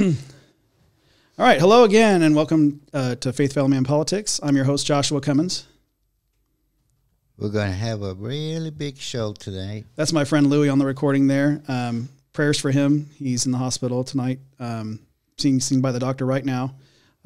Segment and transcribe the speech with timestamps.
[1.38, 4.40] All right, hello again, and welcome uh, to Faith Family and Politics.
[4.42, 5.66] I'm your host, Joshua Cummins.
[7.36, 9.84] We're going to have a really big show today.
[9.96, 11.60] That's my friend Louie on the recording there.
[11.68, 13.10] Um, prayers for him.
[13.16, 15.00] He's in the hospital tonight, um,
[15.42, 16.76] being seen by the doctor right now.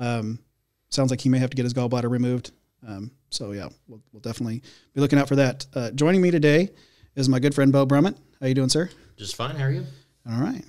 [0.00, 0.40] Um,
[0.88, 2.50] sounds like he may have to get his gallbladder removed.
[2.84, 5.64] Um, so yeah, we'll, we'll, definitely be looking out for that.
[5.74, 6.70] Uh, joining me today
[7.14, 8.16] is my good friend Bo Brummett.
[8.40, 8.90] How you doing, sir?
[9.16, 9.54] Just fine.
[9.54, 9.86] How are you?
[10.28, 10.64] All right.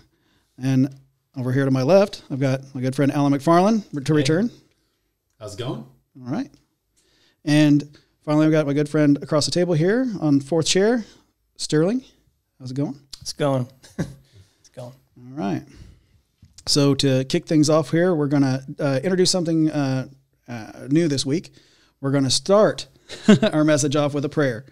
[0.61, 0.95] And
[1.37, 4.17] over here to my left, I've got my good friend Alan McFarland to hey.
[4.17, 4.51] return.
[5.39, 5.85] How's it going?
[6.21, 6.49] All right.
[7.43, 11.05] And finally, I've got my good friend across the table here on fourth chair,
[11.57, 12.03] Sterling.
[12.59, 12.97] How's it going?
[13.21, 13.67] It's going.
[13.97, 14.93] it's going.
[15.17, 15.63] All right.
[16.67, 20.07] So to kick things off here, we're going to uh, introduce something uh,
[20.47, 21.51] uh, new this week.
[22.01, 22.87] We're going to start
[23.53, 24.65] our message off with a prayer.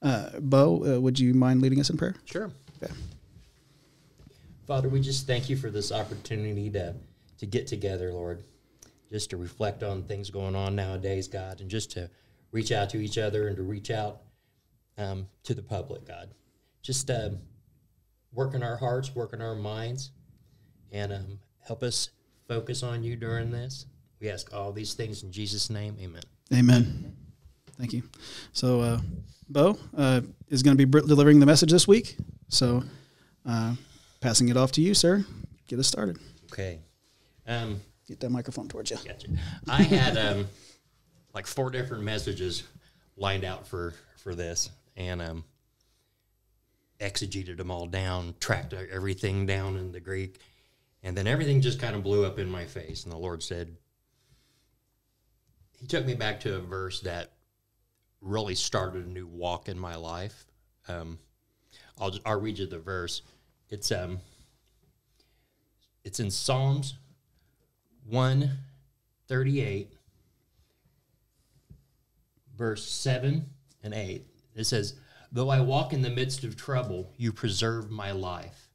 [0.00, 2.14] Uh, Bo, uh, would you mind leading us in prayer?
[2.24, 2.50] Sure.
[2.82, 2.92] Okay.
[4.66, 6.94] Father, we just thank you for this opportunity to,
[7.38, 8.42] to get together, Lord,
[9.10, 12.08] just to reflect on things going on nowadays, God, and just to
[12.50, 14.22] reach out to each other and to reach out
[14.96, 16.30] um, to the public, God.
[16.82, 17.30] Just uh,
[18.32, 20.12] work in our hearts, work in our minds,
[20.92, 22.10] and um, help us
[22.48, 23.84] focus on you during this.
[24.18, 25.96] We ask all these things in Jesus' name.
[26.00, 26.22] Amen.
[26.54, 27.16] Amen.
[27.78, 28.02] Thank you.
[28.52, 29.00] So, uh,
[29.48, 32.16] Bo uh, is going to be delivering the message this week.
[32.48, 32.82] So,
[33.44, 33.74] uh,
[34.24, 35.22] passing it off to you, sir.
[35.68, 36.18] Get us started.
[36.50, 36.78] Okay.
[37.46, 38.96] Um, Get that microphone towards you.
[39.04, 39.28] Gotcha.
[39.68, 40.46] I had um,
[41.34, 42.62] like four different messages
[43.18, 45.44] lined out for for this, and um,
[47.00, 50.40] exegeted them all down, tracked everything down in the Greek,
[51.02, 53.04] and then everything just kind of blew up in my face.
[53.04, 53.76] And the Lord said,
[55.78, 57.32] He took me back to a verse that
[58.22, 60.46] really started a new walk in my life.
[60.88, 61.18] Um,
[61.98, 63.20] I'll just, I'll read you the verse.
[63.74, 64.20] It's um
[66.04, 66.94] it's in Psalms
[68.06, 69.92] 138
[72.56, 73.44] verse 7
[73.82, 74.24] and 8.
[74.54, 74.94] It says,
[75.32, 78.70] "Though I walk in the midst of trouble, you preserve my life.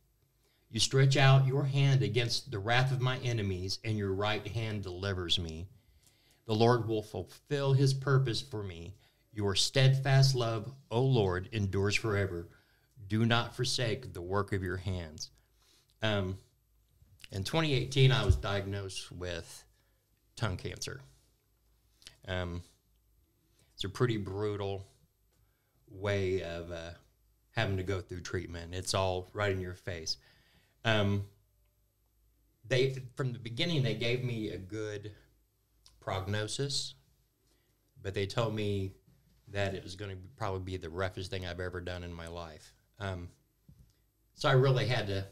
[0.69, 4.84] You stretch out your hand against the wrath of my enemies, and your right hand
[4.84, 5.69] delivers me.
[6.45, 8.95] The Lord will fulfill his purpose for me.
[9.31, 12.50] Your steadfast love, O Lord, endures forever
[13.09, 15.31] do not forsake the work of your hands.
[16.02, 16.38] Um,
[17.31, 19.66] in 2018, I was diagnosed with
[20.36, 21.02] tongue cancer.
[22.28, 22.62] Um,
[23.74, 24.86] it's a pretty brutal
[25.90, 26.92] way of uh,
[27.52, 28.74] having to go through treatment.
[28.74, 30.18] It's all right in your face.
[30.86, 31.25] Um,
[32.68, 35.12] they from the beginning they gave me a good
[36.00, 36.94] prognosis,
[38.02, 38.92] but they told me
[39.48, 42.28] that it was going to probably be the roughest thing I've ever done in my
[42.28, 42.74] life.
[43.00, 43.30] Um,
[44.36, 45.26] so I really had to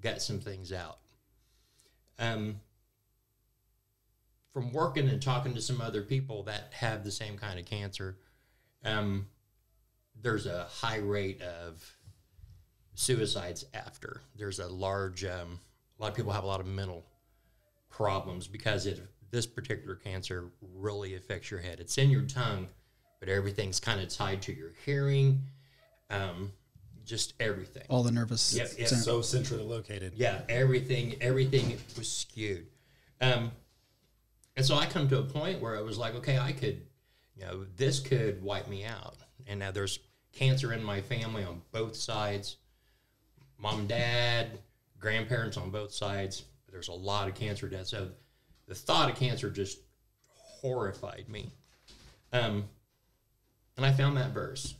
[0.00, 0.98] gut some things out.
[2.18, 2.60] Um,
[4.52, 8.16] from working and talking to some other people that have the same kind of cancer,
[8.84, 9.26] um,
[10.22, 11.84] there's a high rate of
[12.94, 14.22] suicides after.
[14.36, 15.60] There's a large, um,
[15.98, 17.04] a lot of people have a lot of mental
[17.90, 21.80] problems because it, this particular cancer really affects your head.
[21.80, 22.68] It's in your tongue,
[23.20, 25.42] but everything's kind of tied to your hearing.
[26.08, 26.52] Um,
[27.06, 27.84] just everything.
[27.88, 28.54] All the nervous.
[28.54, 28.88] Yep, yep.
[28.88, 30.12] so centrally located.
[30.16, 32.66] Yeah, everything, everything was skewed.
[33.20, 33.52] Um,
[34.56, 36.82] and so I come to a point where I was like, okay, I could,
[37.36, 39.16] you know, this could wipe me out.
[39.46, 40.00] And now there's
[40.32, 42.56] cancer in my family on both sides,
[43.58, 44.58] mom, dad,
[44.98, 46.44] grandparents on both sides.
[46.70, 47.90] There's a lot of cancer deaths.
[47.90, 48.08] So
[48.66, 49.78] the thought of cancer just
[50.34, 51.52] horrified me.
[52.32, 52.64] Um,
[53.76, 54.74] and I found that verse.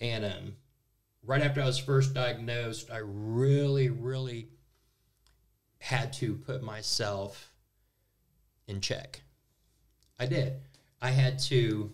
[0.00, 0.56] And um,
[1.26, 4.48] right after I was first diagnosed, I really, really
[5.78, 7.52] had to put myself
[8.66, 9.22] in check.
[10.18, 10.54] I did.
[11.00, 11.92] I had to,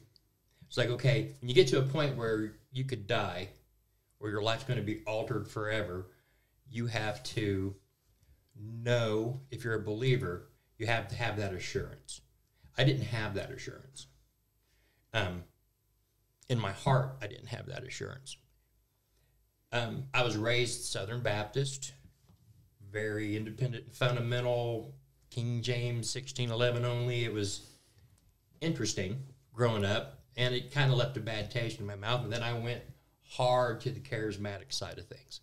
[0.69, 3.49] it's like, okay, when you get to a point where you could die,
[4.21, 6.07] or your life's going to be altered forever,
[6.71, 7.75] you have to
[8.61, 12.21] know if you're a believer, you have to have that assurance.
[12.77, 14.07] I didn't have that assurance.
[15.13, 15.45] Um,
[16.49, 18.37] in my heart, I didn't have that assurance.
[19.73, 21.93] Um, I was raised Southern Baptist,
[22.91, 24.95] very independent, and fundamental,
[25.31, 27.25] King James 1611 only.
[27.25, 27.67] It was
[28.61, 29.23] interesting
[29.55, 32.25] growing up, and it kind of left a bad taste in my mouth.
[32.25, 32.83] And then I went
[33.29, 35.41] hard to the charismatic side of things.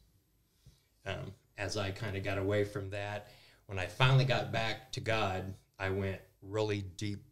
[1.06, 3.30] Um, as I kind of got away from that,
[3.68, 7.24] when I finally got back to God, I went really deep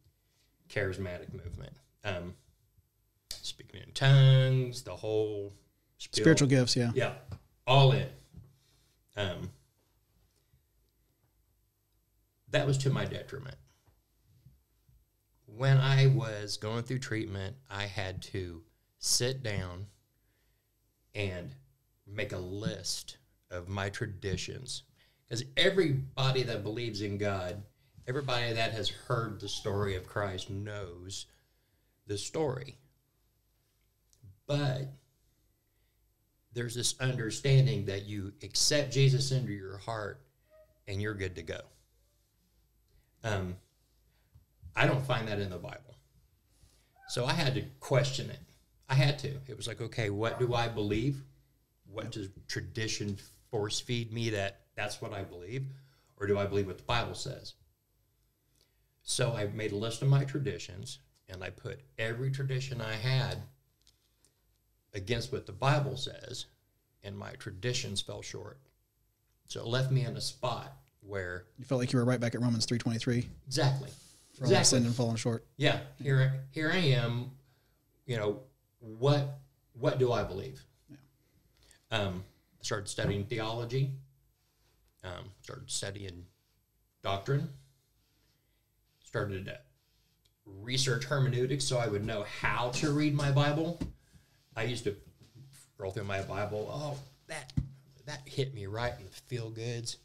[0.70, 1.74] charismatic movement.
[2.04, 2.36] Um,
[3.30, 5.54] speaking in tongues, the whole
[5.98, 6.92] Spiritual gifts, yeah.
[6.94, 7.14] Yeah,
[7.66, 8.08] all in.
[9.18, 9.50] Um,
[12.50, 13.56] that was to my detriment.
[15.46, 18.64] When I was going through treatment, I had to
[19.00, 19.88] sit down
[21.14, 21.56] and
[22.06, 23.18] make a list
[23.50, 24.84] of my traditions.
[25.24, 27.64] Because everybody that believes in God,
[28.08, 31.26] everybody that has heard the story of Christ knows
[32.06, 32.78] the story.
[34.46, 34.92] But
[36.56, 40.22] there's this understanding that you accept Jesus into your heart
[40.88, 41.60] and you're good to go.
[43.24, 43.58] Um,
[44.76, 45.96] I don't find that in the Bible.
[47.10, 48.40] So I had to question it.
[48.88, 49.34] I had to.
[49.48, 51.22] It was like, okay, what do I believe?
[51.92, 53.18] What does tradition
[53.52, 55.66] force feed me that that's what I believe?
[56.18, 57.54] Or do I believe what the Bible says?
[59.04, 63.40] So I made a list of my traditions and I put every tradition I had
[64.96, 66.46] against what the Bible says,
[67.04, 68.58] and my traditions fell short.
[69.48, 72.34] So it left me in a spot where You felt like you were right back
[72.34, 73.30] at Romans three twenty three.
[73.46, 73.90] exactly,
[74.34, 75.46] For exactly, sin and falling short.
[75.58, 75.80] yeah.
[76.02, 77.32] Here, here I am.
[78.08, 78.40] You know
[78.80, 79.40] what?
[79.74, 80.64] What do I believe?
[81.92, 82.24] Um,
[82.62, 83.92] started studying theology.
[85.04, 86.26] Um, started studying
[87.04, 87.50] doctrine.
[89.04, 89.60] Started to
[90.46, 93.80] research hermeneutics so I would know how to read my Bible.
[94.56, 94.96] I used to
[95.78, 96.70] roll through my Bible.
[96.72, 96.98] Oh,
[97.28, 97.54] that
[98.06, 99.98] that hit me right in the feel goods,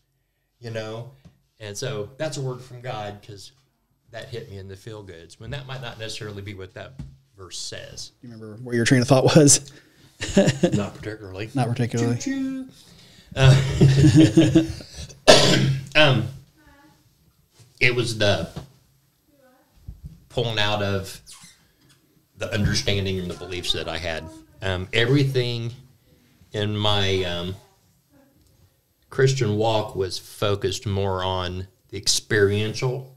[0.58, 1.10] you know.
[1.58, 3.52] And so that's a word from God because
[4.10, 5.38] that hit me in the feel goods.
[5.38, 6.94] When that might not necessarily be what that
[7.36, 8.12] verse says.
[8.20, 9.72] Do you remember where your train of thought was?
[10.74, 11.50] Not particularly.
[11.54, 12.66] Not particularly.
[13.34, 13.62] Uh,
[15.96, 16.26] um,
[17.80, 18.50] it was the
[20.28, 21.20] pulling out of
[22.40, 24.24] the understanding and the beliefs that I had.
[24.62, 25.72] Um, everything
[26.52, 27.54] in my um,
[29.10, 33.14] Christian walk was focused more on the experiential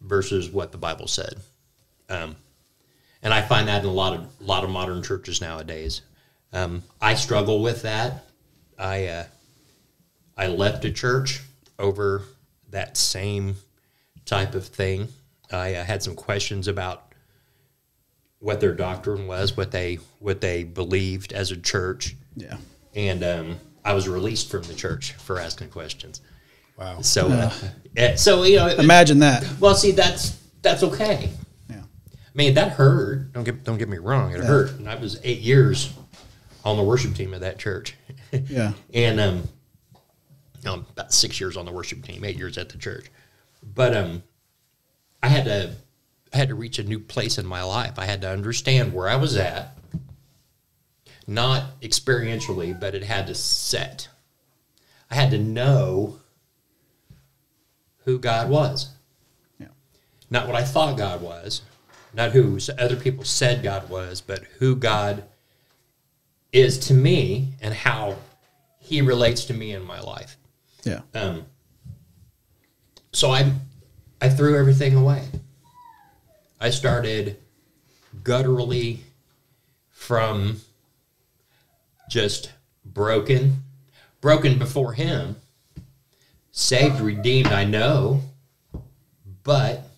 [0.00, 1.34] versus what the Bible said.
[2.08, 2.36] Um,
[3.22, 6.02] and I find that in a lot of a lot of modern churches nowadays.
[6.52, 8.24] Um, I struggle with that.
[8.76, 9.24] I uh,
[10.36, 11.42] I left a church
[11.78, 12.22] over
[12.70, 13.54] that same
[14.24, 15.08] type of thing.
[15.52, 17.11] I uh, had some questions about
[18.42, 22.56] what their doctrine was, what they what they believed as a church, Yeah.
[22.94, 26.20] and um, I was released from the church for asking questions.
[26.76, 27.00] Wow.
[27.02, 27.52] So, uh,
[27.96, 29.46] eh, so you know, Imagine that.
[29.60, 31.30] well, see, that's that's okay.
[31.70, 31.76] Yeah.
[31.82, 33.32] I mean, that hurt.
[33.32, 34.32] Don't get don't get me wrong.
[34.34, 34.72] It hurt.
[34.72, 35.92] And I was eight years
[36.64, 37.94] on the worship team of that church,
[38.32, 38.72] Yeah.
[38.92, 39.48] and um,
[40.64, 43.06] no, about six years on the worship team, eight years at the church.
[43.62, 44.22] But um,
[45.22, 45.74] I had to
[46.32, 47.98] I had to reach a new place in my life.
[47.98, 49.76] I had to understand where I was at,
[51.26, 54.08] not experientially, but it had to set.
[55.10, 56.18] I had to know
[58.04, 58.88] who God was
[59.60, 59.66] Yeah.
[60.30, 61.62] not what I thought God was,
[62.14, 65.24] not who other people said God was, but who God
[66.52, 68.16] is to me and how
[68.78, 70.36] He relates to me in my life.
[70.84, 71.02] Yeah.
[71.14, 71.46] Um,
[73.12, 73.52] so I,
[74.20, 75.28] I threw everything away.
[76.62, 77.38] I started
[78.22, 79.00] gutturally
[79.90, 80.60] from
[82.08, 82.52] just
[82.84, 83.64] broken,
[84.20, 85.34] broken before Him,
[86.52, 87.48] saved, redeemed.
[87.48, 88.22] I know,
[89.42, 89.88] but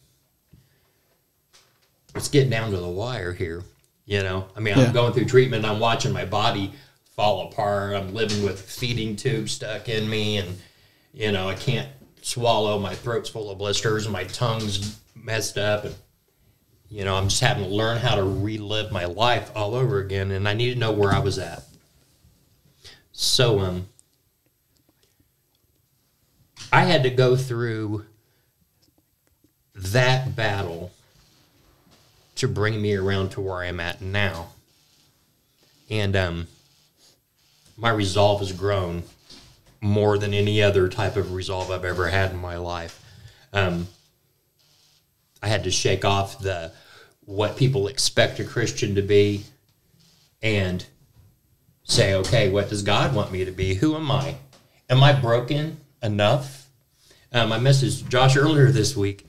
[2.14, 3.62] it's getting down to the wire here.
[4.06, 4.84] You know, I mean, Yeah.
[4.84, 5.66] I'm going through treatment.
[5.66, 6.72] I'm watching my body
[7.14, 7.94] fall apart.
[7.94, 10.58] I'm living with feeding tube stuck in me, and
[11.12, 11.90] you know, I can't
[12.22, 12.78] swallow.
[12.78, 15.94] My throat's full of blisters, and my tongue's messed up, and
[16.94, 20.30] you know, I'm just having to learn how to relive my life all over again.
[20.30, 21.64] And I need to know where I was at.
[23.10, 23.88] So, um,
[26.72, 28.06] I had to go through
[29.74, 30.92] that battle
[32.36, 34.50] to bring me around to where I'm at now.
[35.90, 36.46] And um,
[37.76, 39.02] my resolve has grown
[39.80, 43.04] more than any other type of resolve I've ever had in my life.
[43.52, 43.88] Um,
[45.42, 46.70] I had to shake off the
[47.26, 49.44] what people expect a Christian to be
[50.42, 50.84] and
[51.84, 53.74] say, okay, what does God want me to be?
[53.74, 54.36] Who am I?
[54.90, 56.68] Am I broken enough?
[57.32, 59.26] Um, I messaged Josh earlier this week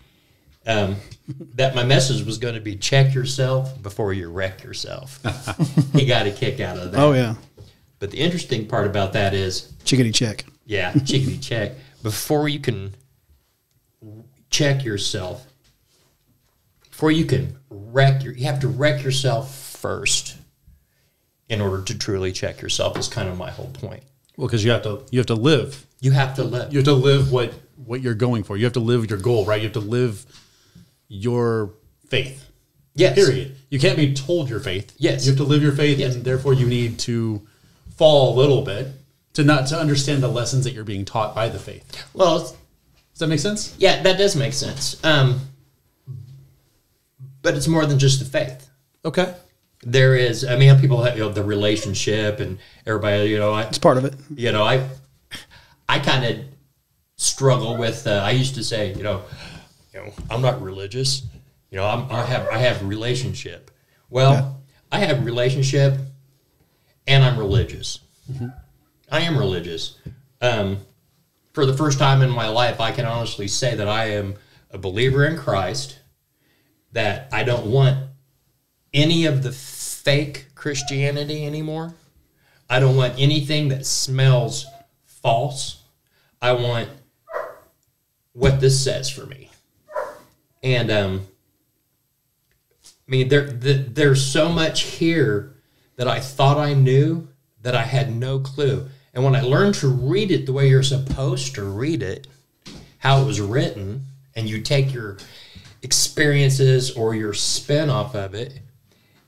[0.68, 0.98] um,
[1.56, 5.20] that my message was going to be check yourself before you wreck yourself.
[5.94, 7.00] he got a kick out of that.
[7.00, 7.36] Oh yeah.
[8.00, 10.46] But the interesting part about that is, Chickadee check.
[10.66, 11.72] yeah, chickadee check.
[12.04, 12.94] Before you can
[14.50, 15.48] check yourself,
[16.96, 20.38] before you can wreck your, you have to wreck yourself first
[21.50, 22.98] in order to truly check yourself.
[22.98, 24.02] Is kind of my whole point.
[24.38, 25.86] Well, because you have to you have to live.
[26.00, 26.72] You have to live.
[26.72, 28.56] You have to live what what you're going for.
[28.56, 29.60] You have to live your goal, right?
[29.60, 30.26] You have to live
[31.10, 31.74] your
[32.08, 32.50] faith.
[32.94, 33.14] yes.
[33.16, 33.58] Period.
[33.70, 34.94] You can't be told your faith.
[34.98, 35.26] Yes.
[35.26, 36.16] You have to live your faith, Yes.
[36.16, 37.46] and therefore you need to
[37.98, 38.88] fall a little bit
[39.34, 42.06] to not to understand the lessons that you're being taught by the faith.
[42.14, 43.76] Well, Does that make sense?
[43.78, 44.96] yeah, that does make sense.
[45.04, 45.42] Um,
[47.46, 48.68] but it's more than just the faith.
[49.06, 49.36] Okay.
[49.84, 53.66] There is, I mean, people have you know, the relationship and everybody, you know, I,
[53.66, 54.16] It's part of it.
[54.36, 54.90] you know, I,
[55.88, 56.46] I kind of
[57.18, 58.08] struggle with.
[58.08, 59.22] Uh, I used to say, you know,
[59.94, 61.22] you know, I'm not religious.
[61.70, 63.70] You know, I'm, I have I have relationship.
[64.10, 66.00] Well, I have relationship,
[67.06, 68.00] and I'm religious.
[69.12, 70.00] I am religious.
[70.42, 70.80] Um,
[71.54, 74.36] for the first time in my life, I can honestly say that I am
[74.72, 76.00] a believer in Christ.
[76.96, 78.10] That I don't want
[78.94, 81.94] any of the fake Christianity anymore.
[82.70, 84.66] I don't want anything that smells
[85.06, 85.84] false.
[86.42, 86.90] I want
[88.32, 89.50] what this says for me.
[90.64, 91.28] And um,
[92.84, 95.54] I mean, there, the, there's so much here
[95.98, 97.28] that I thought I knew
[97.62, 98.88] that I had no clue.
[99.14, 102.28] And when I learned to read it the way you're supposed to read it,
[103.00, 105.18] how it was written, and you take your
[105.82, 108.60] experiences or your spin off of it,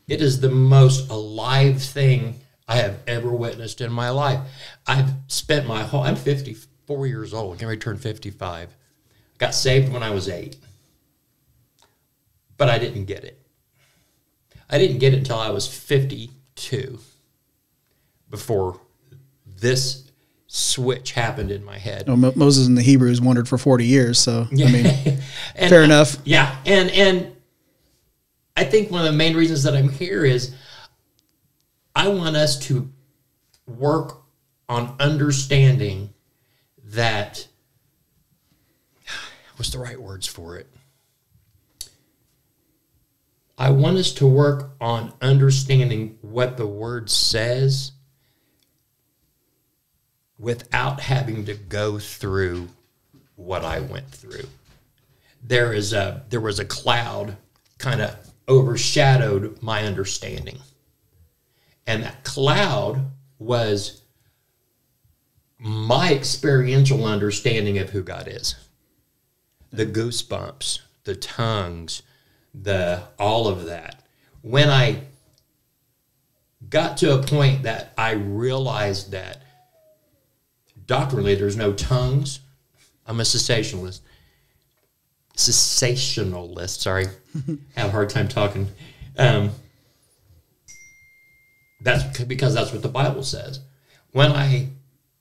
[0.07, 4.39] it is the most alive thing I have ever witnessed in my life.
[4.85, 8.75] I've spent my whole, I'm 54 years old, I'm going to turn 55.
[9.37, 10.57] Got saved when I was eight,
[12.57, 13.39] but I didn't get it.
[14.69, 16.99] I didn't get it until I was 52
[18.29, 18.81] before
[19.45, 20.06] this
[20.47, 22.07] switch happened in my head.
[22.07, 24.17] Mo- Moses and the Hebrews wandered for 40 years.
[24.17, 24.85] So, I mean,
[25.55, 26.17] And- fair uh, enough.
[26.23, 27.35] Yeah, and and
[28.55, 30.55] I think one of the main reasons that I'm here is
[31.95, 32.89] I want us to
[33.67, 34.21] work
[34.69, 36.13] on understanding
[36.85, 37.47] that
[39.57, 40.67] what's the right words for it?
[43.59, 47.91] I want us to work on understanding what the word says
[50.39, 52.67] without having to go through
[53.35, 54.47] what I went through.
[55.43, 57.37] There is a there was a cloud
[57.77, 58.15] kind of
[58.49, 60.59] overshadowed my understanding.
[61.85, 64.01] And that cloud was
[65.59, 68.55] my experiential understanding of who god is.
[69.71, 72.03] The goosebumps the tongues
[72.53, 74.03] the all of that.
[74.41, 75.03] When i
[76.69, 79.43] got to a point that i realized that
[80.87, 82.39] doctrinally there's no tongues
[83.05, 83.99] i'm a cessationalist
[85.37, 86.79] cessationalist.
[86.79, 87.05] Sorry,
[87.75, 88.67] have a hard time talking.
[89.17, 89.51] Um,
[91.81, 93.61] that's because that's what the Bible says.
[94.11, 94.69] When I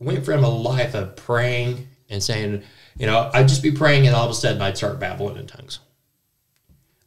[0.00, 2.62] went from a life of praying and saying,
[2.98, 5.46] you know, I'd just be praying and all of a sudden I'd start babbling in
[5.46, 5.78] tongues.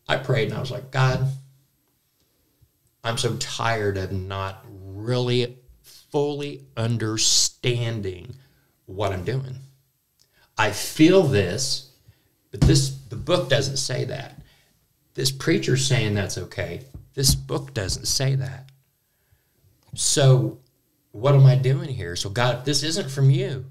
[0.08, 1.28] I prayed and I was like, God,
[3.04, 8.36] I'm so tired of not really fully understanding
[8.90, 9.56] what I'm doing.
[10.58, 11.92] I feel this,
[12.52, 14.42] but this the book doesn't say that.
[15.14, 16.82] This preacher's saying that's okay.
[17.14, 18.70] This book doesn't say that.
[19.94, 20.60] So
[21.12, 22.16] what am I doing here?
[22.16, 23.66] So God, this isn't from you,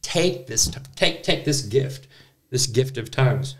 [0.00, 2.06] take this take take this gift,
[2.50, 3.56] this gift of tongues.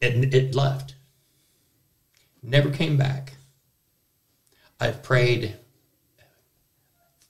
[0.00, 0.96] It it left.
[2.42, 3.34] Never came back.
[4.80, 5.54] I've prayed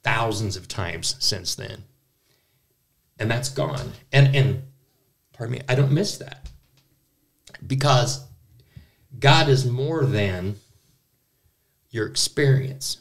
[0.05, 1.85] thousands of times since then.
[3.19, 3.93] And that's gone.
[4.13, 4.63] And and
[5.33, 6.51] pardon me, I don't miss that.
[7.67, 8.27] Because
[9.19, 10.57] God is more than
[11.91, 12.99] your experience.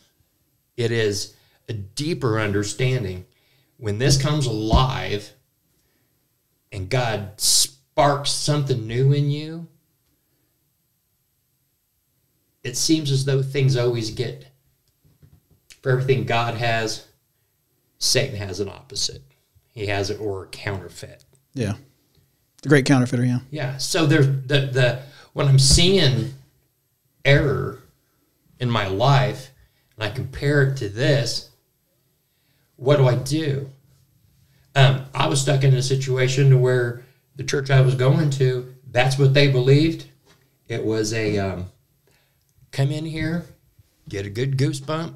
[0.77, 1.35] It is
[1.67, 3.25] a deeper understanding.
[3.77, 5.33] When this comes alive
[6.71, 9.67] and God sparks something new in you,
[12.63, 14.45] it seems as though things always get,
[15.83, 17.05] for everything God has,
[17.99, 19.21] Satan has an opposite.
[19.73, 21.23] He has it or a counterfeit.
[21.53, 21.73] Yeah.
[22.63, 23.25] The great counterfeiter.
[23.25, 23.39] Yeah.
[23.51, 23.77] Yeah.
[23.77, 25.01] So there's the the
[25.33, 26.33] when I'm seeing
[27.25, 27.79] error
[28.59, 29.51] in my life
[29.95, 31.49] and I compare it to this,
[32.77, 33.69] what do I do?
[34.75, 37.03] Um, I was stuck in a situation where
[37.35, 40.05] the church I was going to, that's what they believed.
[40.67, 41.65] It was a um,
[42.71, 43.45] come in here,
[44.07, 45.13] get a good goosebump,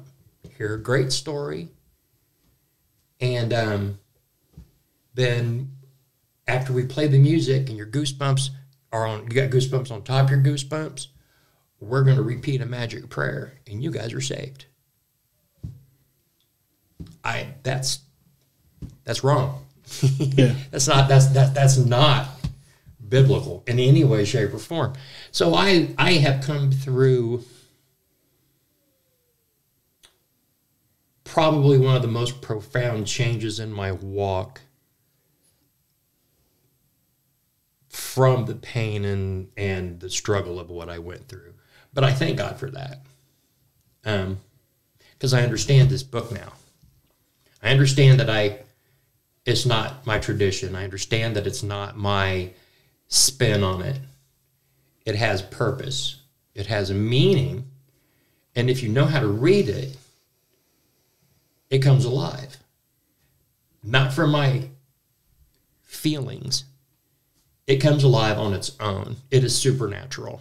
[0.58, 1.68] hear a great story,
[3.20, 3.98] and um,
[5.14, 5.72] then
[6.46, 8.50] after we play the music and your goosebumps
[8.92, 11.08] are on you got goosebumps on top of your goosebumps
[11.78, 14.64] we're going to repeat a magic prayer and you guys are saved
[17.22, 18.00] i that's
[19.08, 19.64] that's wrong.
[20.18, 20.54] Yeah.
[20.70, 22.28] that's not that's that that's not
[23.08, 24.92] biblical in any way, shape, or form.
[25.32, 27.42] So I I have come through
[31.28, 34.62] probably one of the most profound changes in my walk
[37.90, 41.52] from the pain and and the struggle of what I went through.
[41.92, 43.02] But I thank God for that.
[44.06, 44.38] Um
[45.12, 46.52] because I understand this book now.
[47.62, 48.60] I understand that I
[49.44, 50.74] it's not my tradition.
[50.74, 52.52] I understand that it's not my
[53.08, 53.98] spin on it.
[55.04, 56.22] It has purpose.
[56.54, 57.70] It has a meaning.
[58.56, 59.97] And if you know how to read it,
[61.70, 62.56] it comes alive.
[63.82, 64.70] Not from my
[65.82, 66.64] feelings.
[67.66, 69.16] It comes alive on its own.
[69.30, 70.40] It is supernatural.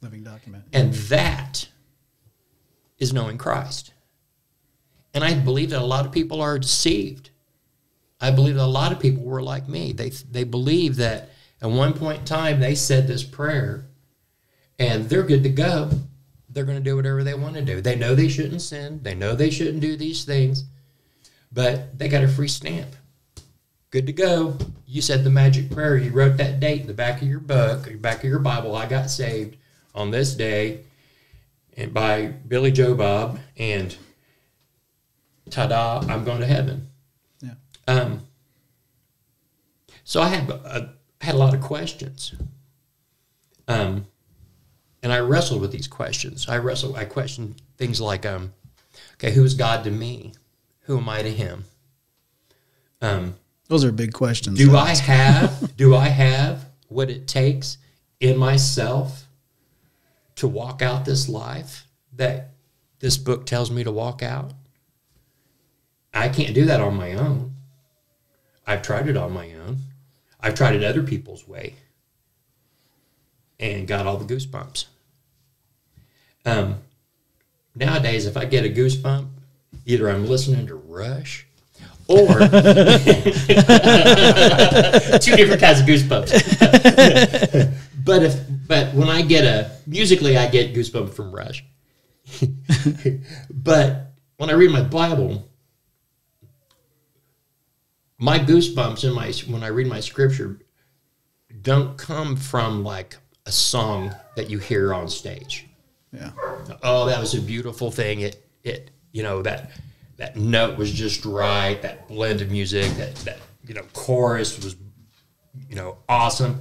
[0.00, 0.64] Living document.
[0.72, 1.68] And that
[2.98, 3.92] is knowing Christ.
[5.14, 7.30] And I believe that a lot of people are deceived.
[8.20, 9.92] I believe that a lot of people were like me.
[9.92, 11.30] They they believe that
[11.60, 13.86] at one point in time they said this prayer
[14.78, 15.90] and they're good to go.
[16.58, 17.80] They're going to do whatever they want to do.
[17.80, 18.98] They know they shouldn't sin.
[19.04, 20.64] They know they shouldn't do these things.
[21.52, 22.96] But they got a free stamp.
[23.92, 24.58] Good to go.
[24.84, 25.96] You said the magic prayer.
[25.96, 28.74] You wrote that date in the back of your book, or back of your Bible.
[28.74, 29.56] I got saved
[29.94, 30.80] on this day
[31.76, 33.96] and by Billy Joe Bob and
[35.48, 36.88] ta-da, I'm going to heaven.
[37.40, 37.54] Yeah.
[37.86, 38.26] Um,
[40.02, 42.34] so I had a, I had a lot of questions.
[43.68, 44.08] Um,
[45.02, 46.48] and I wrestled with these questions.
[46.48, 46.96] I wrestled.
[46.96, 48.52] I questioned things like, um,
[49.14, 50.32] okay, who is God to me?
[50.82, 51.64] Who am I to Him?
[53.00, 53.36] Um,
[53.68, 54.58] Those are big questions.
[54.58, 57.78] do I have do I have what it takes
[58.20, 59.26] in myself
[60.36, 61.86] to walk out this life
[62.16, 62.50] that
[63.00, 64.52] this book tells me to walk out?
[66.12, 67.54] I can't do that on my own.
[68.66, 69.78] I've tried it on my own.
[70.40, 71.74] I've tried it other people's way
[73.60, 74.86] and got all the goosebumps.
[76.44, 76.76] Um,
[77.74, 79.28] nowadays, if I get a goosebump,
[79.86, 81.46] either I'm listening to Rush
[82.06, 82.46] or two
[85.36, 86.30] different kinds of goosebumps.
[88.04, 91.64] but if but when I get a musically, I get goosebumps from Rush.
[93.50, 95.48] but when I read my Bible,
[98.18, 100.60] my goosebumps in my when I read my scripture
[101.62, 103.16] don't come from like
[103.48, 105.66] a song that you hear on stage.
[106.12, 106.30] Yeah.
[106.82, 108.20] oh that was a beautiful thing.
[108.20, 109.72] It it you know that
[110.18, 114.76] that note was just right that blend of music that that you know chorus was
[115.68, 116.60] you know awesome.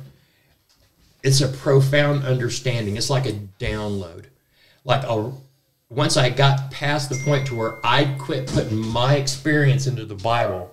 [1.23, 2.95] It's a profound understanding.
[2.95, 4.26] It's like a download.
[4.84, 5.32] Like a
[5.89, 10.15] once i got past the point to where i quit putting my experience into the
[10.15, 10.69] bible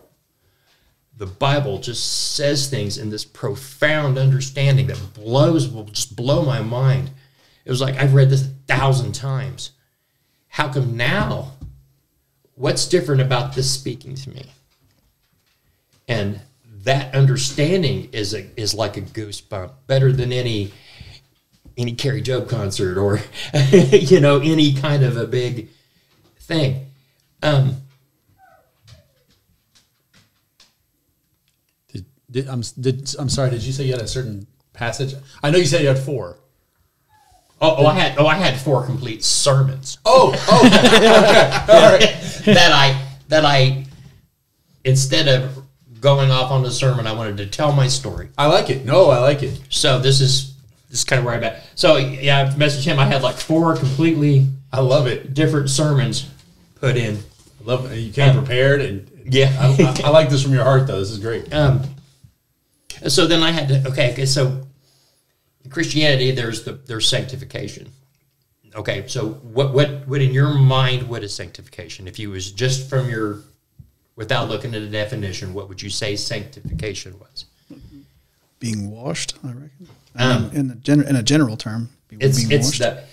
[1.16, 6.60] the bible just says things in this profound understanding that blows will just blow my
[6.60, 7.10] mind.
[7.64, 9.70] It was like i've read this a thousand times.
[10.48, 11.52] How come now?
[12.54, 14.46] What's different about this speaking to me?
[16.06, 16.40] And
[16.84, 20.72] that understanding is a, is like a goosebump better than any
[21.76, 23.20] any Carrie Job concert or
[23.72, 25.68] you know any kind of a big
[26.38, 26.86] thing.
[27.42, 27.78] Um,
[32.34, 35.14] Did, I'm, did, I'm sorry, did you say you had a certain passage?
[35.42, 36.36] I know you said you had four.
[37.60, 40.68] oh, oh I had oh I had four complete sermons Oh, oh,
[42.46, 43.86] that I that I
[44.84, 45.62] instead of
[46.00, 48.84] going off on the sermon I wanted to tell my story I like it.
[48.84, 49.60] No, I like it.
[49.70, 50.54] So this is
[50.90, 51.64] this is kind of where I'm at.
[51.76, 52.98] So yeah, I messaged him.
[52.98, 55.34] I had like four completely I love it.
[55.34, 56.28] different sermons
[56.80, 57.16] put in.
[57.60, 57.96] I love it.
[57.98, 59.56] You came prepared, and Yeah.
[59.58, 60.98] I, I, I like this from your heart, though.
[60.98, 61.52] This is great.
[61.54, 61.82] Um,
[63.08, 64.12] so then I had to okay.
[64.12, 64.66] okay, So
[65.64, 67.90] in Christianity, there's the there's sanctification.
[68.74, 72.08] Okay, so what what what in your mind what is sanctification?
[72.08, 73.40] If you was just from your
[74.16, 77.46] without looking at a definition, what would you say sanctification was?
[78.60, 79.88] Being washed, I reckon.
[80.16, 82.78] Um, Um, in, the gen- in a general term, be- It's being it's washed.
[82.80, 83.04] the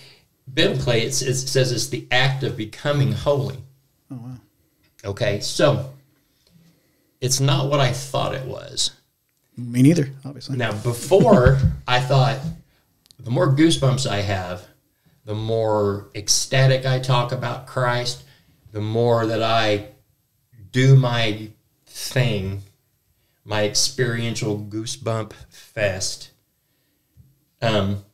[0.54, 3.58] biblically it's, it says it's the act of becoming holy.
[4.10, 4.36] oh, wow.
[5.04, 5.92] Okay, so
[7.20, 8.92] it's not what I thought it was.
[9.56, 10.56] Me neither, obviously.
[10.56, 12.38] Now, before I thought
[13.18, 14.66] the more goosebumps I have,
[15.24, 18.24] the more ecstatic I talk about Christ,
[18.72, 19.88] the more that I
[20.72, 21.50] do my
[21.86, 22.62] thing,
[23.44, 26.30] my experiential goosebump fest.
[27.60, 28.04] Um,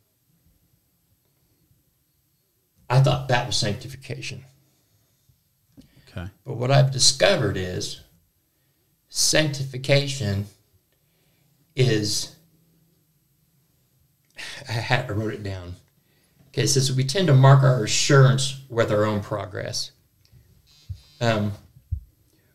[2.90, 4.44] I thought that was sanctification.
[6.10, 6.28] Okay.
[6.44, 8.00] But what I've discovered is
[9.08, 10.46] sanctification
[11.78, 12.34] is
[14.68, 15.76] I, had, I wrote it down.
[16.48, 19.92] Okay, it says we tend to mark our assurance with our own progress.
[21.20, 21.52] Um,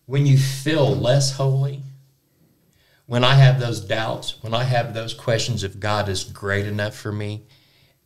[0.06, 1.82] when you feel less holy,
[3.06, 6.96] when I have those doubts, when I have those questions if God is great enough
[6.96, 7.44] for me,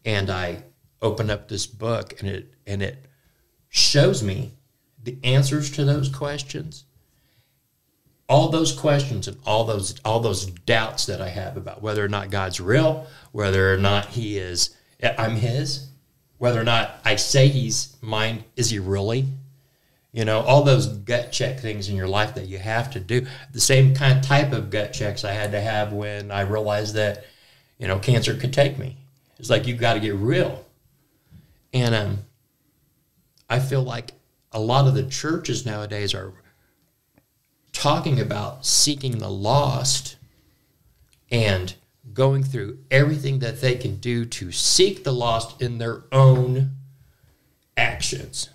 [0.05, 0.63] and I
[1.01, 3.05] open up this book and it and it
[3.69, 4.53] shows me
[5.01, 6.85] the answers to those questions,
[8.29, 12.09] all those questions and all those all those doubts that I have about whether or
[12.09, 14.75] not God's real, whether or not He is
[15.17, 15.87] I'm His,
[16.37, 19.25] whether or not I say He's mine, is He really?
[20.11, 23.27] You know, all those gut check things in your life that you have to do.
[23.51, 27.25] The same kind type of gut checks I had to have when I realized that,
[27.77, 28.97] you know, cancer could take me.
[29.37, 30.65] It's like you've got to get real.
[31.73, 32.17] And um,
[33.49, 34.13] I feel like
[34.51, 36.33] a lot of the churches nowadays are
[37.77, 40.15] talking about seeking the lost
[41.29, 41.75] and
[42.11, 46.71] going through everything that they can do to seek the lost in their own
[47.77, 48.49] actions.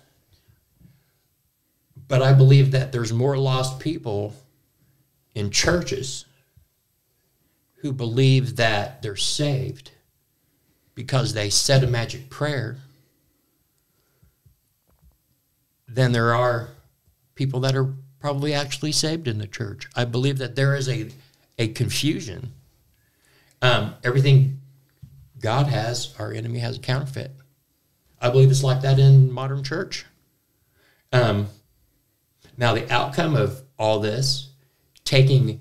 [2.05, 4.35] But I believe that there's more lost people
[5.33, 6.25] in churches
[7.75, 9.91] who believe that they're saved
[10.95, 12.75] because they said a magic prayer
[15.87, 16.71] than there are
[17.35, 19.89] people that are probably actually saved in the church.
[19.97, 21.09] I believe that there is a,
[21.59, 22.53] a confusion.
[23.61, 24.61] Um, everything
[25.41, 27.31] God has, our enemy has a counterfeit.
[28.21, 30.05] I believe it's like that in modern church.
[31.11, 31.47] Um,
[32.55, 34.51] now, the outcome of all this,
[35.03, 35.59] taking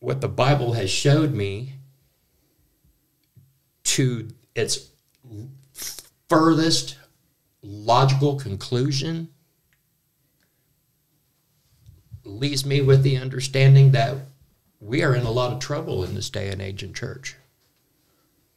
[0.00, 1.74] what the Bible has showed me
[3.84, 4.90] to its
[6.28, 6.98] furthest
[7.62, 9.28] logical conclusion
[12.24, 14.16] leaves me with the understanding that
[14.80, 17.36] we are in a lot of trouble in this day and age in church.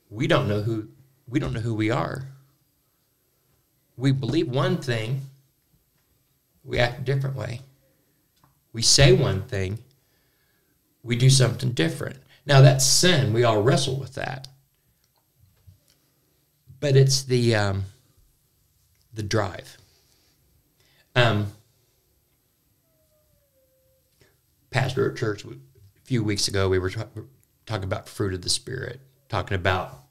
[0.10, 0.90] We don't know who
[1.28, 2.28] we don't know who we are.
[3.98, 5.22] We believe one thing,
[6.64, 7.62] we act a different way.
[8.74, 9.80] We say one thing,
[11.02, 12.18] we do something different.
[12.46, 13.34] Now that's sin.
[13.34, 14.48] We all wrestle with that.
[16.80, 17.86] But it's the um,
[19.14, 19.78] the drive.
[21.16, 21.48] Um,
[24.76, 25.50] pastor at church a
[26.04, 27.08] few weeks ago, we were ta-
[27.66, 30.02] talking about fruit of the spirit, talking about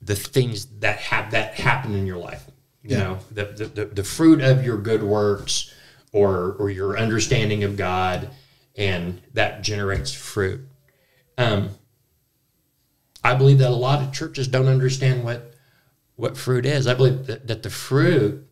[0.00, 2.46] the things that have that happen in your life.
[2.84, 2.98] You Yeah.
[2.98, 5.74] know, the, the, the, the fruit of your good works
[6.12, 8.30] or or your understanding of God,
[8.76, 10.60] and that generates fruit.
[11.36, 11.70] Um,
[13.24, 15.52] I believe that a lot of churches don't understand what
[16.14, 16.86] what fruit is.
[16.86, 18.46] I believe that, that the fruit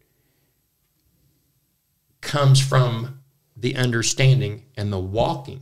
[2.21, 3.20] comes from
[3.61, 5.61] the understanding and the walking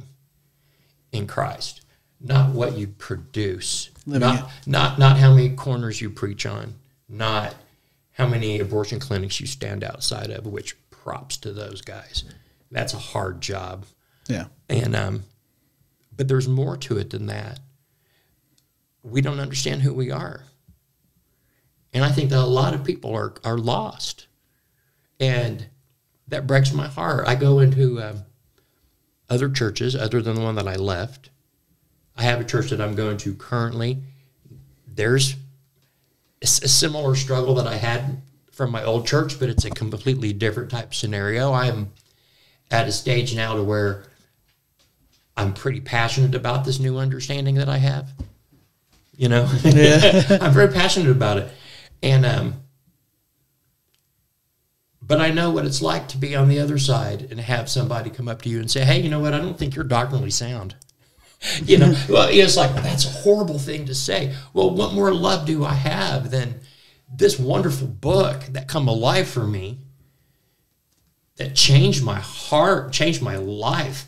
[1.13, 1.83] in Christ,
[2.21, 4.67] not what you produce, Living not, it.
[4.67, 6.75] not not how many corners you preach on,
[7.09, 7.55] not
[8.13, 10.47] how many abortion clinics you stand outside of.
[10.47, 12.25] Which props to those guys.
[12.71, 13.87] That's a hard job.
[14.29, 14.47] Yeah.
[14.69, 15.25] And um,
[16.15, 17.61] but there's more to it than that.
[19.03, 20.43] We don't understand who we are,
[21.95, 24.27] and I think that a lot of people are are lost,
[25.19, 25.67] and
[26.29, 27.27] that breaks my heart.
[27.27, 28.23] I go into um,
[29.29, 31.31] other churches other than the one that I left.
[32.17, 33.99] I have a church that I'm going to currently.
[34.87, 35.37] There's
[36.43, 40.71] a similar struggle that I had from my old church, but it's a completely different
[40.71, 41.53] type of scenario.
[41.53, 41.93] I'm
[42.71, 44.05] at a stage now to where
[45.37, 48.11] I'm pretty passionate about this new understanding that I have.
[49.17, 51.51] You know, I'm very passionate about it,
[52.03, 52.55] and um,
[55.09, 58.11] but I know what it's like to be on the other side and have somebody
[58.11, 59.33] come up to you and say, "Hey, you know what?
[59.33, 60.77] I don't think you're doctrinally sound."
[61.64, 64.35] you know, well, it's like that's a horrible thing to say.
[64.53, 66.61] Well, what more love do I have than
[67.12, 69.79] this wonderful book that come alive for me?
[71.37, 74.07] That changed my heart, changed my life.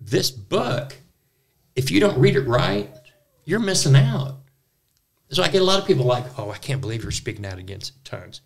[0.00, 0.96] This book,
[1.76, 2.90] if you don't read it right,
[3.44, 4.38] you're missing out.
[5.30, 7.58] So I get a lot of people like, "Oh, I can't believe you're speaking out
[7.58, 8.42] against tongues."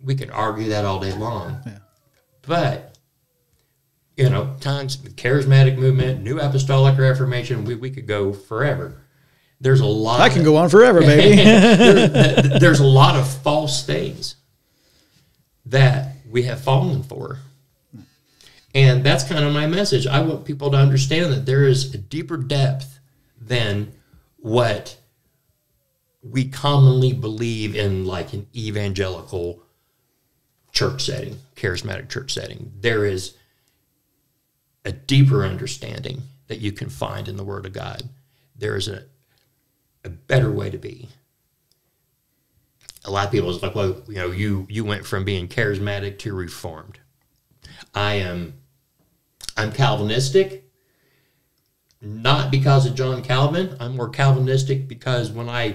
[0.00, 1.78] We could argue that all day long, Yeah.
[2.42, 2.96] but
[4.16, 9.04] you know, times the charismatic movement, new apostolic reformation, we, we could go forever.
[9.60, 10.20] There's a lot.
[10.20, 11.36] I of- can go on forever, baby.
[11.42, 12.08] there-
[12.42, 14.34] th- there's a lot of false things
[15.66, 17.38] that we have fallen for.
[18.74, 20.06] And that's kind of my message.
[20.06, 22.98] I want people to understand that there is a deeper depth
[23.40, 23.92] than
[24.36, 24.96] what
[26.22, 29.62] we commonly believe in, like an evangelical
[30.78, 32.70] church setting, charismatic church setting.
[32.80, 33.34] There is
[34.84, 38.04] a deeper understanding that you can find in the Word of God.
[38.56, 39.02] There is a,
[40.04, 41.08] a better way to be.
[43.04, 46.16] A lot of people is like, well, you know, you you went from being charismatic
[46.20, 47.00] to reformed.
[47.92, 48.54] I am
[49.56, 50.70] I'm Calvinistic,
[52.00, 53.76] not because of John Calvin.
[53.80, 55.74] I'm more Calvinistic because when I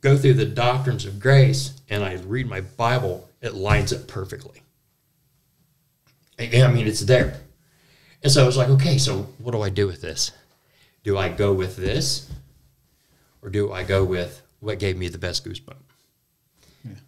[0.00, 4.62] go through the doctrines of grace and I read my Bible, it lines up perfectly.
[6.38, 7.40] I mean, it's there.
[8.22, 10.32] And so I was like, okay, so what do I do with this?
[11.04, 12.30] Do I go with this
[13.42, 15.76] or do I go with what gave me the best goosebump?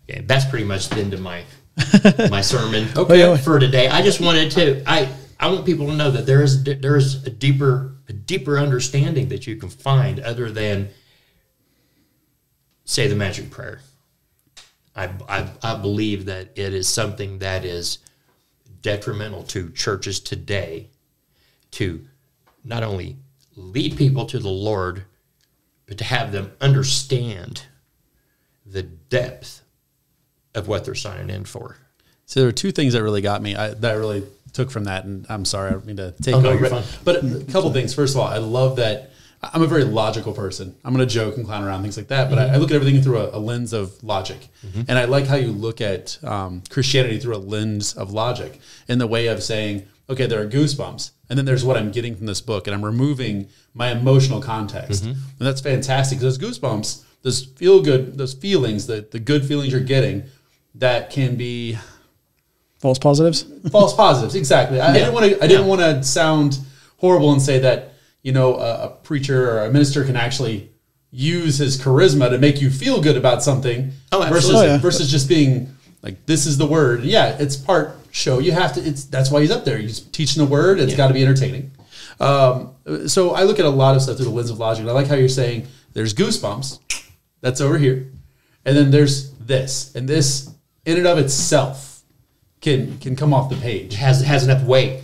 [0.09, 1.45] Okay, that's pretty much the end of my
[2.31, 3.37] my sermon oh, Okay.
[3.43, 3.89] for today.
[3.89, 7.27] I just wanted to I I want people to know that there is there is
[7.27, 10.91] a deeper a deeper understanding that you can find other than
[12.85, 13.81] say the magic prayer.
[14.97, 17.99] I, I, I believe that it is something that is
[18.83, 20.89] detrimental to churches today
[21.73, 22.07] to
[22.65, 23.17] not only
[23.57, 25.05] lead people to the Lord,
[25.87, 27.65] but to have them understand
[28.67, 29.63] the depth
[30.55, 31.77] of what they're signing in for.
[32.27, 33.55] So there were two things that really got me.
[33.57, 36.35] I, that I really took from that, and I'm sorry, I don't mean to take
[36.35, 36.61] Oh, no, over.
[36.61, 37.01] you're but- fine.
[37.05, 37.95] But a couple things.
[37.95, 39.11] First of all, I love that.
[39.43, 40.75] I'm a very logical person.
[40.85, 42.75] I'm going to joke and clown around things like that, but I, I look at
[42.77, 44.49] everything through a, a lens of logic,
[44.87, 48.99] and I like how you look at um, Christianity through a lens of logic in
[48.99, 52.27] the way of saying, okay, there are goosebumps, and then there's what I'm getting from
[52.27, 56.19] this book, and I'm removing my emotional context, and that's fantastic.
[56.19, 60.25] Because Those goosebumps, those feel good, those feelings, the the good feelings you're getting,
[60.75, 61.79] that can be
[62.79, 63.45] False positives.
[63.71, 66.59] false positives exactly I, I didn't want to i didn't want to sound
[66.97, 67.90] horrible and say that
[68.23, 70.71] you know a, a preacher or a minister can actually
[71.11, 74.69] use his charisma to make you feel good about something Oh, versus absolutely.
[74.69, 74.79] Oh, yeah.
[74.79, 77.03] versus just being like this is the word.
[77.03, 78.39] Yeah it's part show.
[78.39, 79.79] You have to it's that's why he's up there.
[79.79, 80.79] He's teaching the word.
[80.81, 81.73] It's got to be entertaining.
[82.21, 82.75] Um,
[83.07, 84.83] so i look at a lot of stuff through the lens of logic.
[84.83, 86.79] And i like how you're saying there's goosebumps.
[87.41, 88.07] That's over here.
[88.65, 89.95] And then there's this.
[89.95, 90.51] And this
[90.85, 92.03] in and of itself
[92.61, 93.95] can can come off the page.
[93.95, 95.01] Has has enough weight.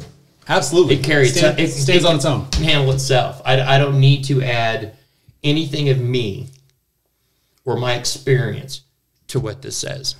[0.48, 2.48] Absolutely, It carries Stand- it stands it on its own.
[2.50, 3.42] can Handle itself.
[3.44, 4.96] I, I don't need to add
[5.42, 6.48] anything of me
[7.64, 8.82] or my experience
[9.28, 10.14] to what this says.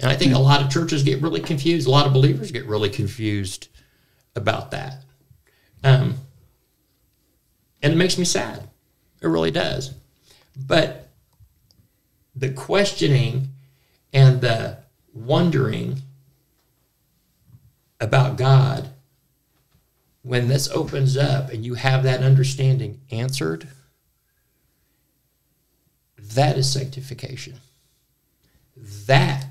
[0.00, 1.86] And I think a lot of churches get really confused.
[1.86, 3.68] A lot of believers get really confused
[4.34, 5.04] about that.
[5.82, 6.16] Um,
[7.82, 8.68] and it makes me sad.
[9.20, 9.94] It really does.
[10.56, 11.08] But
[12.34, 13.48] the questioning
[14.12, 14.78] and the
[15.12, 16.02] wondering
[18.00, 18.90] about God,
[20.22, 23.68] when this opens up and you have that understanding answered,
[26.16, 27.54] that is sanctification.
[29.06, 29.46] That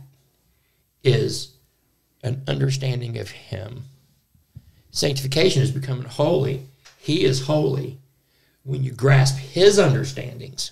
[1.03, 1.53] is
[2.23, 3.85] an understanding of Him.
[4.91, 6.67] Sanctification is becoming holy.
[6.97, 7.99] He is holy
[8.63, 10.71] when you grasp His understandings,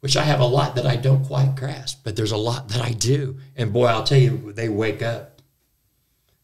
[0.00, 2.80] which I have a lot that I don't quite grasp, but there's a lot that
[2.80, 3.38] I do.
[3.56, 5.31] And boy, I'll tell you, they wake up.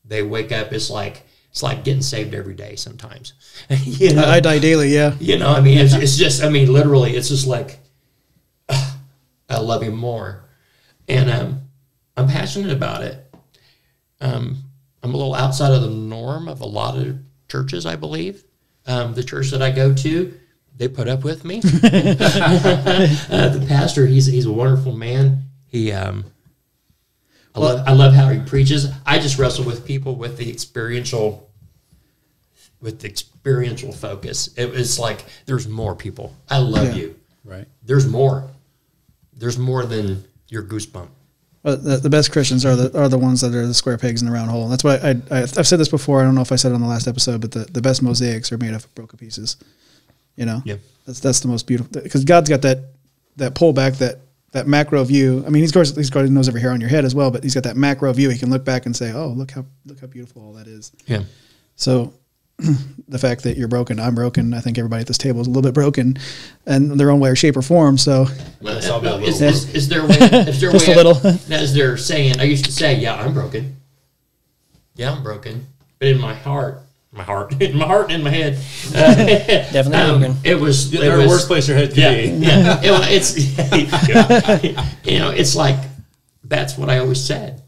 [0.08, 0.72] They wake up.
[0.72, 2.76] It's like it's like getting saved every day.
[2.76, 3.32] Sometimes,
[3.70, 4.24] you know.
[4.24, 4.94] I, die daily.
[4.94, 5.14] Yeah.
[5.18, 7.78] You know, I mean, it's, it's just, I mean, literally, it's just like,
[8.68, 8.98] "Ah,
[9.48, 10.44] I love him more.
[11.08, 11.62] And um,
[12.16, 13.34] I'm passionate about it.
[14.20, 14.64] Um,
[15.02, 17.18] I'm a little outside of the norm of a lot of
[17.48, 18.44] churches, I believe.
[18.86, 20.38] Um, the church that I go to,
[20.76, 21.56] they put up with me.
[21.64, 21.68] uh,
[23.48, 25.44] the pastor, he's, he's a wonderful man.
[25.66, 26.24] He, um,
[27.54, 28.88] I, love, I love how he preaches.
[29.06, 31.48] I just wrestle with people with the experiential
[32.80, 34.48] with the experiential focus.
[34.56, 36.34] It was like there's more people.
[36.48, 36.94] I love Yeah.
[37.02, 37.16] you.
[37.44, 37.66] Right.
[37.84, 38.48] There's more.
[39.36, 41.08] There's more than your goosebump.
[41.64, 44.22] Well, the, the best Christians are the are the ones that are the square pegs
[44.22, 44.68] in the round hole.
[44.68, 46.20] That's why I, I I've said this before.
[46.20, 48.02] I don't know if I said it on the last episode, but the, the best
[48.02, 49.56] mosaics are made of broken pieces.
[50.36, 50.76] You know, Yeah.
[51.04, 52.78] that's that's the most beautiful because God's got that
[53.36, 54.20] that pull back that
[54.52, 55.44] that macro view.
[55.46, 57.14] I mean, he's of course he's got he knows every hair on your head as
[57.14, 58.30] well, but he's got that macro view.
[58.30, 60.92] He can look back and say, "Oh, look how look how beautiful all that is."
[61.06, 61.22] Yeah.
[61.76, 62.12] So
[63.08, 64.52] the fact that you're broken, I'm broken.
[64.54, 66.16] I think everybody at this table is a little bit broken,
[66.66, 67.98] in their own way or shape or form.
[67.98, 68.26] So
[68.60, 69.48] Well, all be a is, little.
[69.56, 70.16] is, is there a way?
[70.16, 71.12] Is there a Just way a little.
[71.12, 73.76] Of, as they're saying, I used to say, "Yeah, I'm broken."
[74.96, 75.66] Yeah, I'm broken,
[76.00, 76.80] but in my heart,
[77.12, 78.58] my heart, in my heart, and in my head,
[78.94, 79.14] uh,
[79.72, 80.36] Definitely um, broken.
[80.44, 80.92] It was.
[80.92, 82.28] Yeah, it the worst place your head could yeah, be.
[82.28, 82.80] yeah.
[82.82, 83.36] It wa- it's
[85.06, 85.78] you know, it's like
[86.44, 87.62] that's what I always said.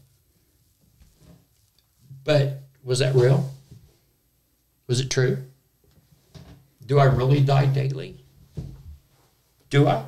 [2.23, 3.49] But was that real?
[4.87, 5.37] Was it true?
[6.85, 8.23] Do I really die daily?
[9.69, 10.03] Do I?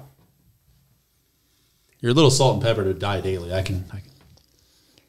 [2.01, 3.53] You're a little salt and pepper to die daily.
[3.53, 3.85] I can.
[3.91, 4.13] I can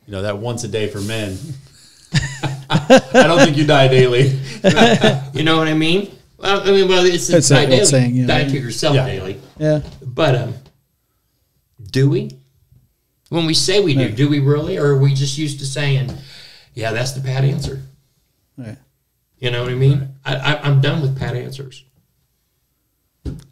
[0.07, 1.39] you know, that once a day for men.
[2.75, 4.39] I don't think you die daily.
[5.35, 6.11] You know what I mean?
[6.39, 7.85] Well, I mean, well, it's, It's die that daily.
[7.85, 8.27] saying, yeah.
[8.27, 9.07] Die to yourself Yeah.
[9.07, 9.41] daily.
[9.59, 9.81] Yeah.
[10.03, 10.55] But um,
[11.91, 12.31] do we?
[13.31, 16.13] When we say we do, do we really, or are we just used to saying,
[16.75, 17.83] "Yeah, that's the pat answer"?
[18.57, 18.77] Right.
[19.39, 20.09] You know what I mean?
[20.25, 21.85] I, I, I'm done with pat answers.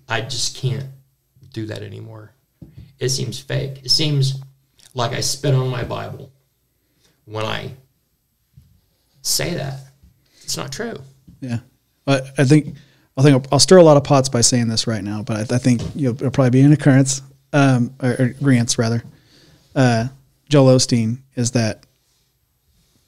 [0.09, 0.87] I just can't
[1.53, 2.33] do that anymore.
[2.99, 3.81] It seems fake.
[3.85, 4.41] It seems
[4.95, 6.31] like I spit on my Bible
[7.25, 7.73] when I
[9.23, 9.81] say that.
[10.43, 10.97] It's not true.
[11.41, 11.59] Yeah,
[12.05, 12.77] but I think
[13.17, 15.23] I think I'll, I'll stir a lot of pots by saying this right now.
[15.23, 18.35] But I, I think you'll it'll probably be an occurrence, um, or, or
[18.79, 19.03] rather.
[19.75, 20.09] Uh,
[20.49, 21.85] Joel Osteen is that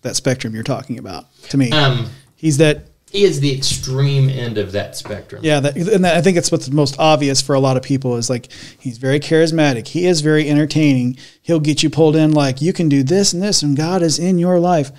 [0.02, 1.26] that spectrum you're talking about.
[1.50, 2.86] To me, Um, he's that.
[3.10, 5.42] he is the extreme end of that spectrum.
[5.44, 8.16] Yeah, that, and that, I think it's what's most obvious for a lot of people
[8.16, 8.48] is like
[8.78, 9.88] he's very charismatic.
[9.88, 11.18] He is very entertaining.
[11.42, 14.18] He'll get you pulled in like you can do this and this, and God is
[14.18, 14.90] in your life.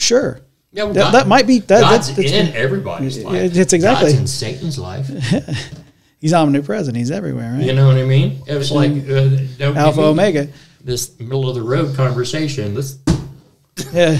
[0.00, 0.40] Sure,
[0.72, 3.54] Yeah, well, that, God- that might be that, God's that's, that's in everybody's life.
[3.56, 5.08] it's exactly- God's in Satan's life.
[6.20, 6.96] he's omnipresent.
[6.96, 7.62] He's everywhere, right?
[7.64, 8.42] You know what I mean?
[8.46, 10.48] It was like uh, don't Alpha Omega.
[10.82, 12.74] This middle of the road conversation.
[12.74, 12.98] Let's
[13.92, 14.18] Yeah,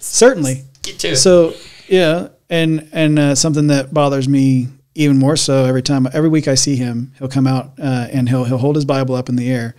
[0.00, 0.62] certainly.
[0.82, 1.16] get to it.
[1.16, 1.54] So
[1.88, 6.46] yeah, and and uh, something that bothers me even more so every time every week
[6.48, 9.36] I see him, he'll come out uh, and he'll he'll hold his Bible up in
[9.36, 9.74] the air,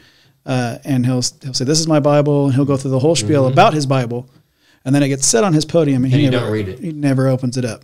[0.45, 3.15] uh, and he'll he'll say, "This is my Bible," and he'll go through the whole
[3.15, 4.29] spiel about his Bible,
[4.85, 6.79] and then it gets set on his podium, and, And he never don't read it.
[6.79, 7.83] He never opens it up,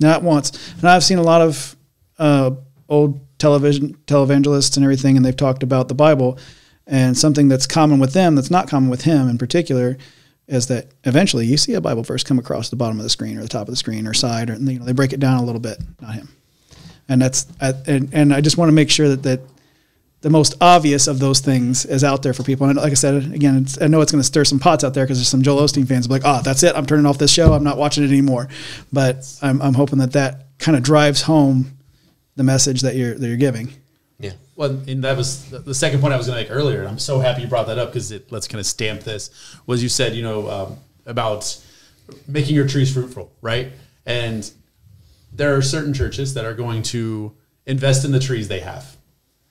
[0.00, 0.72] not once.
[0.74, 1.76] And I've seen a lot of
[2.18, 2.52] uh,
[2.88, 6.38] old television televangelists and everything, and they've talked about the Bible,
[6.86, 9.98] and something that's common with them that's not common with him in particular
[10.46, 13.36] is that eventually you see a Bible verse come across the bottom of the screen
[13.36, 15.38] or the top of the screen or side, or you know, they break it down
[15.38, 16.28] a little bit, not him.
[17.08, 19.40] And that's I, and and I just want to make sure that that
[20.20, 22.66] the most obvious of those things is out there for people.
[22.68, 24.92] And like I said, again, it's, I know it's going to stir some pots out
[24.94, 27.32] there because there's some Joel Osteen fans like, oh, that's it, I'm turning off this
[27.32, 28.48] show, I'm not watching it anymore.
[28.92, 31.78] But I'm I'm hoping that that kind of drives home
[32.36, 33.72] the message that you're that you're giving.
[34.18, 34.32] yeah.
[34.56, 36.80] Well, and that was the- the second point I was going to make earlier.
[36.80, 39.30] And I'm so happy you brought that up because it let's kind of stamp this.
[39.66, 40.76] Was you said you know um,
[41.06, 41.56] about
[42.26, 43.70] making your trees fruitful, right?
[44.04, 44.50] And
[45.32, 48.96] there are certain churches that are going to invest in the trees they have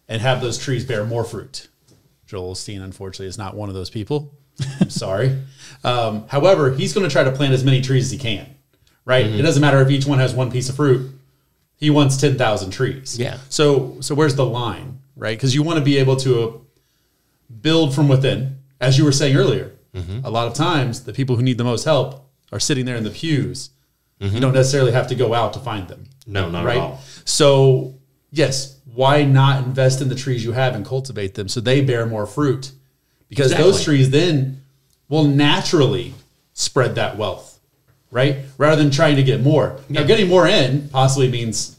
[0.07, 1.67] and have those trees bear more fruit.
[2.25, 4.33] Joel Osteen, unfortunately, is not one of those people.
[4.81, 5.37] I'm sorry.
[5.83, 8.47] Um, however, he's going to try to plant as many trees as he can,
[9.05, 9.25] right?
[9.25, 11.11] It doesn't matter if each one has one piece of fruit.
[11.75, 13.17] He wants 10,000 trees.
[13.19, 13.37] Yeah.
[13.49, 15.37] So, so where's the line, right?
[15.37, 16.51] Because you want to be able to uh,
[17.61, 18.57] build from within.
[18.81, 19.73] As you were saying earlier,
[20.23, 23.03] a lot of times the people who need the most help are sitting there in
[23.03, 23.69] the pews.
[24.19, 26.77] You don't necessarily have to go out to find them No, not right?
[26.77, 26.99] at all.
[27.25, 27.96] So,
[28.31, 32.05] yes, why not invest in the trees you have and cultivate them so they bear
[32.05, 32.71] more fruit?
[33.29, 34.61] Because those trees then
[35.09, 36.13] will naturally
[36.53, 37.59] spread that wealth,
[38.11, 38.37] right?
[38.57, 39.79] Rather than trying to get more.
[39.89, 41.77] Now, getting more in possibly means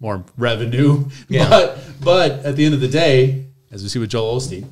[0.00, 1.48] more revenue, Yeah.
[1.48, 4.66] but but at the end of the day, as we see with Joel Osteen,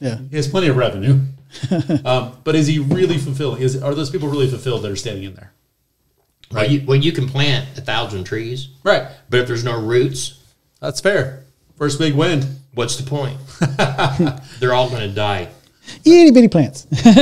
[0.00, 0.18] Yeah.
[0.30, 1.20] he has plenty of revenue.
[2.04, 3.62] um, but is he really fulfilling?
[3.62, 5.52] Is are those people really fulfilled that are standing in there?
[6.52, 9.08] Well, you, well, you can plant a thousand trees, Right.
[9.30, 10.40] but if there's no roots,
[10.80, 11.44] That's fair.
[11.76, 12.46] First big wind.
[12.74, 13.38] what's the point?
[14.60, 15.48] They're all going to die.
[16.04, 16.86] Itty bitty plants.
[17.04, 17.12] you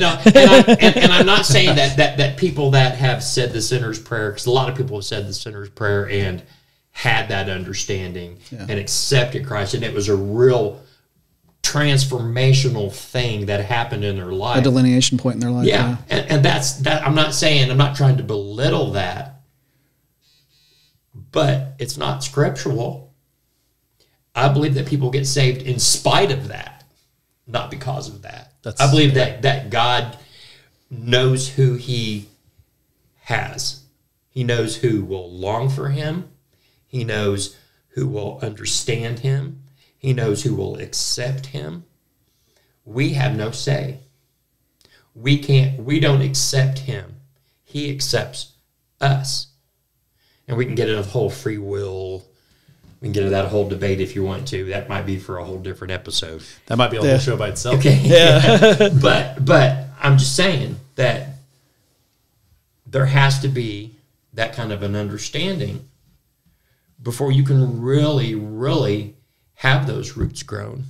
[0.00, 3.52] know, and, I, and, and I'm not saying that, that that people that have said
[3.52, 6.42] the sinner's prayer, because a lot of people have said the sinner's prayer and
[6.90, 10.80] had that understanding and accepted Christ, and it was a real
[11.62, 14.58] transformational thing that happened in their life.
[14.58, 15.66] a delineation point in their life.
[15.66, 17.06] yeah, and, and that's that.
[17.06, 19.40] I'm not saying I'm not trying to belittle that,
[21.14, 23.14] but it's not scriptural.
[24.34, 26.84] I believe that people get saved in spite of that,
[27.46, 28.54] not because of that.
[28.62, 30.16] That's- I believe that that God
[30.90, 32.28] knows who He
[33.22, 33.80] has.
[34.30, 36.28] He knows who will long for Him.
[36.86, 37.56] He knows
[37.90, 39.61] who will understand Him.
[40.02, 41.84] He knows who will accept Him.
[42.84, 44.00] We have no say.
[45.14, 45.80] We can't.
[45.80, 47.14] We don't accept Him.
[47.64, 48.52] He accepts
[49.00, 49.46] us,
[50.48, 52.24] and we can get into the whole free will.
[53.00, 54.64] We can get into that whole debate if you want to.
[54.66, 56.42] That might be for a whole different episode.
[56.66, 57.18] That might be a whole Yeah.
[57.18, 57.78] show by itself.
[57.78, 58.00] Okay.
[58.02, 58.88] Yeah.
[59.02, 61.28] but but I'm just saying that
[62.86, 63.92] there has to be
[64.34, 65.88] that kind of an understanding
[67.02, 69.14] before you can really, really
[69.62, 70.82] have those roots grown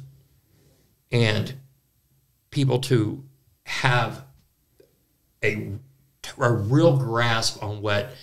[1.11, 1.53] and
[2.51, 3.23] people to
[3.65, 4.25] have
[5.45, 5.73] a,
[6.39, 8.15] a real grasp on what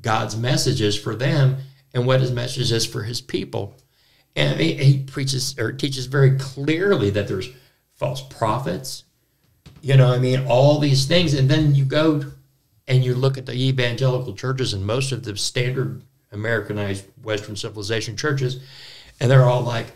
[0.00, 1.58] God's message is for them
[1.94, 3.76] and what his message is for his people.
[4.34, 7.50] And he, he preaches or teaches very clearly that there's
[7.94, 9.04] false prophets.
[9.82, 11.32] You know, I mean, all these things.
[11.32, 12.24] And then you go
[12.88, 18.16] and you look at the evangelical churches and most of the standard Americanized Western civilization
[18.16, 18.60] churches,
[19.20, 19.86] and they're all like,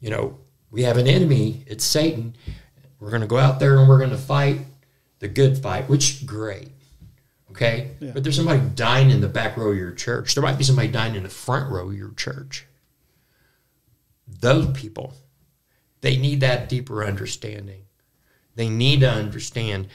[0.00, 0.38] you know,
[0.70, 2.34] we have an enemy, it's Satan.
[2.98, 4.60] We're going to go out there and we're going to fight
[5.18, 6.68] the good fight, which great.
[7.50, 7.90] Okay?
[8.00, 10.34] But there's somebody dying in the back row of your church.
[10.34, 12.66] There might be somebody dying in the front row of your church.
[14.26, 15.14] Those people,
[16.00, 17.82] they need that deeper understanding.
[18.54, 19.88] They need to understand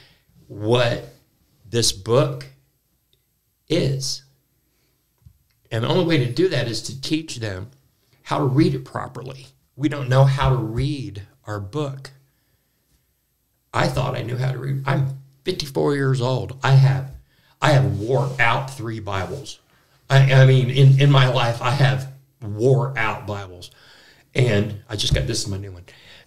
[0.46, 1.14] what
[1.68, 2.46] this book
[3.68, 4.22] is.
[5.70, 7.70] And the only way to do that is to teach them
[8.28, 9.46] how to read it properly.
[9.74, 12.10] We don't know how to read our book.
[13.72, 14.82] I thought I knew how to read.
[14.84, 16.58] I'm 54 years old.
[16.62, 17.10] I have
[17.62, 19.60] I have wore out three Bibles.
[20.10, 22.12] I, I mean, in, in my life, I have
[22.42, 23.70] wore out Bibles.
[24.34, 25.84] And I just got this is my new one.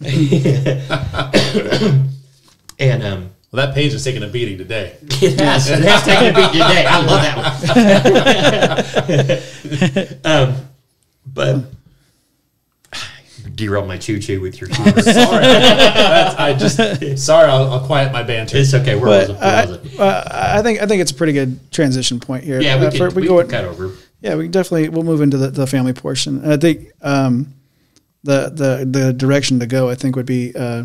[2.80, 4.96] and um, Well, that page is taking a beating today.
[5.02, 5.70] it has.
[5.70, 6.84] It has taken a beating today.
[6.84, 7.36] I love that
[10.24, 10.48] one.
[10.58, 10.66] um,
[11.24, 11.64] but
[13.66, 15.00] derailed my choo choo with your humor.
[15.02, 16.76] sorry, I just
[17.24, 17.48] sorry.
[17.48, 18.56] I'll, I'll quiet my banter.
[18.58, 18.94] It's okay.
[18.96, 19.36] Where was it?
[19.36, 20.00] Where I, was it?
[20.00, 22.60] uh, I think I think it's a pretty good transition point here.
[22.60, 23.92] Yeah, we Uh, could, for- we go could cut over.
[24.20, 26.44] Yeah, we definitely we'll move into the, the family portion.
[26.50, 27.54] I think um,
[28.24, 30.84] the the the direction to go, I think, would be uh,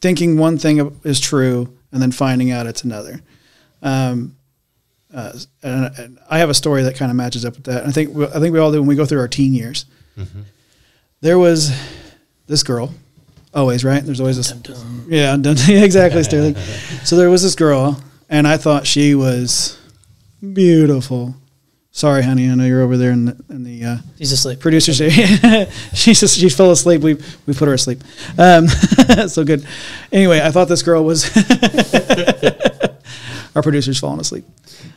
[0.00, 3.20] thinking one thing is true and then finding out it's another.
[3.82, 4.36] Um,
[5.14, 7.86] uh, and, and I have a story that kind of matches up with that.
[7.86, 9.86] I think we, I think we all do when we go through our teen years.
[11.22, 11.70] There was
[12.46, 12.92] this girl,
[13.54, 14.02] always right.
[14.04, 14.52] There's always this.
[15.08, 16.54] Yeah, dun- yeah, exactly, Sterling.
[17.04, 19.78] so there was this girl, and I thought she was
[20.52, 21.34] beautiful.
[21.92, 22.50] Sorry, honey.
[22.50, 24.60] I know you're over there in the, in the uh, He's asleep.
[24.60, 24.92] producer.
[25.94, 27.00] she just she fell asleep.
[27.00, 27.14] We
[27.46, 28.02] we put her asleep.
[28.36, 28.68] Um,
[29.28, 29.66] so good.
[30.12, 31.24] Anyway, I thought this girl was.
[33.56, 34.44] Our producer's falling asleep.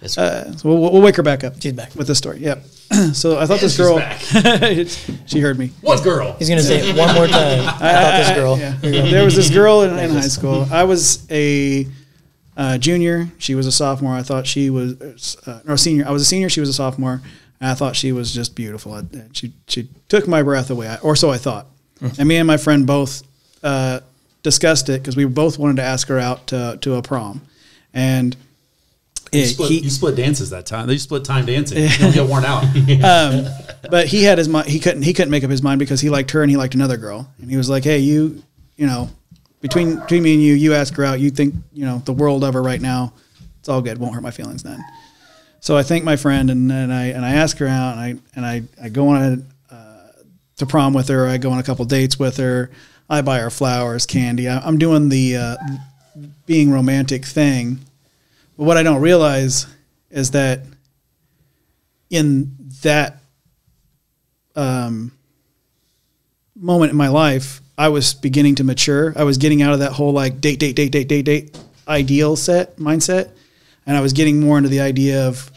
[0.01, 1.61] That's Uh, so we'll, we'll wake her back up.
[1.61, 1.95] She's back.
[1.95, 2.39] with this story.
[2.39, 2.65] Yep.
[3.13, 3.97] so I thought this she's girl.
[3.97, 4.19] back.
[5.27, 5.71] she heard me.
[5.79, 6.33] What girl?
[6.37, 7.61] He's gonna say it one more time.
[7.79, 8.57] I thought this girl.
[8.59, 8.75] Yeah.
[9.09, 10.67] There was this girl in, in high school.
[10.71, 11.87] I was a
[12.57, 13.29] uh, junior.
[13.37, 14.13] She was a sophomore.
[14.13, 16.05] I thought she was, uh, or senior.
[16.05, 16.49] I was a senior.
[16.49, 17.21] She was a sophomore.
[17.61, 18.93] And I thought she was just beautiful.
[18.93, 21.67] I, she she took my breath away, or so I thought.
[22.17, 23.23] And me and my friend both
[23.63, 24.01] uh,
[24.43, 27.41] discussed it because we both wanted to ask her out to, to a prom,
[27.93, 28.35] and
[29.31, 30.87] You split, he- you split dances that time.
[30.87, 31.83] They split time dancing.
[31.83, 32.63] You don't get worn out.
[33.89, 34.67] but he had his mind.
[34.67, 35.03] He couldn't.
[35.03, 37.29] He couldn't make up his mind because he liked her and he liked another girl.
[37.41, 38.41] And he was like, "Hey, you,
[38.75, 39.09] you know,
[39.61, 41.19] between between me and you, you ask her out.
[41.19, 43.13] You think you know the world of her right now.
[43.59, 43.97] It's all good.
[43.97, 44.83] Won't hurt my feelings then."
[45.61, 48.15] So I thank my friend and, and I and I ask her out and I
[48.35, 49.21] and I, I go on
[49.69, 50.07] a, uh,
[50.57, 51.27] to prom with her.
[51.27, 52.71] I go on a couple dates with her.
[53.09, 54.47] I buy her flowers, candy.
[54.47, 55.57] I, I'm doing the uh,
[56.45, 57.79] being romantic thing.
[58.59, 59.67] But what I don't realize
[60.09, 60.63] is that
[62.09, 63.21] in that
[64.53, 65.13] um,
[66.57, 69.13] moment in my life, I was beginning to mature.
[69.15, 71.57] I was getting out of that whole like date, date, date, date, date, date
[71.87, 73.31] ideal set mindset,
[73.85, 75.49] and I was getting more into the idea of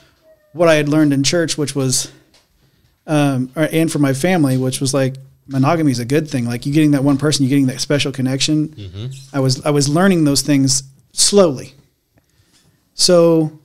[0.52, 2.08] what I had learned in church, which was,
[3.08, 5.16] um, or, and for my family, which was like
[5.48, 6.44] monogamy is a good thing.
[6.44, 9.10] Like you getting that one person, you getting that special connection.
[9.32, 11.74] I was I was learning those things slowly.
[12.94, 13.58] So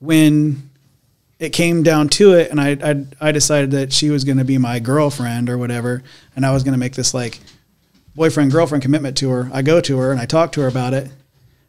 [0.00, 0.70] when
[1.38, 4.44] it came down to it, and I I, I decided that she was going to
[4.44, 6.02] be my girlfriend or whatever,
[6.36, 7.40] and I was going to make this like
[8.14, 9.50] boyfriend girlfriend commitment to her.
[9.52, 11.10] I go to her and I talk to her about it,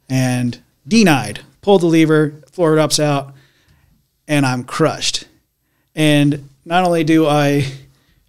[0.09, 1.41] and denied.
[1.61, 3.33] Pulled the lever, floor ups out,
[4.27, 5.27] and I'm crushed.
[5.95, 7.65] And not only do I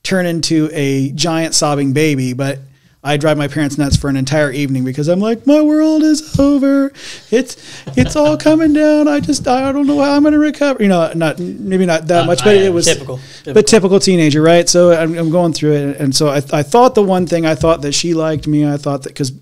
[0.03, 2.61] turn into a giant sobbing baby, but
[3.07, 6.37] I drive my parents nuts for an entire evening because I'm like, my world is
[6.41, 6.93] over.
[7.31, 7.57] It's
[7.97, 9.07] it's all coming down.
[9.07, 10.83] I just I don't know how I'm going to recover.
[10.83, 13.21] You know, not maybe not that much, but it was Typical.
[13.45, 14.69] but typical teenager, right?
[14.69, 17.55] So I'm, I'm going through it, and so I, I thought the one thing I
[17.55, 18.69] thought that she liked me.
[18.69, 19.33] I thought that because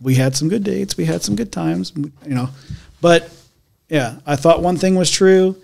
[0.00, 2.50] we had some good dates, we had some good times, you know.
[3.00, 3.28] But
[3.88, 5.56] yeah, I thought one thing was true,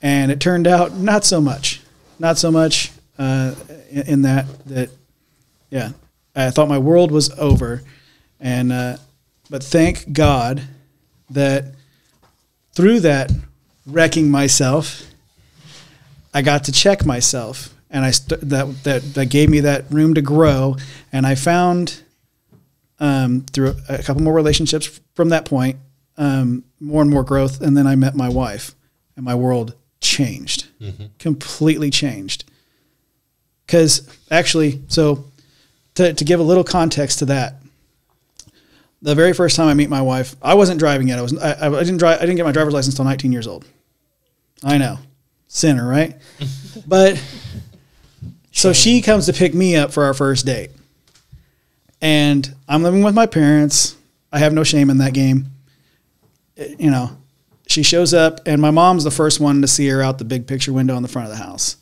[0.00, 1.82] and it turned out not so much,
[2.18, 3.54] not so much uh,
[3.90, 4.88] in, in that that
[5.68, 5.90] yeah,
[6.36, 7.82] I thought my world was over,
[8.38, 8.96] and uh,
[9.48, 10.62] but thank God
[11.30, 11.74] that
[12.72, 13.32] through that
[13.86, 15.02] wrecking myself.
[16.34, 20.12] I got to check myself, and I st- that that that gave me that room
[20.14, 20.76] to grow,
[21.10, 22.02] and I found
[22.98, 25.78] um, through a couple more relationships from that point,
[26.18, 28.74] um, more and more growth, and then I met my wife,
[29.16, 30.66] and my world changed,
[31.18, 32.44] completely changed.
[33.64, 35.24] Because actually, so
[35.96, 37.56] to to give a little context to that,
[39.02, 41.18] the very first time I meet my wife, I wasn't driving yet.
[41.18, 42.18] I was I, I didn't drive.
[42.18, 43.66] I didn't get my driver's license until 19 years old.
[44.64, 44.98] I know,
[45.48, 46.16] sinner, right?
[46.86, 47.22] but
[48.52, 50.70] so she comes to pick me up for our first date,
[52.00, 53.96] and I'm living with my parents.
[54.32, 55.46] I have no shame in that game.
[56.56, 57.16] Eh, You know,
[57.66, 60.46] she shows up, and my mom's the first one to see her out the big
[60.46, 61.76] picture window in the front of the house,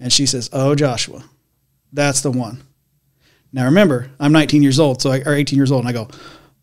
[0.00, 1.24] and she says, "Oh, Joshua,
[1.92, 2.62] that's the one."
[3.56, 6.10] Now remember, I'm 19 years old, so I, or 18 years old, and I go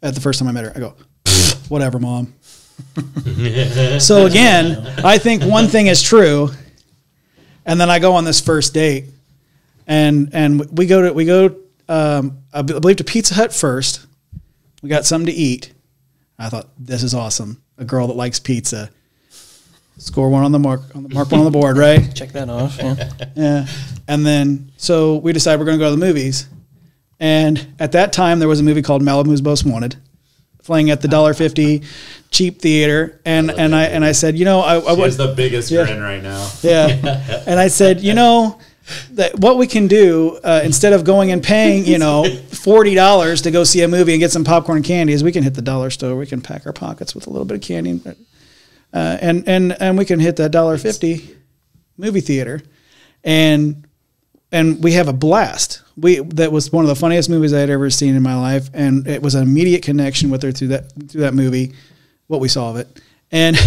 [0.03, 0.93] at the first time I met her, I go,
[1.67, 2.35] whatever, mom.
[3.99, 6.51] so again, I think one thing is true,
[7.65, 9.05] and then I go on this first date,
[9.87, 11.55] and and we go to we go
[11.89, 14.05] um, I believe to Pizza Hut first.
[14.83, 15.73] We got something to eat.
[16.37, 17.63] I thought this is awesome.
[17.79, 18.91] A girl that likes pizza.
[19.97, 22.13] Score one on the mark on the mark one on the board, right?
[22.13, 22.77] Check that off.
[22.77, 23.09] Yeah.
[23.35, 23.67] Yeah.
[24.07, 26.47] And then so we decide we're going to go to the movies.
[27.23, 29.95] And at that time there was a movie called Malibu's Most Wanted
[30.61, 31.83] playing at the dollar fifty
[32.31, 35.71] cheap theater and and I and I said, you know, I, I has the biggest
[35.71, 35.85] Yeah.
[35.85, 36.49] grin right now.
[36.61, 37.43] yeah.
[37.47, 38.59] And I said, you know,
[39.11, 43.41] that what we can do uh, instead of going and paying, you know, forty dollars
[43.43, 45.53] to go see a movie and get some popcorn and candy, is we can hit
[45.53, 46.15] the dollar store.
[46.17, 48.01] We can pack our pockets with a little bit of candy,
[48.93, 51.29] uh, and and and we can hit that dollar fifty
[51.97, 52.61] movie theater,
[53.23, 53.87] and
[54.53, 55.81] and we have a blast.
[55.97, 58.69] We that was one of the funniest movies I had ever seen in my life,
[58.73, 61.73] and it was an immediate connection with her through that through that movie,
[62.27, 63.01] what we saw of it,
[63.31, 63.57] and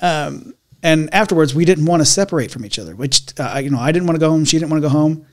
[0.82, 3.92] and afterwards we didn't want to separate from each other which uh, you know i
[3.92, 5.26] didn't want to go home she didn't want to go home.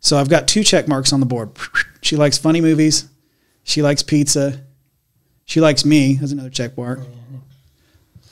[0.00, 1.50] So i've got two check marks on the board.
[2.04, 3.08] She likes funny movies.
[3.62, 4.60] She likes pizza.
[5.46, 7.00] She likes me as another check mark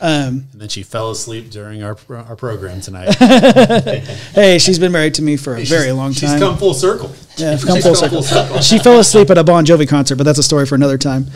[0.02, 3.14] um, And then she fell asleep during our our program tonight.
[4.34, 7.10] hey she's been married to me for a very long She's time come full circle.
[7.36, 8.22] yeah, come She's full come circle.
[8.22, 8.60] full circle.
[8.60, 11.26] she fell asleep at a bon jovi concert but that's a story for another time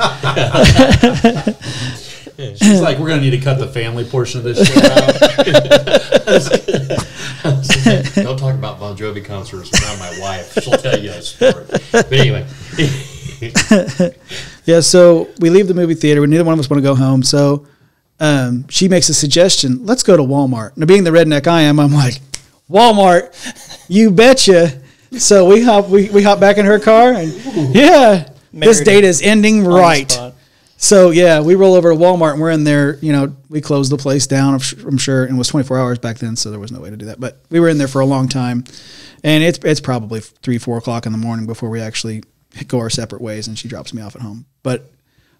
[2.56, 5.14] She's like, we're gonna need to cut the family portion of this show out.
[8.14, 10.52] Don't talk about Bon Jovi concerts around my wife.
[10.62, 11.64] She'll tell you a story.
[11.92, 12.46] But anyway,
[14.66, 16.26] Yeah, so we leave the movie theater.
[16.26, 17.22] Neither one of us want to go home.
[17.22, 17.66] So
[18.20, 19.84] um, she makes a suggestion.
[19.84, 20.76] Let's go to Walmart.
[20.76, 22.20] Now, being the redneck I am, I'm like,
[22.70, 23.32] Walmart,
[23.88, 24.80] you betcha.
[25.18, 27.32] So we hop we, we hop back in her car and
[27.74, 30.10] yeah, this date is ending right.
[30.78, 32.96] So yeah, we roll over to Walmart and we're in there.
[32.96, 34.54] You know, we closed the place down.
[34.54, 36.96] I'm sure, and it was 24 hours back then, so there was no way to
[36.96, 37.20] do that.
[37.20, 38.64] But we were in there for a long time,
[39.22, 42.22] and it's it's probably three four o'clock in the morning before we actually
[42.66, 44.44] go our separate ways, and she drops me off at home.
[44.62, 44.90] But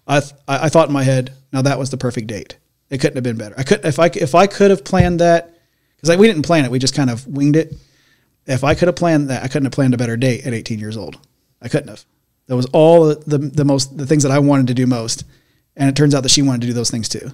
[0.07, 2.57] I th- I I thought in my head, now that was the perfect date.
[2.89, 3.55] It couldn't have been better.
[3.57, 5.57] I could if I if I could have planned that
[5.95, 7.73] because like we didn't plan it, we just kind of winged it.
[8.45, 10.79] If I could have planned that, I couldn't have planned a better date at 18
[10.79, 11.19] years old.
[11.61, 12.05] I couldn't have.
[12.47, 15.25] That was all the the most the things that I wanted to do most,
[15.75, 17.31] and it turns out that she wanted to do those things too.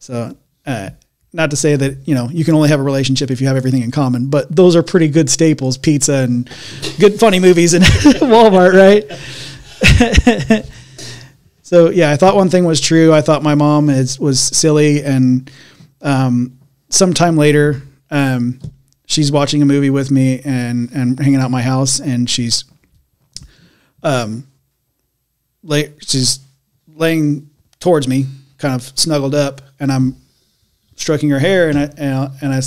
[0.00, 0.36] So,
[0.66, 0.90] uh,
[1.32, 3.56] not to say that you know you can only have a relationship if you have
[3.56, 6.50] everything in common, but those are pretty good staples: pizza and
[6.98, 7.84] good funny movies and
[8.24, 9.04] Walmart, right?
[11.68, 13.12] so yeah, I thought one thing was true.
[13.12, 15.50] I thought my mom is was silly, and
[16.00, 16.58] um,
[16.88, 18.58] sometime later, um,
[19.04, 22.64] she's watching a movie with me and and hanging out my house, and she's
[24.02, 24.46] um,
[25.62, 26.40] lay, she's
[26.86, 27.50] laying
[27.80, 28.24] towards me,
[28.56, 30.16] kind of snuggled up, and I'm
[30.96, 32.62] stroking her hair, and I and I, and I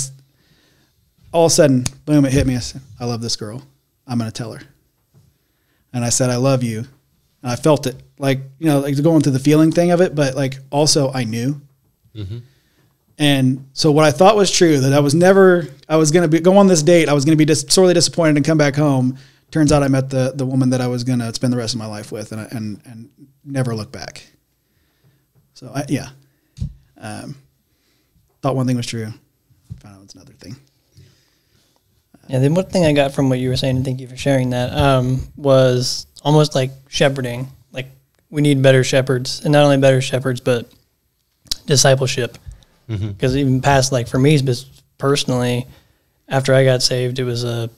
[1.32, 2.54] all of a sudden, boom, it hit me.
[2.54, 3.64] I said, "I love this girl.
[4.06, 4.62] I'm going to tell her."
[5.92, 6.86] And I said, "I love you,"
[7.42, 10.14] and I felt it, like you know, like going through the feeling thing of it,
[10.14, 11.60] but like also I knew.
[13.18, 16.28] And so what I thought was true that I was never I was going to
[16.28, 17.08] be go on this date.
[17.08, 19.18] I was going to be dis- sorely disappointed and come back home.
[19.50, 21.74] Turns out I met the the woman that I was going to spend the rest
[21.74, 23.10] of my life with, and and and
[23.44, 24.26] never look back.
[25.54, 26.08] So I, yeah,
[26.96, 27.36] um,
[28.40, 29.12] thought one thing was true.
[29.80, 30.56] Found out it's another thing.
[32.28, 34.16] Yeah, the one thing I got from what you were saying, and thank you for
[34.16, 37.48] sharing that, um, was almost like shepherding.
[37.72, 37.86] Like
[38.30, 40.72] we need better shepherds, and not only better shepherds, but
[41.66, 42.38] discipleship.
[43.08, 44.38] Because even past, like for me
[44.98, 45.66] personally,
[46.28, 47.70] after I got saved, it was a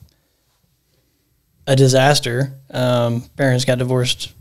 [1.66, 2.52] a disaster.
[2.70, 4.32] Um, parents got divorced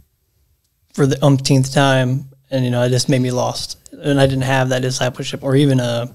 [0.94, 4.44] for the umpteenth time, and you know, it just made me lost, and I didn't
[4.44, 6.14] have that discipleship or even a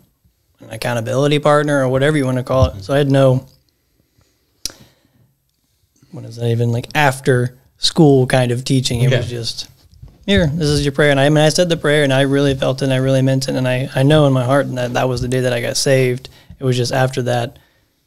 [0.61, 2.83] an accountability partner or whatever you want to call it.
[2.83, 3.47] So I had no
[6.11, 9.01] what is that even like after school kind of teaching.
[9.01, 9.69] It was just
[10.27, 11.11] here, this is your prayer.
[11.11, 12.97] And I, I mean, I said the prayer and I really felt it and I
[12.97, 13.55] really meant it.
[13.55, 15.79] And I, I know in my heart that that was the day that I got
[15.79, 16.29] saved.
[16.59, 17.59] It was just after that,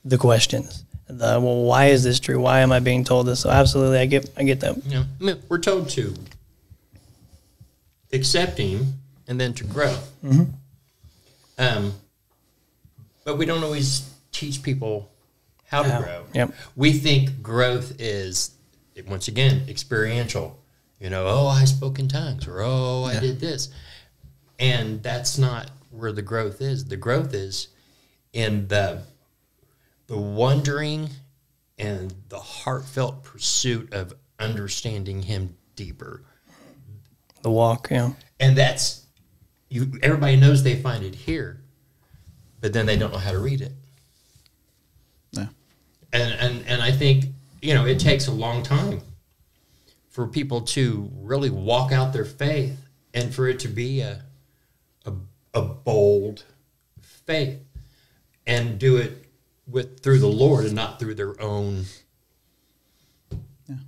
[0.06, 0.84] the questions.
[1.08, 2.40] The, well, why is this true?
[2.40, 3.40] Why am I being told this?
[3.40, 4.86] So absolutely, I get, I get that.
[4.86, 6.14] know, I mean, we're told to
[8.14, 9.98] accept Him and then to grow.
[11.58, 11.94] Um,
[13.24, 15.10] but we don't always teach people
[15.66, 16.26] how to grow.
[16.34, 16.54] Yep.
[16.76, 18.52] We think growth is,
[19.08, 20.60] once again, experiential.
[21.00, 23.70] You know, oh, I spoke in tongues, or oh, I did this.
[24.60, 26.86] And that's not where the growth is.
[26.86, 27.70] The growth is
[28.34, 29.02] in the
[30.08, 31.10] the wondering
[31.78, 36.24] and the heartfelt pursuit of understanding him deeper.
[37.42, 38.12] The walk, yeah.
[38.40, 39.06] And that's
[39.70, 41.62] you everybody knows they find it here,
[42.60, 43.72] but then they don't know how to read it.
[45.32, 45.48] Yeah.
[46.14, 47.26] And and and I think,
[47.62, 49.02] you know, it takes a long time
[50.10, 52.78] for people to really walk out their faith
[53.14, 54.24] and for it to be a
[55.06, 55.14] a,
[55.54, 56.44] a bold
[57.02, 57.60] faith
[58.46, 59.26] and do it
[59.68, 61.86] with through the Lord and not through their own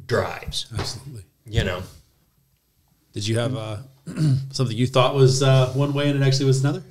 [0.05, 0.67] drives.
[0.77, 1.23] Absolutely.
[1.45, 1.83] You know.
[3.11, 3.77] Did you have uh,
[4.51, 6.83] something you thought was uh, one way and it actually was another?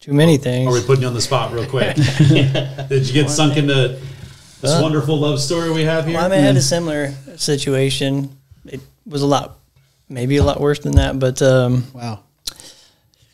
[0.00, 0.66] Too many things.
[0.66, 1.96] Or are we putting you on the spot real quick?
[2.88, 4.00] Did you get sunk into
[4.60, 6.14] this wonderful love story we have here?
[6.16, 8.36] Well, I mean, I had a similar situation.
[8.66, 9.58] It was a lot,
[10.08, 12.20] maybe a lot worse than that, but um, Wow.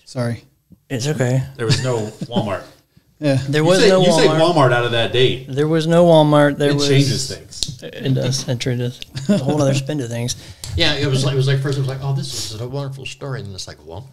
[0.04, 0.44] Sorry.
[0.88, 1.42] it's okay.
[1.56, 2.62] there was no Walmart.
[3.20, 3.38] Yeah.
[3.48, 4.40] There You was say, no you say Walmart.
[4.54, 5.46] Walmart out of that date.
[5.48, 6.58] There was no Walmart.
[6.58, 7.80] There It was changes things.
[7.82, 8.46] It does.
[8.46, 9.00] It really does.
[9.28, 10.34] A whole other spin to things.
[10.76, 12.66] Yeah, it was like it was like first it was like, oh, this is a
[12.68, 14.08] wonderful story, and then it's like, well,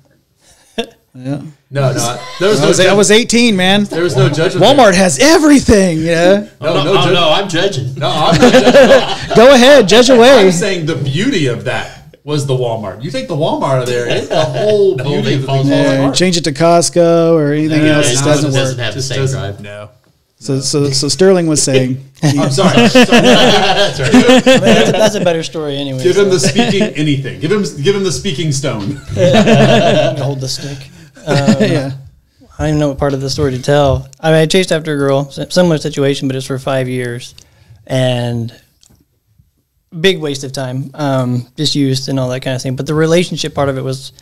[1.13, 1.41] Yeah.
[1.69, 2.19] No, no.
[2.39, 3.83] There was I no, was, I was 18, man.
[3.85, 4.65] there was no judgment.
[4.65, 5.99] Walmart has everything.
[5.99, 6.47] Yeah.
[6.61, 7.95] No, no, no, no, judg- no, I'm judging.
[7.95, 9.35] No, I'm not judging.
[9.35, 10.45] Go ahead, judge away.
[10.45, 13.03] I'm saying the beauty of that was the Walmart.
[13.03, 15.47] You take the Walmart out of there, it's the whole The beauty thing of the
[15.47, 15.85] falls thing apart.
[15.85, 16.15] falls Yeah, apart.
[16.15, 18.07] change it to Costco or anything Yeah, else.
[18.07, 18.85] it It doesn't- doesn't doesn't work.
[18.85, 19.59] have the same doesn't- drive.
[19.61, 19.89] No.
[20.39, 22.87] So, so, so Sterling was saying, I'm sorry.
[22.87, 23.05] Sorry.
[23.05, 24.09] That's right.
[24.15, 26.01] I mean, that's, a, that's a better story anyway.
[26.01, 27.39] Give him so the speaking anything.
[27.41, 28.95] Give him give him the speaking stone.
[30.17, 30.89] hold the stick.
[31.25, 31.91] Um, yeah.
[32.61, 34.07] I don't even know what part of the story to tell.
[34.19, 37.33] I mean, I chased after a girl, similar situation, but it's for five years,
[37.87, 38.55] and
[39.99, 42.75] big waste of time, um, just used and all that kind of thing.
[42.75, 44.13] But the relationship part of it was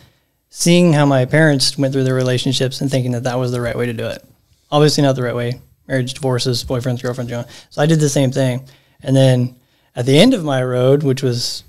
[0.48, 3.76] seeing how my parents went through their relationships and thinking that that was the right
[3.76, 4.24] way to do it.
[4.72, 5.60] Obviously, not the right way.
[5.86, 7.44] Marriage, divorces, boyfriends, girlfriends, you know.
[7.70, 8.66] So I did the same thing,
[9.02, 9.56] and then
[9.94, 11.64] at the end of my road, which was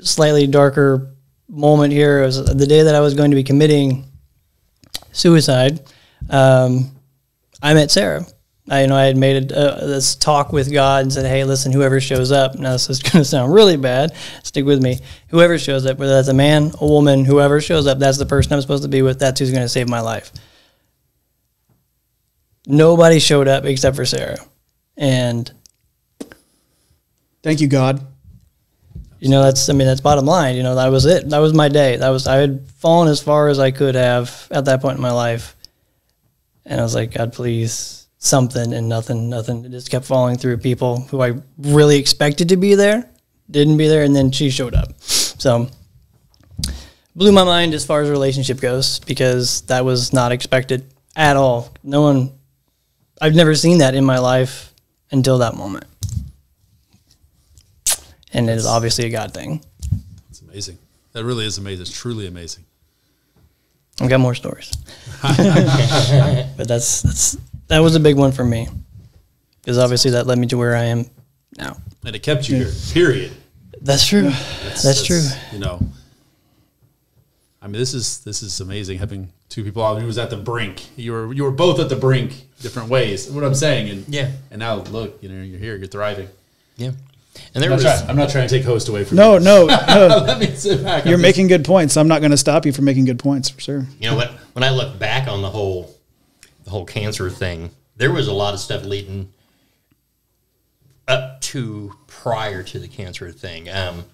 [0.00, 1.12] slightly darker
[1.48, 4.04] moment here, it was the day that I was going to be committing
[5.16, 5.80] suicide,
[6.30, 6.90] um,
[7.62, 8.26] I met Sarah.
[8.68, 11.44] I, you know, I had made a, uh, this talk with God and said, "Hey,
[11.44, 14.12] listen, whoever shows up." Now this is going to sound really bad.
[14.42, 14.98] Stick with me.
[15.28, 18.52] Whoever shows up, whether that's a man, a woman, whoever shows up, that's the person
[18.52, 19.18] I'm supposed to be with.
[19.18, 20.32] That's who's going to save my life.
[22.66, 24.38] Nobody showed up except for Sarah,
[24.96, 25.52] and
[27.46, 28.04] Thank you, God.
[29.20, 30.56] You know that's I mean that's bottom line.
[30.56, 31.28] You know that was it.
[31.30, 31.96] That was my day.
[31.96, 35.02] That was I had fallen as far as I could have at that point in
[35.02, 35.56] my life,
[36.64, 39.64] and I was like, God, please something, and nothing, nothing.
[39.64, 43.08] It just kept falling through people who I really expected to be there,
[43.50, 45.00] didn't be there, and then she showed up.
[45.00, 45.68] So
[47.14, 51.74] blew my mind as far as relationship goes because that was not expected at all.
[51.82, 52.32] No one,
[53.20, 54.74] I've never seen that in my life
[55.10, 55.86] until that moment.
[58.36, 59.64] And it is obviously a God thing.
[60.30, 60.78] It's amazing.
[61.12, 61.82] That really is amazing.
[61.82, 62.64] It's truly amazing.
[64.00, 64.70] I've got more stories,
[65.22, 68.68] but that's that's that was a big one for me
[69.62, 71.06] because obviously that led me to where I am
[71.56, 71.78] now.
[72.04, 72.72] And it kept you here.
[72.92, 73.32] Period.
[73.80, 74.30] That's true.
[74.82, 75.22] That's, true.
[75.50, 75.80] You know.
[77.62, 79.98] I mean, this is this is amazing having two people out.
[79.98, 80.86] He was at the brink.
[80.96, 83.30] You were you were both at the brink, different ways.
[83.30, 84.30] What I'm saying, and Yeah.
[84.50, 86.28] and now look, you know, you're here, you're thriving.
[86.76, 86.90] Yeah,
[87.54, 89.34] and there I'm was not, trying, I'm not trying to take host away from No,
[89.34, 89.40] you.
[89.44, 90.06] no, no.
[90.26, 91.02] Let me sit back.
[91.04, 91.96] I'm You're just- making good points.
[91.96, 93.86] I'm not going to stop you from making good points for sure.
[94.00, 95.94] you know what when I look back on the whole
[96.64, 99.32] the whole cancer thing, there was a lot of stuff leading
[101.08, 103.68] up to prior to the cancer thing.
[103.68, 104.04] Um,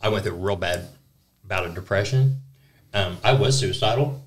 [0.00, 0.88] I went through a real bad
[1.44, 2.40] bout of depression.
[2.92, 4.22] Um, I was suicidal.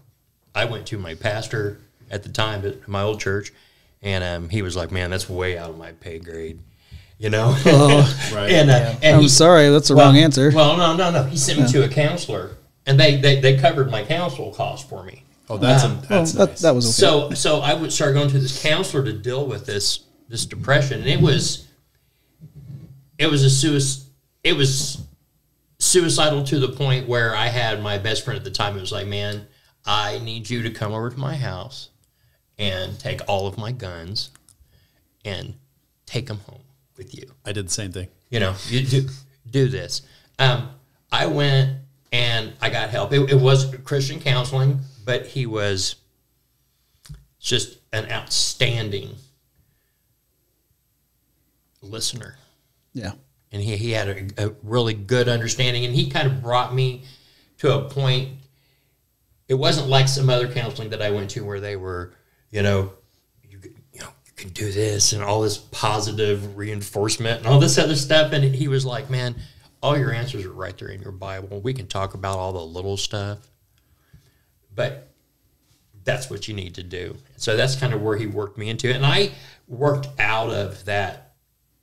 [0.56, 1.80] I went to my pastor
[2.10, 3.52] at the time at my old church,
[4.02, 6.60] and um, he was like, "Man, that's way out of my pay grade,"
[7.18, 7.56] you know.
[8.34, 8.52] Right.
[8.52, 10.52] and uh, and I'm he- sorry, that's the well, wrong answer.
[10.54, 11.24] Well, no, no, no.
[11.24, 15.04] He sent me to a counselor, and they, they, they covered my counsel cost for
[15.04, 15.24] me.
[15.50, 17.08] Oh, that's a, Um, Well, that's that, that was okay.
[17.08, 21.00] So so I would start going to this counselor to deal with this this depression,
[21.00, 21.68] and it was
[23.18, 24.04] it was a suicide.
[24.44, 25.02] It was
[25.80, 28.78] suicidal to the point where I had my best friend at the time.
[28.78, 29.48] It was like, man,
[29.86, 31.90] I need you to come over to my house
[32.58, 34.32] and take all of my guns
[35.24, 35.56] and
[36.06, 36.62] take them home
[36.98, 38.08] with you I did the same thing.
[38.30, 39.08] you know, you do
[39.50, 40.02] do this.
[40.40, 40.70] Um,
[41.12, 41.78] I went
[42.12, 43.14] and I got help.
[43.14, 45.96] It, it was Christian counseling, but he was
[47.40, 49.16] just an outstanding
[51.82, 52.38] listener
[52.94, 53.12] Yeah.
[53.52, 57.04] and he, he had a, a really good understanding and he kind of brought me
[57.60, 58.30] to a point
[59.48, 62.14] it wasn't like some other counseling that i went to where they were
[62.52, 62.92] you know
[63.48, 63.60] you,
[63.94, 67.96] you know you can do this and all this positive reinforcement and all this other
[67.96, 69.36] stuff and he was like man
[69.82, 71.62] all your answers are right there in your bible.
[71.62, 73.40] We can talk about all the little stuff.
[74.74, 75.10] But
[76.04, 77.18] that's what you need to do.
[77.36, 79.32] So that's kind of where he worked me into and i
[79.68, 81.34] worked out of that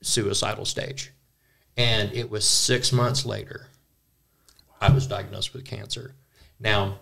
[0.01, 1.13] suicidal stage
[1.77, 3.69] and it was six months later
[4.81, 6.15] I was diagnosed with cancer.
[6.61, 6.99] Now,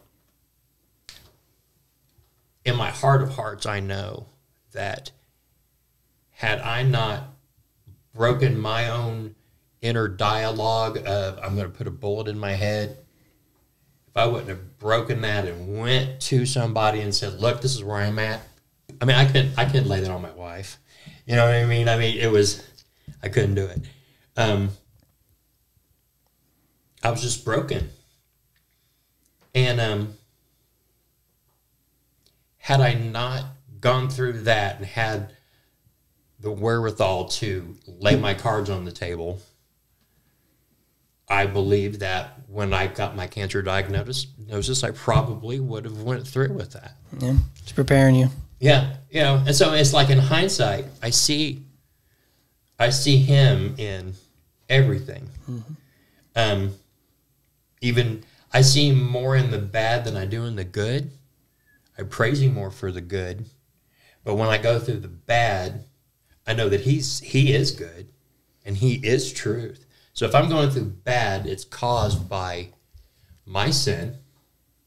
[2.64, 4.26] in my heart of hearts, I know
[4.72, 5.10] that
[6.42, 7.36] had I not
[8.16, 9.36] broken my own
[9.80, 12.98] inner dialogue of I'm going to put a bullet in my head,
[14.08, 17.84] if I wouldn't have broken that and went to somebody and said, "Look, this is
[17.84, 18.40] where I'm at,"
[19.00, 20.78] I mean, I couldn't I couldn't lay that on my wife.
[21.26, 21.88] You know what I mean?
[21.88, 22.68] I mean, it was
[23.22, 23.80] I couldn't do it.
[24.36, 24.70] Um,
[27.04, 27.88] I was just broken.
[29.54, 30.14] And um,
[32.56, 33.44] had I not
[33.80, 35.32] gone through that and had
[36.42, 39.40] the wherewithal to lay my cards on the table,
[41.28, 46.52] I believe that when I got my cancer diagnosis, I probably would have went through
[46.52, 46.96] with that.
[47.18, 48.28] Yeah, it's preparing you.
[48.58, 51.62] Yeah, you know, and so it's like in hindsight, I see,
[52.78, 54.14] I see him in
[54.68, 55.28] everything.
[56.36, 56.74] Um,
[57.80, 61.10] even I see him more in the bad than I do in the good.
[61.98, 63.46] I praise him more for the good,
[64.24, 65.84] but when I go through the bad,
[66.46, 68.08] I know that he's he is good,
[68.64, 69.86] and he is truth.
[70.12, 72.68] So if I'm going through bad, it's caused by
[73.46, 74.16] my sin,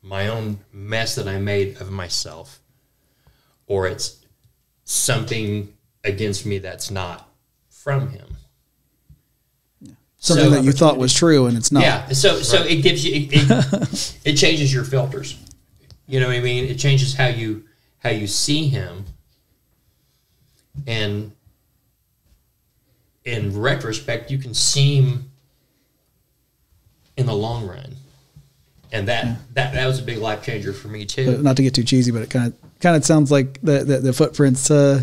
[0.01, 2.60] my own mess that I made of myself
[3.68, 4.24] or it's
[4.84, 7.30] something against me that's not
[7.70, 8.38] from him.
[10.18, 11.84] Something So- that you thought was true and it's not.
[11.84, 12.08] Yeah.
[12.10, 15.38] So so it gives you it, it, it changes your filters.
[16.08, 16.66] You know what I mean?
[16.66, 17.66] It changes how you
[17.99, 19.06] how you see him.
[20.88, 21.32] And
[23.26, 25.32] in retrospect, you can see him
[27.18, 27.96] in the long run.
[28.92, 31.42] And that, that that was a big life changer for me too.
[31.42, 33.98] Not to get too cheesy, but it kind of kind of sounds like the the,
[34.00, 34.70] the footprints.
[34.72, 35.02] Uh,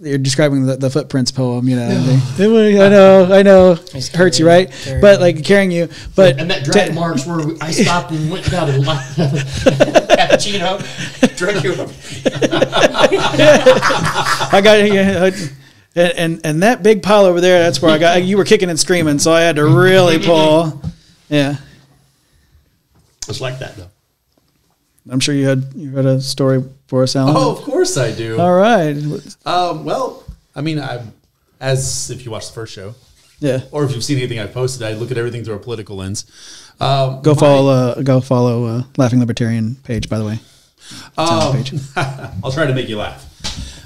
[0.00, 1.88] you're describing the, the footprints poem, you know.
[2.36, 4.68] They- I know, I know, it hurts you, right?
[4.68, 8.28] Carrying But like carrying you, but And that drag ta- marks where I stopped and
[8.28, 8.86] went and got a li-
[10.16, 11.74] cappuccino, drank you.
[14.52, 15.61] I got yeah, I-
[15.94, 17.62] and, and and that big pile over there.
[17.62, 18.22] That's where I got.
[18.22, 20.80] You were kicking and screaming, so I had to really pull.
[21.28, 21.56] Yeah,
[23.28, 23.88] It's like that though.
[25.10, 27.34] I'm sure you had you had a story for us, Alan.
[27.36, 28.38] Oh, of course I do.
[28.40, 28.96] all right.
[29.44, 30.24] Um, well,
[30.54, 31.04] I mean, I,
[31.60, 32.94] as if you watched the first show,
[33.40, 35.96] Yeah, or if you've seen anything I've posted, I look at everything through a political
[35.96, 36.26] lens.
[36.80, 37.70] Um, go my- follow.
[37.72, 40.38] Uh, go follow uh, Laughing Libertarian page, by the way.
[41.16, 41.72] Um, page.
[41.96, 43.26] I'll try to make you laugh.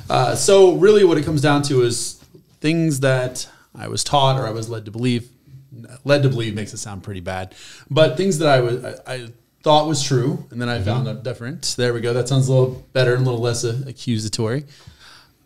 [0.08, 2.14] Uh, so really, what it comes down to is
[2.60, 5.28] things that I was taught or I was led to believe.
[6.04, 7.54] Led to believe makes it sound pretty bad,
[7.90, 9.28] but things that I was I, I
[9.62, 11.74] thought was true, and then I found out different.
[11.76, 12.14] There we go.
[12.14, 14.64] That sounds a little better and a little less uh, accusatory.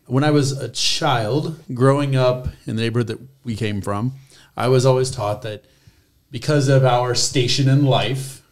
[0.06, 4.12] When I was a child, growing up in the neighborhood that we came from,
[4.56, 5.64] I was always taught that
[6.30, 8.42] because of our station in life,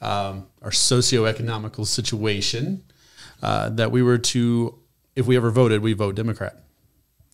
[0.00, 2.82] um, our socioeconomical situation,
[3.42, 4.77] uh, that we were to,
[5.18, 6.62] if we ever voted, we vote Democrat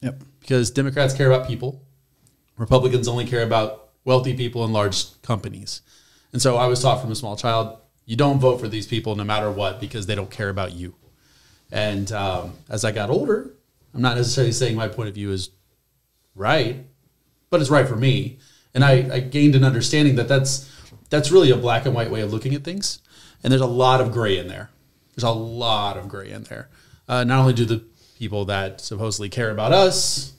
[0.01, 0.23] Yep.
[0.41, 1.83] because Democrats care about people,
[2.57, 5.83] Republicans only care about wealthy people and large companies.
[6.33, 9.17] And so I was taught from a small child, you don't vote for these people
[9.17, 10.95] no matter what because they don't care about you.
[11.71, 13.53] And um, as I got older,
[13.93, 15.51] I'm not necessarily saying my point of view is
[16.35, 16.85] right,
[17.51, 18.39] but it's right for me.
[18.75, 20.71] And I, I gained an understanding that that's
[21.11, 23.01] that's really a black and white way of looking at things.
[23.43, 24.71] And there's a lot of gray in there.
[25.15, 26.69] There's a lot of gray in there.
[27.09, 27.85] Uh, not only do the
[28.19, 30.33] people that supposedly care about us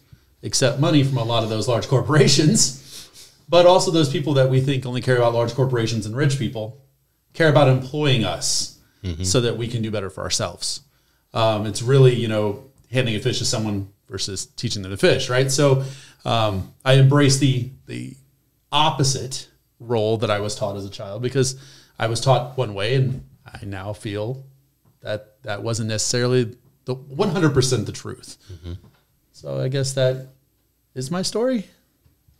[0.43, 3.09] accept money from a lot of those large corporations,
[3.49, 6.82] but also those people that we think only care about large corporations and rich people
[7.34, 8.80] care about employing us
[9.24, 10.82] so that we can do better for ourselves.
[11.34, 15.30] Um, it's really, you know, handing a fish to someone versus teaching them to fish,
[15.30, 15.51] right?
[15.51, 15.84] So
[16.24, 18.16] um, I embrace the the
[18.72, 19.47] opposite
[19.80, 21.59] role that I was taught as a child because
[21.99, 24.43] I was taught one way, and I now feel
[25.06, 28.38] that that wasn't necessarily the 100% the truth.
[29.32, 30.30] So I guess that
[30.95, 31.68] is my story.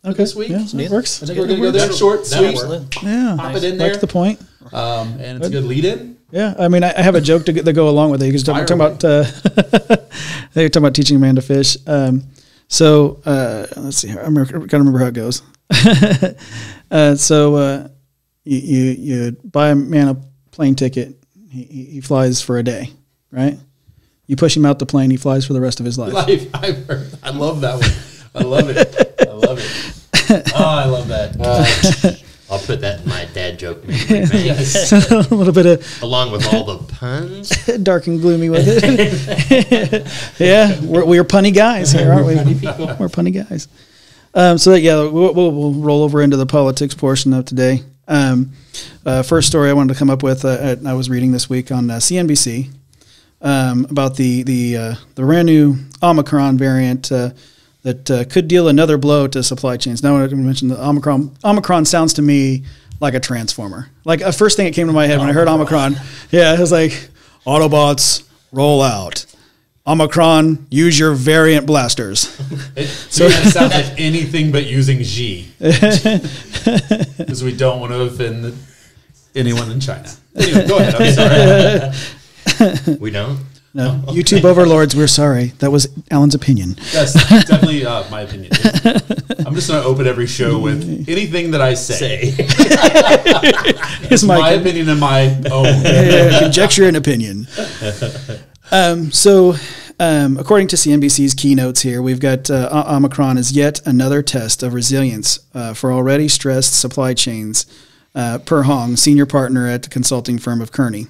[0.04, 0.50] for this week.
[0.50, 1.22] Yeah, that works.
[1.22, 3.04] I think we're gonna go there short, That'll sweet, work.
[3.04, 4.42] Yeah, pop it in right there, to the point.
[4.74, 6.18] um, and it's a good lead in.
[6.32, 8.26] Yeah, I mean, I, I have a joke to, go- to go along with it
[8.26, 9.24] because we're Fire talking about uh,
[10.54, 11.78] they're talking about teaching Amanda fish.
[11.86, 12.24] Um,
[12.68, 14.22] so uh, let's see, here.
[14.22, 15.44] I'm gonna remember how it goes.
[16.92, 17.88] uh, so uh,
[18.44, 20.16] you, you you buy a man a
[20.52, 21.22] plane ticket.
[21.56, 22.90] He, he he flies for a day,
[23.32, 23.58] right?
[24.28, 25.10] You push him out the plane.
[25.10, 26.12] He flies for the rest of his life.
[26.12, 27.90] Life, I've heard, I love that one.
[28.36, 29.22] I love it.
[29.22, 29.92] I love it.
[30.28, 31.38] Oh, I love that.
[31.40, 32.12] Uh,
[32.52, 34.92] I'll put that in my dad joke memory bank, yes.
[35.12, 37.50] a little bit of along with all the puns.
[37.84, 40.40] dark and gloomy with it.
[40.40, 42.36] yeah, we're, we're punny guys here, aren't we?
[42.36, 43.68] We're punny guys.
[44.34, 47.84] Um, so yeah, we'll, we'll, we'll roll over into the politics portion of today.
[48.08, 48.52] Um,
[49.06, 51.72] uh, first story I wanted to come up with, uh, I was reading this week
[51.72, 52.72] on uh, CNBC
[53.42, 57.32] um, about the the uh, the brand new Omicron variant uh,
[57.84, 60.02] that uh, could deal another blow to supply chains.
[60.04, 61.36] Now, I mentioned the Omicron.
[61.44, 62.64] Omicron sounds to me
[63.00, 63.90] like a transformer.
[64.04, 65.96] Like a first thing that came to my head when I heard Omicron.
[66.32, 67.10] Yeah, it was like
[67.46, 69.26] Autobots roll out.
[69.88, 72.36] Omicron, use your variant blasters.
[72.76, 78.54] It, so it sounds like anything but using G, because we don't want to offend
[79.34, 80.12] anyone in China.
[80.36, 80.96] Anyway, go ahead.
[80.96, 82.98] I'm sorry.
[82.98, 83.40] We don't.
[83.74, 85.54] No, YouTube overlords, we're sorry.
[85.60, 86.76] That was Alan's opinion.
[86.92, 88.52] That's definitely uh, my opinion.
[89.46, 92.32] I'm just going to open every show with anything that I say.
[92.32, 92.36] Say.
[94.12, 95.66] It's my, my, opinion and my own.
[95.66, 97.48] Yeah, conjecture and opinion.
[98.72, 99.56] Um, so,
[100.00, 104.74] um, according to CNBC's keynotes here, we've got uh, Omicron is yet another test of
[104.74, 107.66] resilience uh, for already stressed supply chains.
[108.14, 111.08] Uh, per Hong, senior partner at the consulting firm of Kearney,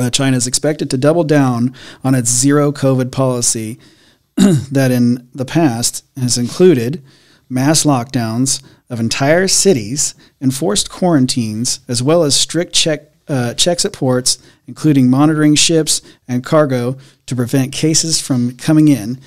[0.00, 1.72] uh, China is expected to double down
[2.02, 3.78] on its zero COVID policy
[4.36, 7.00] that in the past has included
[7.48, 8.60] mass lockdowns
[8.90, 15.10] of entire cities, enforced quarantines, as well as strict check, uh, checks at ports, including
[15.10, 16.96] monitoring ships and cargo
[17.26, 19.20] to prevent cases from coming in.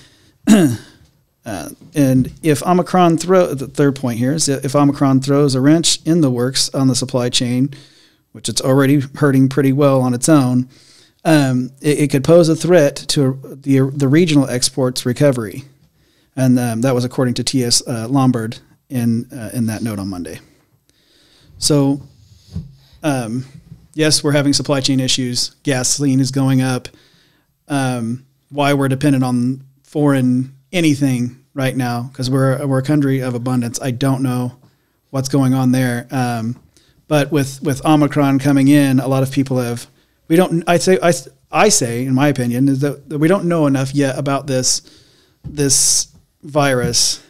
[1.46, 6.00] Uh, and if Omicron throw the third point here is if Omicron throws a wrench
[6.06, 7.72] in the works on the supply chain,
[8.34, 10.70] which it's already hurting pretty well on its own,
[11.26, 15.64] um, it, it could pose a threat to the the regional exports recovery,
[16.36, 17.82] and um, that was according to T.S.
[17.88, 20.40] Uh, Lombard in uh, in that note on Monday.
[21.58, 22.02] So,
[23.02, 23.46] um,
[24.00, 25.50] yes, we're having supply chain issues.
[25.64, 26.88] Gasoline is going up.
[27.68, 33.36] Um, why we're dependent on foreign anything right now because we're we're a country of
[33.36, 33.80] abundance.
[33.82, 34.58] I don't know
[35.10, 36.08] what's going on there.
[36.12, 36.58] Um,
[37.10, 39.86] but with with Omicron coming in, a lot of people have
[40.30, 40.64] we don't.
[40.68, 41.12] I say I,
[41.52, 44.82] I say in my opinion is that, that we don't know enough yet about this
[45.44, 46.08] this
[46.42, 47.22] virus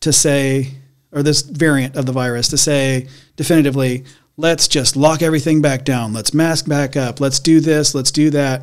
[0.00, 0.74] to say
[1.10, 4.04] or this variant of the virus to say definitively
[4.40, 6.12] let's just lock everything back down.
[6.12, 7.20] Let's mask back up.
[7.20, 7.94] Let's do this.
[7.94, 8.62] Let's do that.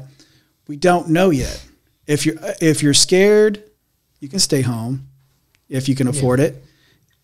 [0.67, 1.63] We don't know yet.
[2.07, 3.63] If you're if you're scared
[4.19, 5.07] you can stay home.
[5.69, 6.63] If you can afford it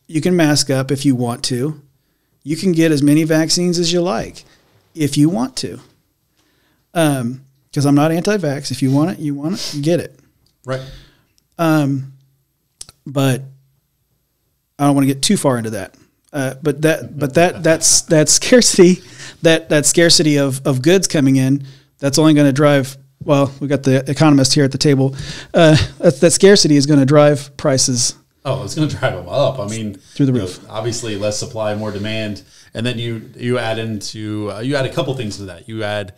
[0.05, 1.81] you can mask up if you want to.
[2.43, 4.43] You can get as many vaccines as you like
[4.93, 5.79] if you want to.
[6.93, 8.69] Um because i'm not anti-vax.
[8.69, 10.19] If you want it you want it you get it.
[10.65, 10.81] Right.
[11.57, 12.13] Um,
[13.05, 13.41] but
[14.79, 15.95] I don't want to get too far into that.
[16.33, 19.01] Uh, but that, but that, that's that scarcity,
[19.43, 21.63] that that scarcity of of goods coming in,
[21.99, 22.97] that's only going to drive.
[23.23, 25.15] Well, we got the economist here at the table.
[25.53, 28.15] Uh, that, that scarcity is going to drive prices.
[28.43, 29.59] Oh, it's going to drive them up.
[29.59, 30.65] I mean, Through the you know, roof.
[30.69, 34.91] obviously, less supply, more demand, and then you you add into uh, you add a
[34.91, 35.69] couple things to that.
[35.69, 36.15] You add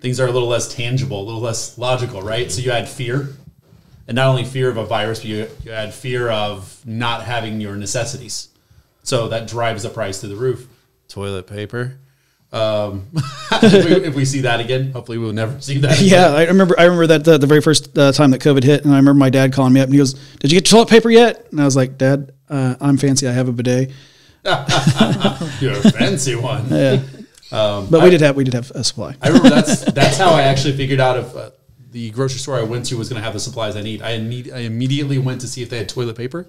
[0.00, 2.52] things that are a little less tangible, a little less logical, right?
[2.52, 3.30] So you add fear,
[4.06, 7.60] and not only fear of a virus, but you, you add fear of not having
[7.60, 8.48] your necessities.
[9.04, 10.66] So that drives the price to the roof.
[11.08, 11.98] Toilet paper.
[12.52, 13.08] Um,
[13.52, 16.00] if, we, if we see that again, hopefully we'll never see that.
[16.00, 16.08] again.
[16.08, 16.74] Yeah, I remember.
[16.78, 19.18] I remember that the, the very first uh, time that COVID hit, and I remember
[19.18, 21.60] my dad calling me up, and he goes, "Did you get toilet paper yet?" And
[21.60, 23.28] I was like, "Dad, uh, I'm fancy.
[23.28, 23.90] I have a bidet."
[24.44, 26.68] You're a fancy one.
[26.68, 27.02] Yeah,
[27.50, 29.16] Um, but we did have we did have a supply.
[29.20, 31.50] I remember that's that's how I actually figured out if uh,
[31.90, 34.00] the grocery store I went to was going to have the supplies I need.
[34.02, 36.46] I need I immediately went to see if they had toilet paper.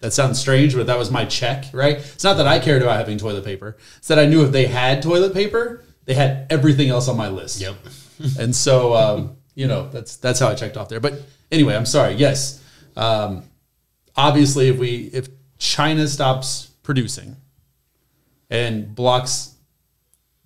[0.00, 1.96] That sounds strange, but that was my check, right?
[1.96, 3.76] It's not that I cared about having toilet paper.
[3.96, 7.28] It's that I knew if they had toilet paper, they had everything else on my
[7.28, 7.60] list.
[7.60, 7.76] Yep.
[8.38, 11.00] and so um, you know that's that's how I checked off there.
[11.00, 12.14] But anyway, I'm sorry.
[12.14, 12.62] Yes,
[12.96, 13.44] um,
[14.16, 15.28] obviously, if we if
[15.58, 17.36] China stops producing
[18.50, 19.54] and blocks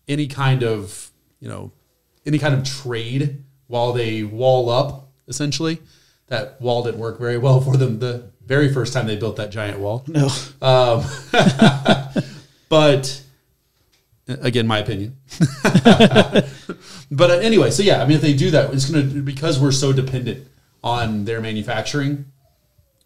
[0.09, 1.73] any kind of you know
[2.27, 5.79] any kind of trade while they wall up essentially
[6.27, 9.51] that wall didn't work very well for them the very first time they built that
[9.51, 10.05] giant wall.
[10.09, 10.29] No.
[12.71, 13.23] But
[14.29, 15.17] again, my opinion.
[17.11, 19.61] but uh, anyway, so yeah, I mean, if they do that, it's going to because
[19.61, 20.47] we're so dependent
[20.83, 22.27] on their manufacturing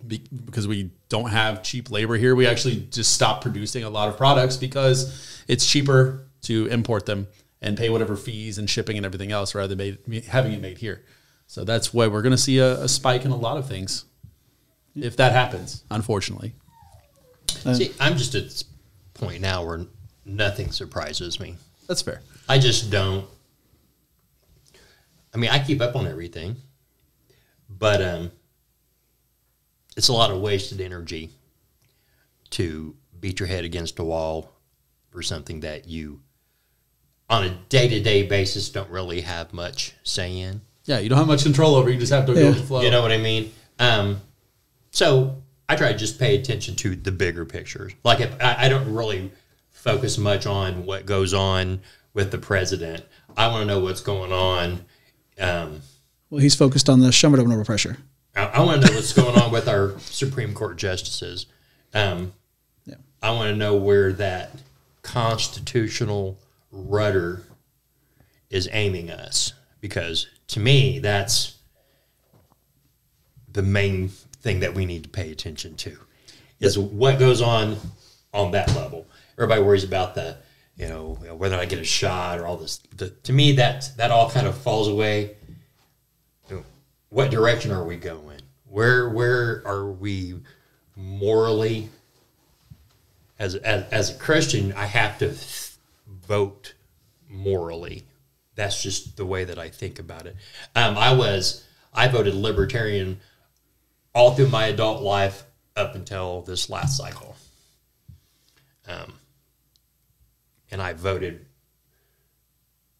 [0.06, 2.34] be, because we don't have cheap labor here.
[2.34, 7.26] We actually just stop producing a lot of products because it's cheaper to import them
[7.62, 10.76] and pay whatever fees and shipping and everything else rather than made, having it made
[10.76, 11.06] here.
[11.46, 14.04] So that's why we're going to see a, a spike in a lot of things
[14.94, 16.54] if that happens, unfortunately.
[17.72, 18.64] See, I'm just at this
[19.14, 19.86] point now where
[20.24, 21.56] nothing surprises me.
[21.88, 22.20] That's fair.
[22.48, 23.26] I just don't.
[25.34, 26.56] I mean, I keep up on everything,
[27.68, 28.30] but um,
[29.96, 31.30] it's a lot of wasted energy
[32.50, 34.52] to beat your head against a wall
[35.10, 36.20] for something that you,
[37.28, 40.60] on a day to day basis, don't really have much say in.
[40.84, 41.90] Yeah, you don't have much control over.
[41.90, 42.82] You just have to go with the flow.
[42.82, 43.52] You know what I mean?
[43.78, 44.20] Um,
[44.94, 47.92] so I try to just pay attention to the bigger pictures.
[48.04, 49.32] Like if I, I don't really
[49.72, 51.80] focus much on what goes on
[52.14, 53.04] with the president.
[53.36, 54.84] I want to know what's going on.
[55.38, 55.80] Um,
[56.30, 57.98] Well, he's focused on the Shumpert of pressure.
[58.36, 61.46] I, I want to know what's going on with our Supreme Court justices.
[61.92, 62.32] Um,
[62.86, 62.94] Yeah.
[63.20, 64.52] I want to know where that
[65.02, 66.38] constitutional
[66.70, 67.42] rudder
[68.48, 71.58] is aiming us because to me that's
[73.52, 74.10] the main
[74.44, 75.96] thing that we need to pay attention to
[76.60, 77.76] is what goes on
[78.32, 79.06] on that level.
[79.36, 80.36] Everybody worries about the
[80.76, 82.78] you know whether I get a shot or all this.
[82.96, 85.36] The, to me that that all kind of falls away
[87.14, 88.40] what direction are we going?
[88.64, 90.34] Where where are we
[90.96, 91.88] morally?
[93.38, 95.32] As as, as a Christian, I have to
[96.26, 96.74] vote
[97.28, 98.02] morally.
[98.56, 100.34] That's just the way that I think about it.
[100.74, 103.20] Um, I was I voted libertarian
[104.14, 105.44] all through my adult life
[105.76, 107.36] up until this last cycle.
[108.86, 109.14] Um,
[110.70, 111.46] and I voted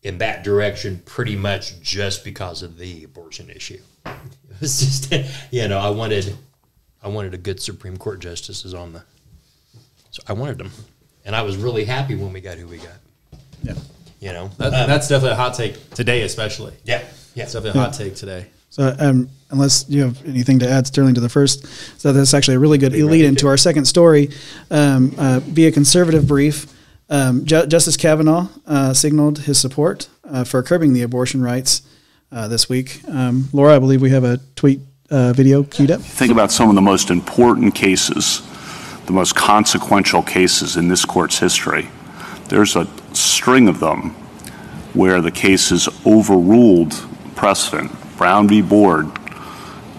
[0.02, 3.80] in that direction pretty much just because of the abortion issue.
[4.54, 5.12] It was just,
[5.50, 6.36] you know, I wanted,
[7.02, 9.02] I wanted a good Supreme Court justices on the,
[10.12, 10.70] so I wanted them,
[11.24, 13.40] and I was really happy when we got who we got.
[13.64, 13.74] Yeah.
[14.20, 16.72] You know, That, Um, that's definitely a hot take today, especially.
[16.84, 17.02] yeah,
[17.34, 17.42] yeah.
[17.44, 18.46] It's definitely a hot take today.
[18.74, 21.64] So, um, unless you have anything to add, Sterling, to the first,
[21.96, 24.30] so that's actually a really good lead into our second story.
[24.68, 26.66] Um, uh, via conservative brief,
[27.08, 31.82] um, Ju- Justice Kavanaugh uh, signaled his support uh, for curbing the abortion rights
[32.32, 33.00] uh, this week.
[33.06, 36.00] Um, Laura, I believe we have a tweet uh, video queued up.
[36.00, 38.42] Think about some of the most important cases,
[39.06, 41.86] the most consequential cases in this court's history.
[42.48, 44.16] There's a string of them
[44.94, 46.92] where the cases overruled
[47.36, 47.92] precedent.
[48.16, 48.62] Brown v.
[48.62, 49.06] Board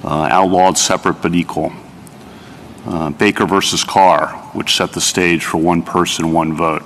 [0.03, 1.73] uh, outlawed separate but equal.
[2.85, 6.83] Uh, Baker versus Carr, which set the stage for one person, one vote.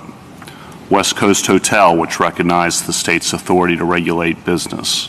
[0.88, 5.08] West Coast Hotel, which recognized the state's authority to regulate business.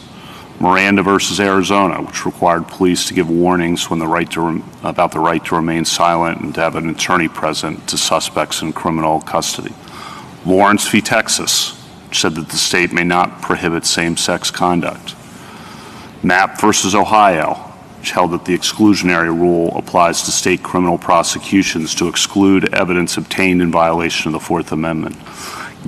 [0.60, 5.20] Miranda versus Arizona, which required police to give warnings the right to rem- about the
[5.20, 9.74] right to remain silent and to have an attorney present to suspects in criminal custody.
[10.46, 11.02] Lawrence v.
[11.02, 11.72] Texas,
[12.08, 15.16] which said that the state may not prohibit same-sex conduct.
[16.24, 17.56] Mapp versus Ohio,
[18.00, 23.62] which held that the exclusionary rule applies to state criminal prosecutions to exclude evidence obtained
[23.62, 25.16] in violation of the Fourth Amendment.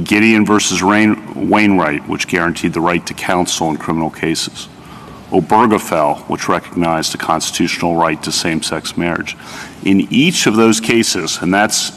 [0.03, 4.67] Gideon versus Rain, Wainwright, which guaranteed the right to counsel in criminal cases.
[5.29, 9.35] Obergefell, which recognized a constitutional right to same-sex marriage.
[9.83, 11.91] In each of those cases, and that's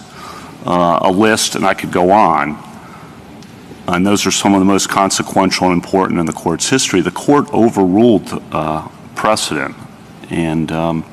[0.66, 2.54] uh, a list, and I could go on,
[3.88, 7.00] and those are some of the most consequential and important in the court's history.
[7.00, 9.76] The court overruled uh, precedent,
[10.30, 11.04] and um,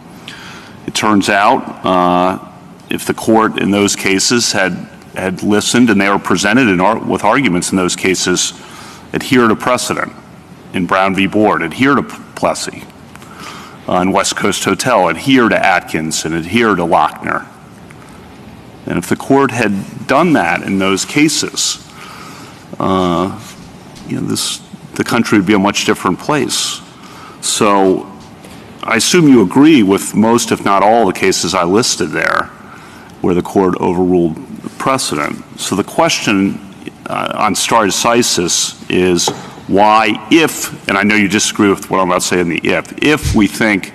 [0.88, 2.52] it turns out uh,
[2.90, 7.24] if the court in those cases had had listened and they were presented ar- with
[7.24, 8.54] arguments in those cases,
[9.14, 10.12] adhere to precedent
[10.74, 11.28] in Brown v.
[11.28, 12.84] Board, adhere to Plessy,
[13.88, 17.48] uh, in West Coast Hotel, adhere to Adkins, and adhere to Lochner.
[18.86, 21.83] And if the court had done that in those cases,
[22.80, 23.40] uh,
[24.08, 24.60] you know, this,
[24.96, 26.82] the country would be a much different place.
[27.42, 28.12] So
[28.84, 32.46] I assume you agree with most, if not all, the cases I listed there
[33.22, 34.38] where the court overruled
[34.78, 35.44] precedent.
[35.58, 36.60] So the question
[37.06, 39.30] uh, on stare decisis is
[39.68, 42.60] why, if, and I know you disagree with what I'm about to say in the
[42.64, 43.94] if, if we think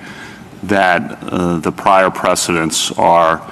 [0.62, 3.42] that uh, the prior precedents are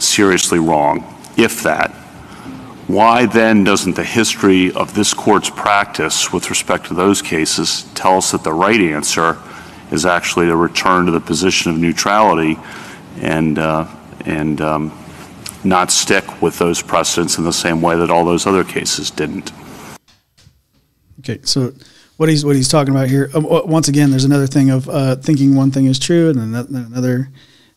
[0.00, 1.04] seriously wrong,
[1.36, 1.94] if that,
[2.92, 8.16] why then doesn't the history of this court's practice with respect to those cases tell
[8.16, 9.38] us that the right answer
[9.90, 12.56] is actually to return to the position of neutrality
[13.20, 13.86] and, uh,
[14.24, 14.96] and um,
[15.64, 19.52] not stick with those precedents in the same way that all those other cases didn't.
[21.20, 21.72] Okay, so
[22.16, 23.30] what he's what he's talking about here.
[23.34, 26.52] Um, once again, there's another thing of uh, thinking one thing is true and then
[26.52, 27.30] then another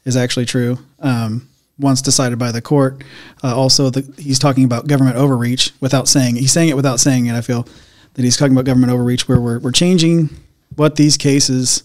[0.06, 0.80] is actually true.
[1.00, 1.50] Um,
[1.80, 3.04] once decided by the court.
[3.44, 7.26] Uh, also, the, he's talking about government overreach without saying he's saying it without saying
[7.26, 7.36] it.
[7.36, 7.68] I feel
[8.14, 10.30] that he's talking about government overreach where we're we're changing
[10.76, 11.84] what these cases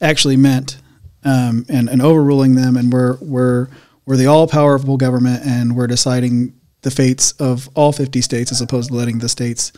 [0.00, 0.78] actually meant
[1.24, 3.68] um, and and overruling them, and we're we're
[4.06, 8.60] we're the all powerful government, and we're deciding the fates of all 50 states as
[8.60, 9.72] opposed to letting the states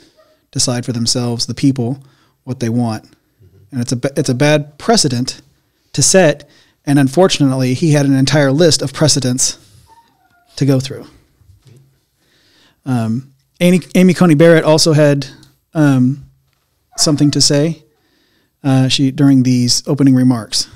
[0.51, 2.05] decide for themselves, the people,
[2.44, 3.05] what they want.
[3.72, 5.40] And it's a it's a bad precedent
[5.92, 6.48] to set.
[6.87, 9.59] And unfortunately, he had an entire list of precedents
[10.57, 11.07] to go through.
[12.85, 15.26] Um, Amy, Amy Coney Barrett also had
[15.74, 16.26] um,
[16.97, 17.83] something to say.
[18.62, 20.68] Uh, she during these opening remarks.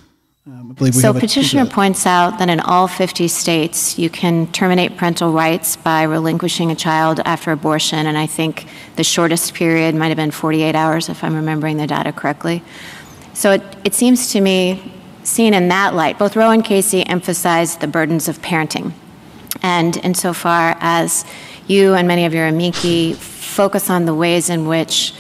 [0.46, 4.46] Um, I believe we So petitioner points out that in all 50 states, you can
[4.52, 9.94] terminate parental rights by relinquishing a child after abortion, and I think the shortest period
[9.94, 12.62] might have been 48 hours, if I'm remembering the data correctly.
[13.32, 14.92] So it, it seems to me,
[15.24, 18.92] seen in that light, both Roe and Casey emphasized the burdens of parenting.
[19.62, 21.24] And insofar as
[21.66, 25.14] you and many of your amici focus on the ways in which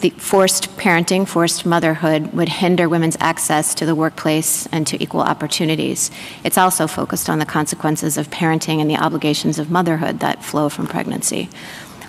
[0.00, 5.20] the forced parenting, forced motherhood would hinder women's access to the workplace and to equal
[5.20, 6.10] opportunities.
[6.42, 10.68] It's also focused on the consequences of parenting and the obligations of motherhood that flow
[10.68, 11.48] from pregnancy.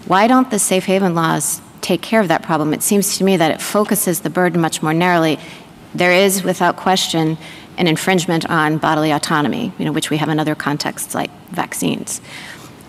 [0.08, 2.74] Why don't the safe haven laws take care of that problem?
[2.74, 5.40] It seems to me that it focuses the burden much more narrowly.
[5.96, 7.38] There is, without question,
[7.78, 12.22] an infringement on bodily autonomy, you know, which we have in other contexts like vaccines.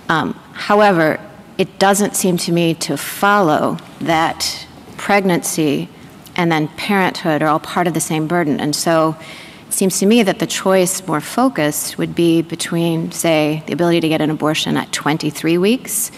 [0.08, 1.20] Um, however,
[1.56, 5.88] it doesn't seem to me to follow that pregnancy
[6.36, 8.58] and then parenthood are all part of the same burden.
[8.58, 9.16] And so
[9.68, 14.00] it seems to me that the choice more focused would be between, say, the ability
[14.00, 16.10] to get an abortion at 23 weeks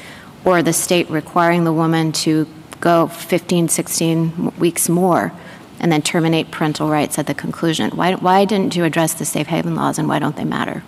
[0.45, 2.49] or the state requiring the woman to
[2.81, 5.33] go 15, 16 weeks more
[5.81, 7.91] and then terminate parental rights at the conclusion.
[7.91, 10.83] Why, why didn't you address the safe haven laws and why don't they matter?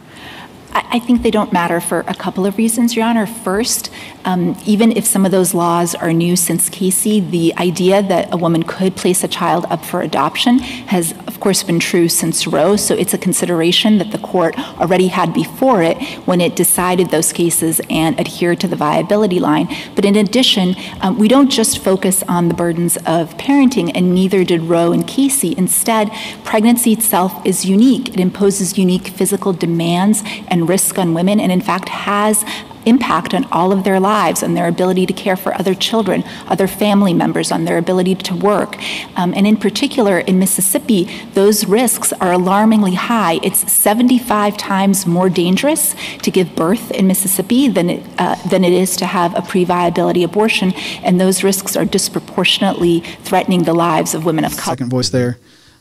[0.73, 3.27] I think they don't matter for a couple of reasons, Your Honor.
[3.27, 3.91] First,
[4.25, 8.37] um, even if some of those laws are new since Casey, the idea that a
[8.37, 12.77] woman could place a child up for adoption has, of course, been true since Roe.
[12.77, 17.33] So it's a consideration that the court already had before it when it decided those
[17.33, 19.69] cases and adhered to the viability line.
[19.95, 24.43] But in addition, um, we don't just focus on the burdens of parenting, and neither
[24.45, 25.55] did Roe and Casey.
[25.57, 26.11] Instead,
[26.45, 28.09] pregnancy itself is unique.
[28.09, 32.45] It imposes unique physical demands and risk on women, and in fact has
[32.89, 36.67] impact on all of their lives, on their ability to care for other children, other
[36.67, 38.77] family members, on their ability to work.
[39.17, 41.05] Um, and in particular, in Mississippi,
[41.35, 43.39] those risks are alarmingly high.
[43.43, 48.73] It's 75 times more dangerous to give birth in Mississippi than it, uh, than it
[48.73, 54.25] is to have a pre-viability abortion, and those risks are disproportionately threatening the lives of
[54.25, 54.77] women of color.
[54.77, 55.39] second voice there.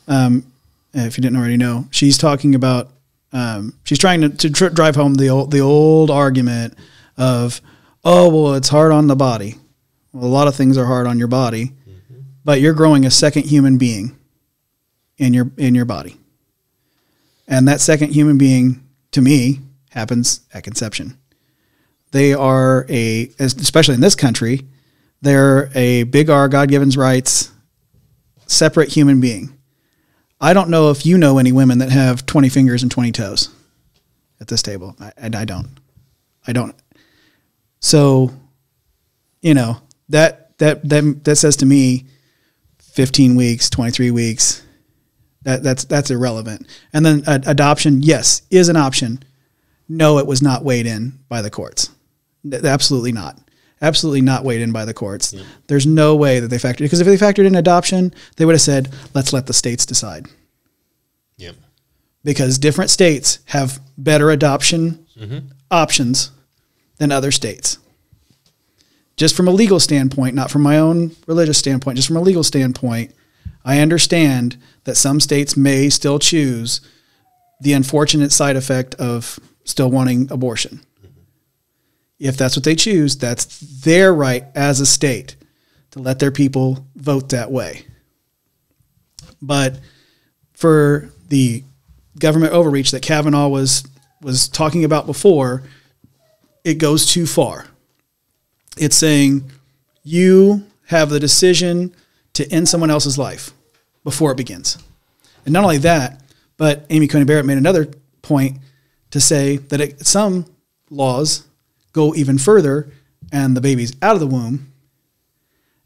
[0.08, 0.46] Um,
[0.94, 2.90] if you didn't already know, she's talking about.
[3.34, 6.76] Um, she's trying to, to tr- drive home the old the old argument
[7.18, 7.62] of,
[8.04, 9.56] oh well, it's hard on the body.
[10.14, 11.74] Well, a lot of things are hard on your body,
[12.46, 14.18] but you're growing a second human being
[15.18, 16.18] in your in your body,
[17.48, 19.60] and that second human being, to me,
[19.90, 21.18] happens at conception.
[22.12, 24.62] They are a, especially in this country,
[25.22, 27.52] they're a big R God given rights
[28.46, 29.57] separate human being.
[30.40, 33.50] I don't know if you know any women that have 20 fingers and 20 toes
[34.40, 34.96] at this table.
[35.00, 35.70] I, I don't.
[36.46, 36.76] I don't.
[37.80, 38.32] So,
[39.42, 42.06] you know, that, that, that, that says to me
[42.80, 44.64] 15 weeks, 23 weeks,
[45.44, 46.68] that, that's, that's irrelevant.
[46.94, 49.24] And then uh, adoption, yes, is an option.
[49.90, 51.90] No, it was not weighed in by the courts.
[52.50, 53.40] Th- Absolutely not.
[53.82, 55.36] Absolutely not weighed in by the courts.
[55.68, 58.62] There's no way that they factored because if they factored in adoption, they would have
[58.62, 60.28] said, "Let's let the states decide."
[61.38, 61.56] Yep.
[62.24, 65.48] Because different states have better adoption mm-hmm.
[65.70, 66.32] options
[66.98, 67.78] than other states.
[69.16, 72.44] Just from a legal standpoint, not from my own religious standpoint, just from a legal
[72.44, 73.14] standpoint,
[73.64, 76.82] I understand that some states may still choose
[77.60, 80.82] the unfortunate side effect of still wanting abortion.
[82.20, 85.36] If that's what they choose, that's their right as a state
[85.92, 87.86] to let their people vote that way.
[89.42, 89.80] But
[90.54, 91.64] for the
[92.20, 93.86] government overreach that Kavanaugh was
[94.22, 95.64] was talking about before,
[96.64, 97.68] it goes too far.
[98.78, 99.52] It's saying
[100.04, 101.94] you have the decision
[102.34, 103.52] to end someone else's life
[104.04, 104.78] before it begins.
[105.46, 106.22] And not only that,
[106.58, 107.88] but Amy Coney Barrett made another
[108.22, 108.58] point
[109.12, 110.46] to say that it, some
[110.90, 111.46] laws
[111.98, 112.90] go even further
[113.32, 114.72] and the baby's out of the womb.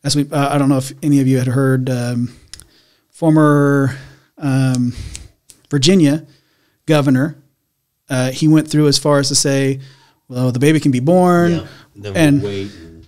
[0.04, 2.34] As we, uh, I don't know if any of you had heard um,
[3.10, 3.96] former
[4.38, 4.94] um,
[5.70, 6.26] Virginia
[6.86, 7.36] governor.
[8.10, 9.80] Uh, he went through as far as to say,
[10.28, 11.68] well, the baby can be born, Yeah.
[11.96, 13.08] Then and we'll wait and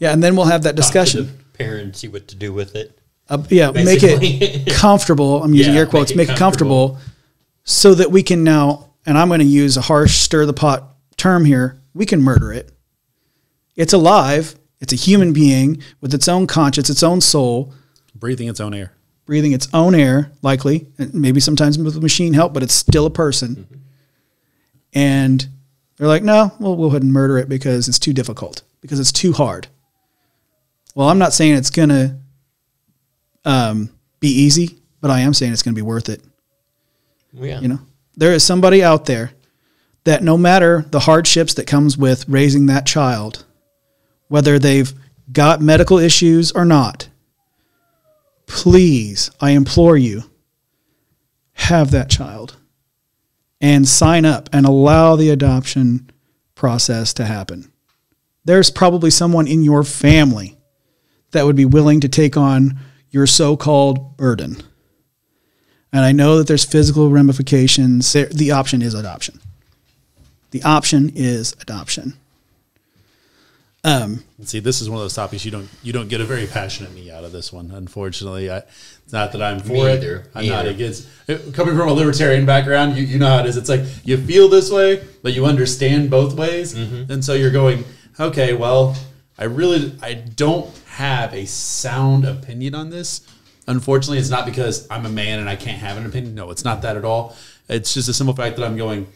[0.00, 1.26] yeah, and then we'll have that discussion.
[1.26, 2.98] the parent, see what to do with it.
[3.28, 5.42] Uh, yeah, make it comfortable.
[5.42, 6.10] I'm using Yeah, air quotes.
[6.10, 6.98] make Make it it comfortable,
[7.64, 8.90] so that we can now.
[9.06, 11.78] And I'm going to use a harsh stir the pot term here.
[11.94, 12.72] We can murder it.
[13.76, 14.56] It's alive.
[14.80, 17.72] It's a human being with its own conscience, its own soul,
[18.14, 18.92] breathing its own air.
[19.26, 23.10] breathing its own air, likely, and maybe sometimes with machine help, but it's still a
[23.10, 23.66] person.
[24.92, 25.46] And
[25.96, 29.00] they're like, no, well, we'll go ahead and murder it because it's too difficult, because
[29.00, 29.68] it's too hard.
[30.94, 32.16] Well, I'm not saying it's going to
[33.44, 33.90] um,
[34.20, 36.22] be easy, but I am saying it's going to be worth it.
[37.32, 37.60] Yeah.
[37.60, 37.80] You know,
[38.16, 39.32] there is somebody out there
[40.04, 43.44] that no matter the hardships that comes with raising that child,
[44.28, 44.92] whether they've
[45.32, 47.08] got medical issues or not,
[48.46, 50.24] please, I implore you,
[51.54, 52.56] have that child
[53.60, 56.10] and sign up and allow the adoption
[56.54, 57.72] process to happen.
[58.44, 60.58] There's probably someone in your family
[61.30, 62.78] that would be willing to take on
[63.10, 64.56] your so-called burden.
[65.92, 68.12] And I know that there's physical ramifications.
[68.12, 69.40] The option is adoption.
[70.54, 72.14] The option is adoption.
[73.82, 76.24] Um, And see, this is one of those topics you don't you don't get a
[76.24, 77.72] very passionate me out of this one.
[77.72, 79.96] Unfortunately, I, it's not that I'm for it.
[79.98, 80.26] either.
[80.32, 80.70] I'm Me not either.
[80.70, 81.08] against.
[81.26, 83.56] it- Coming from a libertarian background, you, you know how it is.
[83.56, 87.10] It's like you feel this way, but you understand both ways, Mm-hmm.
[87.12, 87.82] and so you're going,
[88.20, 88.96] okay, well,
[89.36, 93.22] I really I don't have a sound opinion on this.
[93.66, 96.36] Unfortunately, it's not because I'm a man and I can't have an opinion.
[96.36, 97.34] No, it's not that at all.
[97.68, 99.08] It's just a simple fact that I'm going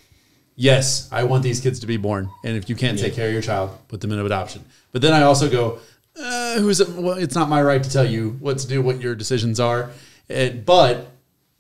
[0.59, 3.33] yes, I want these kids to be born, and if you can't take care of
[3.33, 4.65] your child, put them in adoption.
[4.93, 5.79] But then I also go,
[6.21, 6.89] uh, who's it?
[6.91, 9.91] Well, it's not my right to tell you what to do, what your decisions are.
[10.29, 11.07] And, but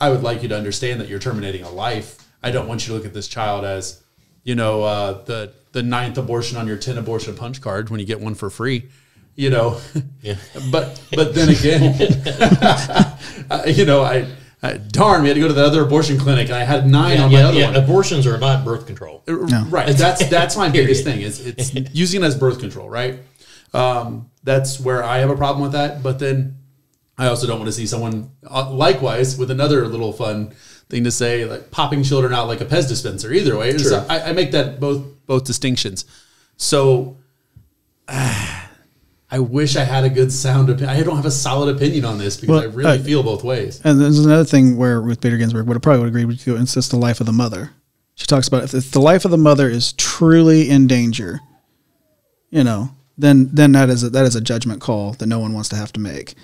[0.00, 2.26] I would like you to understand that you're terminating a life.
[2.42, 4.02] I don't want you to look at this child as,
[4.42, 8.06] you know, uh, the the ninth abortion on your ten abortion punch card when you
[8.06, 8.88] get one for free.
[9.36, 9.80] You know,
[10.22, 10.36] Yeah.
[10.72, 11.94] but but then again,
[13.50, 14.26] uh, you know, I,
[14.62, 17.18] I darn, we had to go to the other abortion clinic, and I had nine
[17.18, 17.66] Yeah, on my yeah, other yeah.
[17.72, 17.76] one.
[17.76, 19.22] Abortions are not birth control.
[19.26, 19.86] Right.
[19.96, 23.20] That's that's my biggest thing is it's using it as birth control, right?
[23.72, 26.02] Um, that's where I have a problem with that.
[26.02, 26.56] But then
[27.18, 30.54] I also don't want to see someone uh, likewise with another little fun
[30.88, 33.32] thing to say, like popping children out like a Pez dispenser.
[33.32, 34.04] Either way, It's- True.
[34.08, 36.04] I, I make that both both distinctions.
[36.56, 37.16] So
[39.30, 40.88] I wish I had a good sound opinion.
[40.90, 43.44] I don't have a solid opinion on this because Well, I really uh, feel both
[43.44, 43.80] ways.
[43.84, 46.62] And there's another thing where Ruth Bader Ginsburg would probably would agree with you, and
[46.62, 47.72] it's just the life of the mother.
[48.14, 51.40] She talks about if, if the life of the mother is truly in danger,
[52.50, 55.52] you know, then then that is a, that is a judgment call that no one
[55.52, 56.34] wants to have to make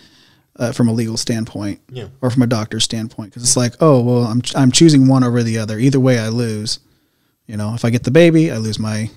[0.56, 2.08] uh, from a legal standpoint, Yeah.
[2.20, 5.42] or from a doctor's standpoint, because it's like, oh well, I'm I'm choosing one over
[5.42, 5.78] the other.
[5.78, 6.80] Either way, I lose.
[7.46, 9.10] You know, if I get the baby, I lose my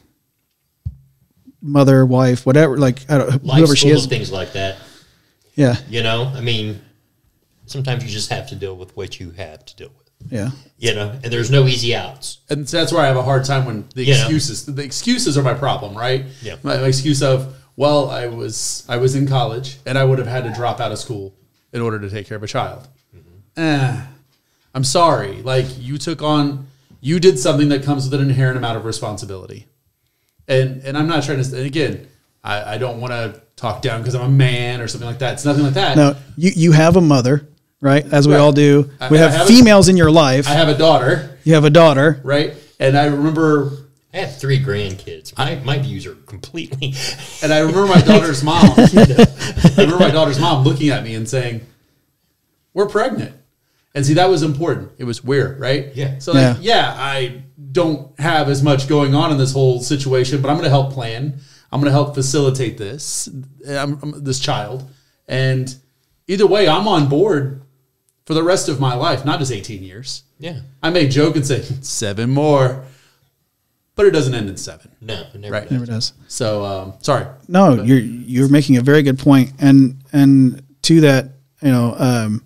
[1.61, 4.03] mother, wife, whatever, like I don't, Life's whoever she is.
[4.05, 4.77] of things like that.
[5.55, 6.81] Yeah, You know, I mean,
[7.65, 10.31] sometimes you just have to deal with what you have to deal with.
[10.31, 10.51] yeah.
[10.77, 12.39] You know, and there's no easy outs.
[12.49, 14.15] and so that's where I have a hard time when the Yeah.
[14.19, 16.25] excuses the excuses are my problem, right?
[16.43, 16.57] Yeah.
[16.63, 20.27] My, my excuse of well, I was I was in college and I would have
[20.27, 21.33] had to drop out of school
[21.73, 22.87] in order to take care of a child.
[23.55, 24.01] Eh,
[24.75, 26.67] I'm sorry, like you took on
[27.01, 29.65] you did something that comes with an inherent amount of responsibility,
[30.47, 31.57] and and I'm not trying to.
[31.57, 32.07] And again,
[32.43, 35.33] I, I don't want to talk down because I'm a man or something like that.
[35.33, 35.97] It's nothing like that.
[35.97, 37.47] No, you you have a mother,
[37.81, 38.05] right?
[38.13, 38.39] As we Right.
[38.39, 38.89] all do.
[38.99, 40.47] I- we I have, have a- females in your life.
[40.47, 42.19] I have a daughter, you have a daughter.
[42.23, 42.53] right?
[42.79, 43.71] And I remember
[44.13, 45.35] I have three grandkids.
[45.37, 46.93] My, my views are completely.
[47.43, 48.63] And I remember my daughter's mom.
[48.77, 51.61] I remember my daughter's mom looking at me and saying,
[52.73, 53.35] "We're pregnant."
[53.97, 54.91] And see, that was important.
[54.99, 55.89] It was where, right?
[55.95, 56.19] Yeah.
[56.19, 56.75] So, like, Yeah.
[56.75, 57.41] yeah, I
[57.71, 60.93] don't have as much going on in this whole situation, but I'm going to help
[60.93, 61.39] plan.
[61.71, 63.27] I'm going to help facilitate this.
[63.67, 64.87] I'm, I'm- this child,
[65.27, 65.73] and
[66.27, 67.63] either way, I'm on board
[68.27, 70.23] for the rest of my life, not just 18 years.
[70.37, 70.59] yeah.
[70.83, 72.83] I may joke and say seven more,
[73.95, 74.91] but it doesn't end in seven.
[75.01, 75.63] No, it never Right.
[75.63, 75.71] does.
[75.71, 76.13] Never does.
[76.27, 77.25] So, um, sorry.
[77.47, 81.31] No, you're you're making a very good point, and and to that,
[81.63, 82.43] you know, um,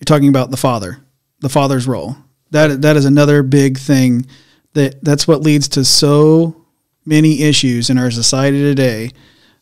[0.00, 0.98] you're talking about the father,
[1.40, 2.16] the father's role.
[2.50, 4.26] That that is another big thing.
[4.72, 6.66] That that's what leads to so
[7.04, 9.10] many issues in our society today.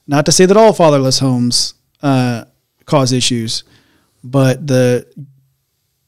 [0.07, 2.45] Not to say that all fatherless homes uh,
[2.87, 3.65] cause issues,
[4.25, 5.07] but the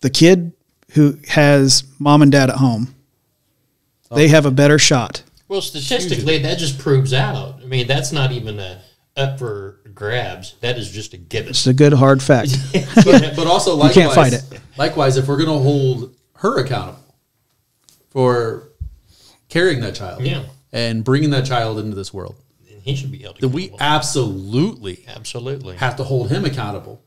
[0.01, 0.52] the kid
[0.93, 2.94] who has mom and dad at home
[4.15, 5.23] they have a better shot.
[5.48, 7.61] Well, statistically, that just proves out.
[7.62, 8.82] I mean, that's not even a
[9.20, 10.55] up for grabs.
[10.60, 11.51] That is just a given.
[11.51, 12.56] It's a good hard fact.
[13.05, 14.60] but, but also likewise, can't fight it.
[14.76, 16.98] Likewise, if we're going to hold her accountable
[18.10, 18.68] for
[19.48, 20.44] carrying that child, Yeah.
[20.72, 22.36] and bringing that child into this world,
[22.82, 27.02] he should be held then we absolutely absolutely have to hold him accountable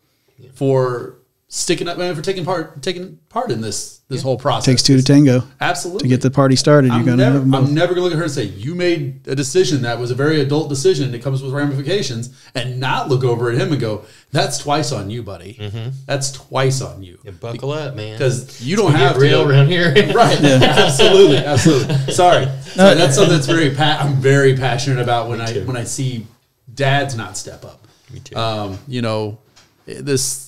[0.54, 1.16] for
[1.56, 4.66] sticking up man for taking part taking part in this this whole process.
[4.66, 5.44] Takes two to tango.
[5.62, 6.02] Absolutely.
[6.04, 7.68] To get the party started, you're I'm going to never, have them both.
[7.68, 10.12] I'm never going to look at her and say, you made a decision that was
[10.12, 13.72] a very adult decision and it comes with ramifications and not look over at him
[13.72, 15.60] and go, that's twice on you, buddy.
[16.06, 17.18] That's twice on you.
[17.24, 18.14] Yeah, buckle up, man.
[18.14, 19.94] Because you don't have get to real go- around here.
[20.14, 20.44] right.
[20.44, 21.38] Absolutely.
[21.38, 21.96] Absolutely.
[22.14, 22.46] Sorry.
[22.74, 25.66] Sorry, That's something that's very, pa- I'm very passionate about when I, too.
[25.66, 26.28] when I see
[26.74, 27.88] dads not step up.
[28.12, 28.36] Me too.
[28.36, 29.38] Um, you know,
[29.86, 30.43] this,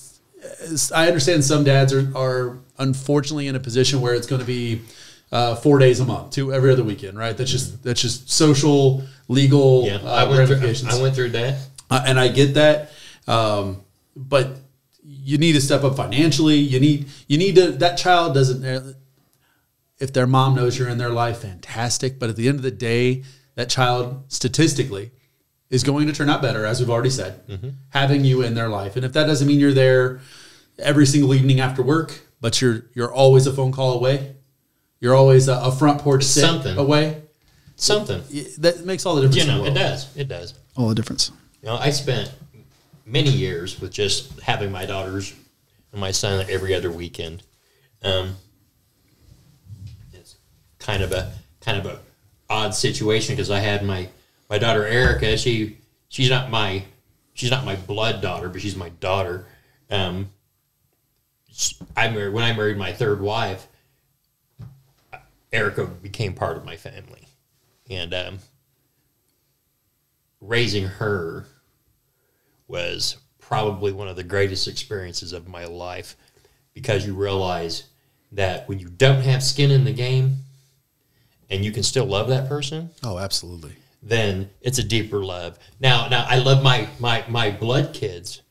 [0.94, 4.82] I understand some dads are, are unfortunately in a position where it's going to be
[5.32, 7.36] uh, four days a month, two every other weekend, right?
[7.36, 10.88] That's just that's just social, legal yeah, uh, I went through.
[10.88, 11.58] I went through that.
[11.88, 12.90] Uh, and I get that,
[13.28, 13.82] um,
[14.16, 14.56] but
[15.04, 16.56] you need to step up financially.
[16.56, 17.72] You need you need to.
[17.72, 18.96] That child doesn't.
[19.98, 22.18] If their mom knows you're in their life, fantastic.
[22.18, 23.22] But at the end of the day,
[23.54, 25.12] that child statistically
[25.70, 27.40] is going to turn out better, as we've already said,
[27.90, 28.96] having you in their life.
[28.96, 30.20] And if that doesn't mean you're there
[30.78, 34.36] every single evening after work, but you're you're always a phone call away,
[35.00, 36.76] you're always a, a front porch sit Something.
[36.78, 37.22] away.
[37.76, 38.22] Something.
[38.32, 39.36] y- That makes all the difference.
[39.46, 40.16] You in the know, it does.
[40.16, 40.54] It does.
[40.76, 41.30] All the difference.
[41.62, 42.32] You know, I spent
[43.04, 45.34] many years with just having my daughters
[45.92, 47.42] and my son every other weekend.
[48.02, 48.36] Um,
[50.12, 50.36] it's
[50.78, 51.98] kind of a kind of a
[52.48, 54.08] odd situation because I had my
[54.48, 55.36] my daughter Erica.
[55.36, 55.78] She
[56.08, 56.84] she's not my
[57.34, 59.46] she's not my blood daughter, but she's my daughter.
[59.90, 60.30] Um,
[61.96, 63.66] I married when I married my third wife.
[65.52, 67.26] Erica became part of my family,
[67.88, 68.38] and um,
[70.40, 71.46] raising her
[72.68, 76.16] was probably one of the greatest experiences of my life
[76.74, 77.84] because you realize
[78.32, 80.38] that when you don't have skin in the game
[81.48, 83.76] and you can still love that person, Oh, absolutely.
[84.06, 85.58] Then it's a deeper love.
[85.80, 88.42] Now, now I love my my my blood kids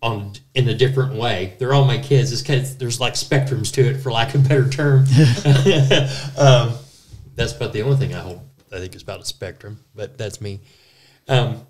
[0.00, 1.54] on in a different way.
[1.58, 2.32] They're all my kids.
[2.32, 5.00] It's kind of, there's like spectrums to it, for lack of a better term.
[6.38, 6.74] um,
[7.34, 8.40] that's about the only thing I hold.
[8.72, 10.60] I think is about a spectrum, but that's me.
[11.28, 11.66] Um,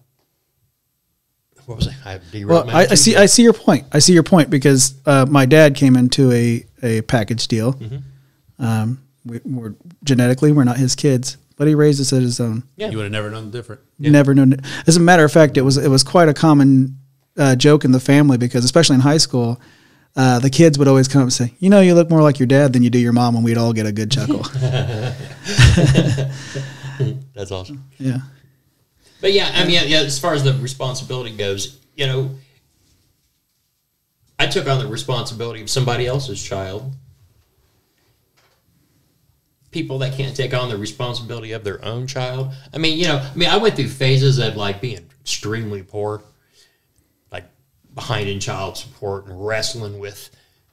[1.67, 2.15] what was I?
[2.15, 3.17] I derailed Well, I, I see.
[3.17, 3.87] I see your point.
[3.93, 7.75] I see your point because uh, my dad came into a a package deal.
[7.75, 8.65] Mm-hmm.
[8.65, 9.75] Um, we, we're
[10.05, 12.63] genetically we're not his kids, but he raised us at his own.
[12.77, 12.89] Yeah.
[12.89, 13.83] You would have never known the difference.
[13.99, 14.57] Never known.
[14.87, 16.97] As a matter of fact, it was it was quite a common
[17.37, 19.61] uh, joke in the family because especially in high school.
[20.17, 22.41] Uh, the kids would always come up and say, "You know, you look more like
[22.41, 24.43] your dad than you do your mom," and we'd all get a good chuckle.
[27.35, 27.85] That's awesome.
[27.99, 28.19] yeah,
[29.21, 32.31] But yeah, I mean, yeah, yeah, as far as the responsibility goes, you know,
[34.41, 36.93] I took on the responsibility of somebody else's child.
[39.71, 42.53] People that can't take on the responsibility of their own child.
[42.73, 46.23] I mean, you know, I mean, I went through phases of like being extremely poor,
[47.31, 47.45] like
[47.95, 50.31] behind in child support and wrestling with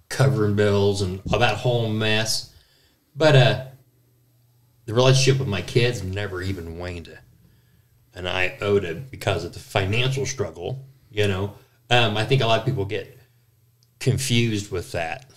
[0.08, 2.54] covering bills and all that whole mess.
[3.16, 3.66] But uh,
[4.86, 7.18] the relationship with my kids never even waned
[8.14, 10.86] And I owed it because of the financial struggle.
[11.12, 11.54] You know,
[11.90, 13.20] um, I think a lot of people get
[14.00, 15.30] confused with that.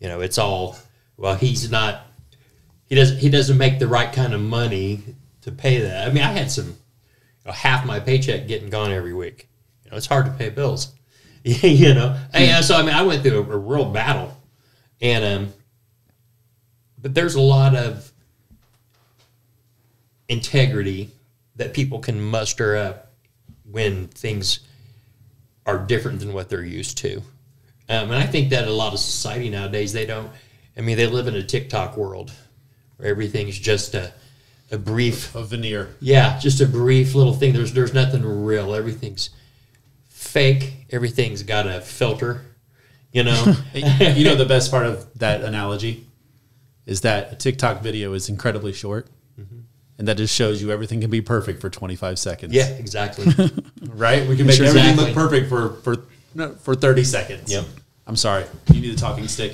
[0.00, 0.76] You know, it's all
[1.16, 1.34] well.
[1.34, 2.04] He's not.
[2.88, 3.18] He doesn't.
[3.18, 5.02] He doesn't make the right kind of money
[5.42, 6.08] to pay that.
[6.08, 6.74] I mean, I had some you
[7.46, 9.48] know, half my paycheck getting gone every week.
[9.84, 10.94] You know, it's hard to pay bills.
[11.44, 14.36] you know, and, so I mean, I went through a, a real battle,
[15.00, 15.52] and um,
[17.00, 18.10] but there's a lot of
[20.28, 21.10] integrity
[21.56, 23.12] that people can muster up
[23.70, 24.60] when things
[25.66, 27.18] are different than what they're used to.
[27.88, 30.30] Um, and I think that a lot of society nowadays, they don't,
[30.76, 32.32] I mean, they live in a TikTok world
[32.98, 34.12] where everything's just a,
[34.70, 35.88] a brief, A veneer.
[36.00, 37.54] yeah, just a brief little thing.
[37.54, 38.74] There's, there's nothing real.
[38.74, 39.30] Everything's
[40.08, 40.86] fake.
[40.90, 42.42] Everything's got a filter,
[43.12, 43.54] you know?
[43.74, 46.06] you know the best part of that analogy
[46.86, 49.08] is that a TikTok video is incredibly short,
[49.38, 49.60] mm-hmm.
[49.98, 52.52] and that just shows you everything can be perfect for 25 seconds.
[52.54, 53.26] yeah, exactly.
[53.88, 54.26] right.
[54.26, 55.14] We can make Sure, everything exactly.
[55.14, 56.04] look perfect for for
[56.34, 57.50] no, for 30 seconds.
[57.52, 57.64] Yep.
[58.06, 58.44] I'm sorry.
[58.72, 59.52] You need a talking stick.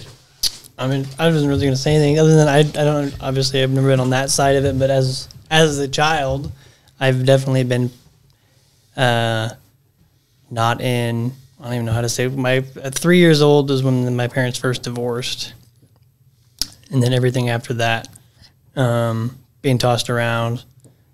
[0.76, 3.62] I mean, I wasn't really going to say anything other than I, I don't obviously
[3.62, 6.50] I've never been on that side of it, but as as a child,
[6.98, 7.90] I've definitely been
[8.96, 9.50] uh,
[10.50, 11.32] not in.
[11.60, 12.24] I don't even know how to say.
[12.24, 12.36] it.
[12.36, 15.54] My at three years old is when my parents first divorced,
[16.90, 18.08] and then everything after that
[18.76, 20.64] um, being tossed around,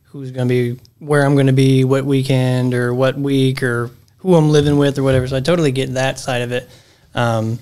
[0.05, 3.91] who's going to be where I'm going to be, what weekend or what week or
[4.19, 5.29] who I'm living with or whatever.
[5.29, 6.69] So I totally get that side of it.
[7.15, 7.59] Um,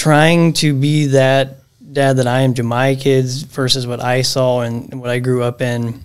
[0.00, 1.58] trying to be that
[1.92, 5.42] dad that I am to my kids versus what I saw and what I grew
[5.42, 6.00] up in.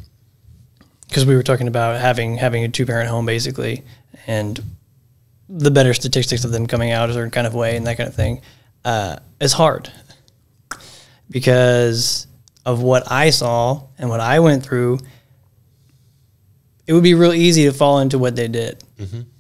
[1.08, 3.86] Because we were talking about having having a two parent home basically,
[4.28, 4.62] and
[5.48, 8.10] the better statistics of them coming out a certain kind of way and that kind
[8.10, 8.42] of thing
[8.84, 9.90] uh, is hard
[11.30, 12.28] because
[12.66, 15.00] of what I saw and what I went through.
[16.86, 18.84] It would be real easy to fall into what they did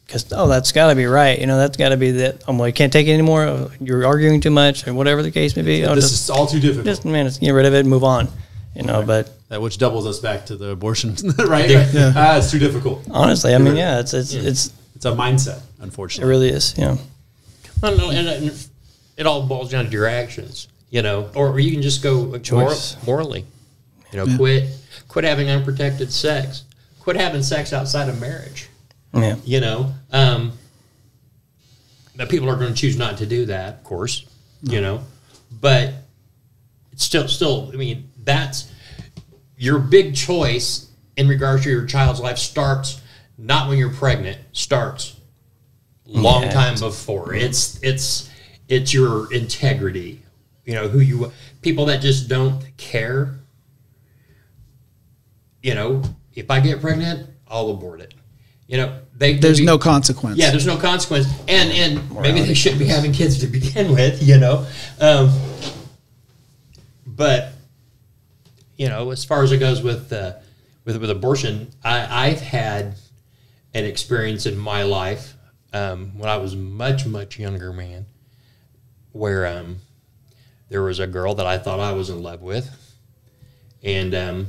[0.05, 1.39] because oh, that's got to be right.
[1.39, 2.43] You know, that's got to be that.
[2.47, 3.71] I'm like, can't take it anymore.
[3.79, 5.85] You're arguing too much, or whatever the case may be.
[5.85, 6.85] Oh, this just, is all too difficult.
[6.85, 8.27] just man, just get rid of it, and move on.
[8.75, 11.15] You know, but that which doubles us back to the abortion,
[11.47, 11.69] right?
[11.69, 12.13] Yeah.
[12.15, 13.05] Ah, it's too difficult.
[13.09, 16.75] honestly, I mean, yeah, it's it's it's It's a mindset, unfortunately it really is.
[16.77, 16.97] Yeah.
[17.81, 18.67] Well, no, and, and
[19.17, 22.51] it all boils down to your actions, you know, or you can just go like,
[22.51, 22.97] mor- Choice.
[23.05, 23.45] morally,
[24.11, 24.69] you know, quit,
[25.07, 26.63] quit having unprotected sex,
[26.99, 28.67] quit having sex outside of marriage,
[29.15, 29.35] Yeah.
[29.45, 29.93] you know.
[30.11, 30.51] Um,
[32.15, 34.25] now people are going to choose not to do that, of course,
[34.61, 35.01] you know,
[35.51, 35.93] but
[36.91, 38.71] it's still, still, I mean, that's
[39.57, 43.01] your big choice in regards to your child's life starts
[43.37, 45.17] not when you're pregnant, starts
[46.05, 46.51] long Yeah.
[46.51, 47.33] time before.
[47.33, 48.29] It's it's
[48.69, 50.21] it's your integrity.
[50.65, 51.31] You know who you
[51.61, 53.39] people that just don't care.
[55.61, 56.01] You know,
[56.33, 58.13] if I get pregnant, I'll abort it.
[58.67, 60.37] You know, they There's they- no consequence.
[60.37, 64.21] yeah, there's no consequence, and and maybe they shouldn't be having kids to begin with,
[64.21, 64.65] you know.
[64.99, 65.31] Um,
[67.05, 67.53] but
[68.77, 70.33] you know, as far as it goes with uh,
[70.83, 72.95] with with abortion, I, I've had
[73.73, 75.33] an experience in my life
[75.73, 78.05] um, when I was much much younger man,
[79.11, 79.77] where um,
[80.69, 82.69] there was a girl that I thought I was in love with,
[83.81, 84.47] and um,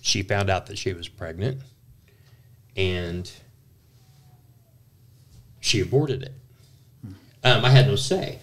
[0.00, 1.60] she found out that she was pregnant,
[2.76, 3.30] and
[5.60, 6.34] she aborted it.
[7.44, 8.38] Um, I had no say.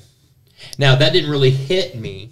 [0.78, 2.32] Now that didn't really hit me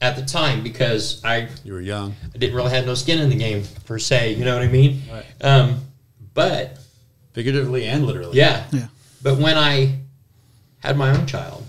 [0.00, 2.14] at the time because I, You were young.
[2.34, 4.34] I didn't really have no skin in the game per se.
[4.34, 5.02] You know what I mean?
[5.40, 5.80] Um,
[6.34, 6.78] but
[7.32, 8.36] Figuratively and literally.
[8.36, 8.88] yeah, Yeah.
[9.22, 10.00] But when I
[10.80, 11.64] had my own child,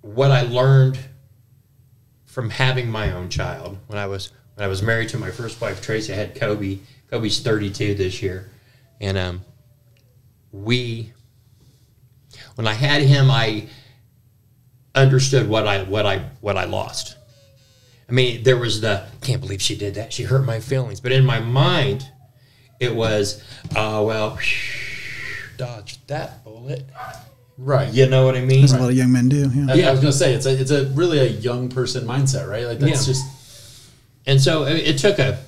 [0.00, 0.98] what I learned
[2.24, 5.60] from having my own child when I was when I was married to my first
[5.60, 6.78] wife Tracy, I had Kobe.
[7.10, 8.50] Kobe's 32 this year,
[9.00, 9.42] and um,
[10.52, 11.12] we
[12.56, 13.68] when I had him, I
[14.94, 17.16] understood what I what I what I lost.
[18.08, 20.12] I mean, there was the can't believe she did that.
[20.12, 22.08] She hurt my feelings, but in my mind,
[22.80, 23.42] it was,
[23.74, 24.38] oh well,
[25.56, 26.84] dodge that bullet.
[27.58, 27.92] Right.
[27.92, 28.64] You know what I mean?
[28.64, 29.50] As a lot of young men do.
[29.50, 29.66] Yeah.
[29.72, 29.88] I, Yeah.
[29.88, 32.66] I was gonna say it's a it's a really a young person mindset, right?
[32.66, 33.12] Like that's Yeah.
[33.14, 33.24] just
[34.26, 35.38] And so it, it took a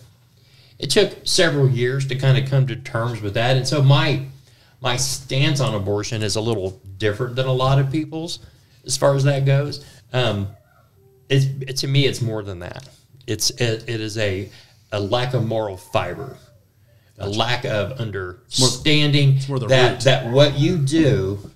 [0.79, 3.57] it took several years to kind of come to terms with that.
[3.57, 4.27] And so my
[4.81, 8.39] my stance on abortion is a little different than a lot of people's
[8.87, 9.85] as far as that goes.
[10.13, 10.49] Um,
[11.29, 12.89] it's it, to me, it's more than that.
[13.27, 14.51] It's it, it is a
[14.93, 16.37] a lack of moral fiber,
[17.19, 20.01] a lack of understanding more that root.
[20.03, 21.51] that what you do,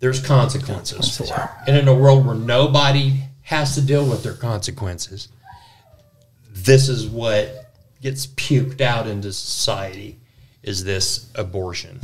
[0.00, 1.50] there's consequences for.
[1.66, 5.28] And in a world where nobody has to deal with their consequences,
[6.52, 7.63] this is what
[8.04, 10.18] gets puked out into society
[10.62, 11.98] is this abortion.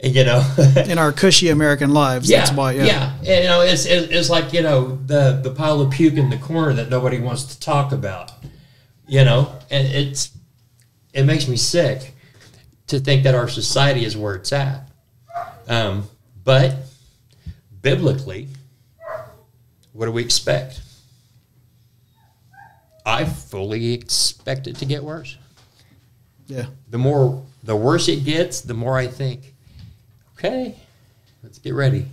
[0.00, 0.42] And, you know,
[0.88, 2.72] In our cushy American lives, yeah, that's why.
[2.72, 2.84] Yeah.
[2.84, 3.12] yeah.
[3.18, 6.30] And, you know, it's, it's it's like you know the the pile of puke in
[6.30, 8.32] the corner that nobody wants to talk about.
[9.06, 10.32] You know, and it's
[11.12, 12.14] it makes me sick
[12.88, 14.88] to think that our society is where it's at.
[15.68, 16.08] Um,
[16.44, 16.76] but
[17.82, 18.48] biblically,
[19.92, 20.80] what do we expect?
[23.06, 25.36] I fully expect it to get worse.
[26.48, 26.66] Yeah.
[26.90, 29.54] The more, the worse it gets, the more I think,
[30.38, 30.74] okay,
[31.42, 32.06] let's get ready.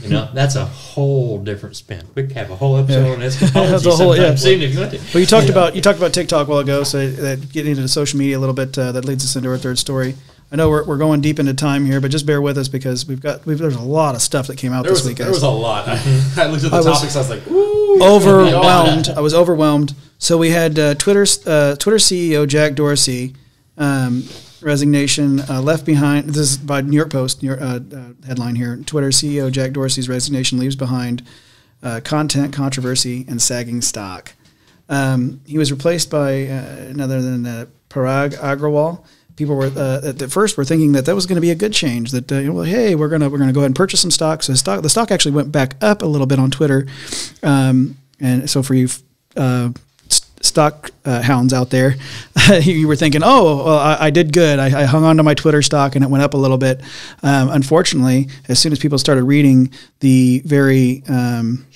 [0.00, 2.06] You know, that's a whole different spin.
[2.14, 3.12] We could have a whole episode Yeah.
[3.14, 4.34] on eschatology That's a whole- yeah.
[4.36, 4.98] soon if you want to.
[5.12, 7.86] Well, you talked about you talked about TikTok a while ago, so that getting into
[7.88, 10.14] social media a little bit uh, that leads us into our third story.
[10.52, 13.06] I know we're, we're going deep into time here, but just bear with us because
[13.06, 15.18] we've got we've, there's a lot of stuff that came out there this was week.
[15.18, 15.88] there was a lot.
[15.88, 15.92] I,
[16.38, 17.16] I looked at the I was- topics.
[17.16, 19.08] I was like, ooh, overwhelmed.
[19.08, 19.94] I was overwhelmed.
[20.18, 23.34] So we had uh, Twitter's uh, Twitter CEO Jack Dorsey
[23.76, 24.24] um,
[24.60, 26.30] resignation uh, left behind.
[26.30, 28.76] This is by New York Post New York, uh, uh, headline here.
[28.86, 31.22] Twitter CEO Jack Dorsey's resignation leaves behind
[31.82, 34.32] uh, content controversy and sagging stock.
[34.88, 39.04] Um, he was replaced by uh, none other than uh, Parag Agrawal,
[39.36, 41.72] people were uh, at first were thinking that that was going to be a good
[41.72, 42.10] change.
[42.10, 44.10] That uh, you know, well, hey, we're gonna we're gonna go ahead and purchase some
[44.10, 44.42] stock.
[44.42, 46.86] So stock the stock actually went back up a little bit on Twitter,
[47.42, 48.88] um, and so for you.
[49.36, 49.70] Uh,
[50.40, 51.96] Stock uh, hounds out there,
[52.60, 54.58] you were thinking, "Oh, well, I, I did good.
[54.58, 56.82] I, I hung on to my Twitter stock, and it went up a little bit."
[57.22, 61.66] Um, unfortunately, as soon as people started reading the very um,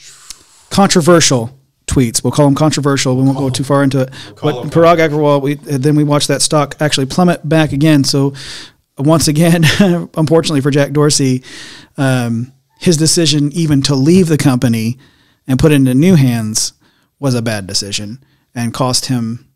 [0.69, 1.58] controversial
[1.89, 2.23] tweets.
[2.23, 3.17] We'll call them controversial.
[3.17, 4.11] We won't go too far into it.
[4.41, 8.05] But Parag Agrawal, we then we watched that stock actually plummet back again.
[8.05, 8.35] So
[8.99, 9.65] once again,
[10.15, 11.43] unfortunately for Jack Dorsey,
[11.97, 14.99] um, his decision even to leave the company
[15.47, 16.75] and put it into new hands
[17.19, 18.23] was a bad decision
[18.55, 19.49] and cost him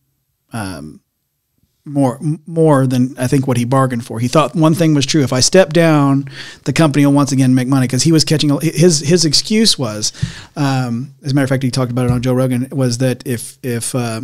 [1.84, 4.20] more more than I think what he bargained for.
[4.20, 6.28] He thought one thing was true: if I step down,
[6.64, 8.50] the company will once again make money because he was catching.
[8.60, 10.12] His his excuse was,
[10.56, 12.68] um, as a matter of fact, he talked about it on Joe Rogan.
[12.70, 14.22] Was that if if uh,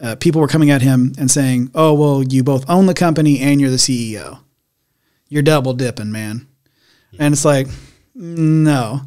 [0.00, 3.40] uh, people were coming at him and saying, "Oh well, you both own the company
[3.40, 4.40] and you're the CEO,
[5.28, 6.48] you're double dipping, man,"
[7.18, 7.68] and it's like,
[8.14, 9.02] no,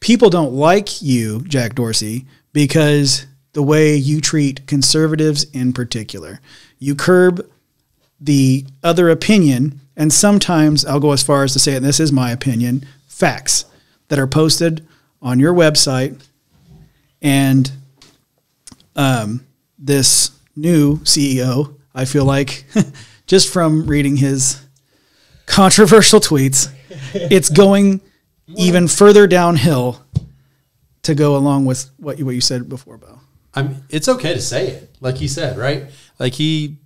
[0.00, 6.40] people don't like you, Jack Dorsey, because the way you treat conservatives in particular.
[6.82, 7.48] You curb
[8.20, 12.10] the other opinion, and sometimes I'll go as far as to say, and this is
[12.10, 13.66] my opinion, facts
[14.08, 14.84] that are posted
[15.22, 16.20] on your website.
[17.22, 17.70] And
[18.96, 19.46] um,
[19.78, 22.64] this new CEO, I feel like,
[23.28, 24.60] just from reading his
[25.46, 26.68] controversial tweets,
[27.14, 28.00] it's going
[28.56, 30.04] even further downhill
[31.02, 33.20] to go along with what you, what you said before, Bo.
[33.54, 35.84] I'm, it's okay to say it, like you said, right?
[36.22, 36.76] Like he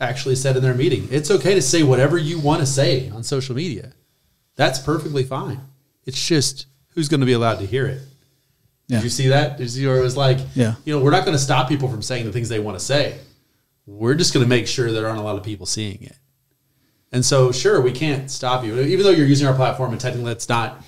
[0.00, 3.22] actually said in their meeting, it's okay to say whatever you want to say on
[3.22, 3.92] social media.
[4.56, 5.60] That's perfectly fine.
[6.06, 8.00] It's just who's going to be allowed to hear it.
[8.86, 8.96] Yeah.
[8.96, 9.58] Did you see that?
[9.58, 10.76] Did you see where it was like, Yeah.
[10.86, 12.84] you know, we're not going to stop people from saying the things they want to
[12.84, 13.18] say.
[13.86, 16.16] We're just going to make sure there aren't a lot of people seeing it.
[17.12, 20.28] And so, sure, we can't stop you, even though you're using our platform and technically
[20.32, 20.82] that's not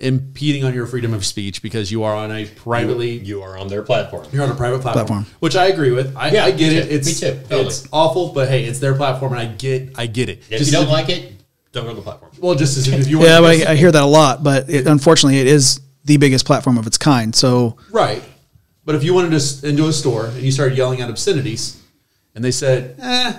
[0.00, 3.68] impeding on your freedom of speech because you are on a privately You are on
[3.68, 4.26] their platform.
[4.32, 5.26] you're on a private platform, Platform.
[5.40, 6.16] which I agree with.
[6.16, 6.84] I, Yeah, I get me it.
[6.88, 6.94] too.
[6.94, 7.40] It's Me too.
[7.42, 7.66] Totally.
[7.66, 10.38] it's awful, but hey, it's their platform, and I get I get it.
[10.50, 11.32] If Just you don't like it,
[11.72, 12.32] don't go to the platform.
[12.40, 14.42] well, just as if you want, Yeah, to I, I hear that a lot.
[14.42, 17.34] But it, unfortunately, it is the biggest platform of its kind.
[17.34, 18.22] So right.
[18.86, 21.80] But if you wanted to into a store and you started yelling out obscenities,
[22.34, 23.34] and they said, "Eh,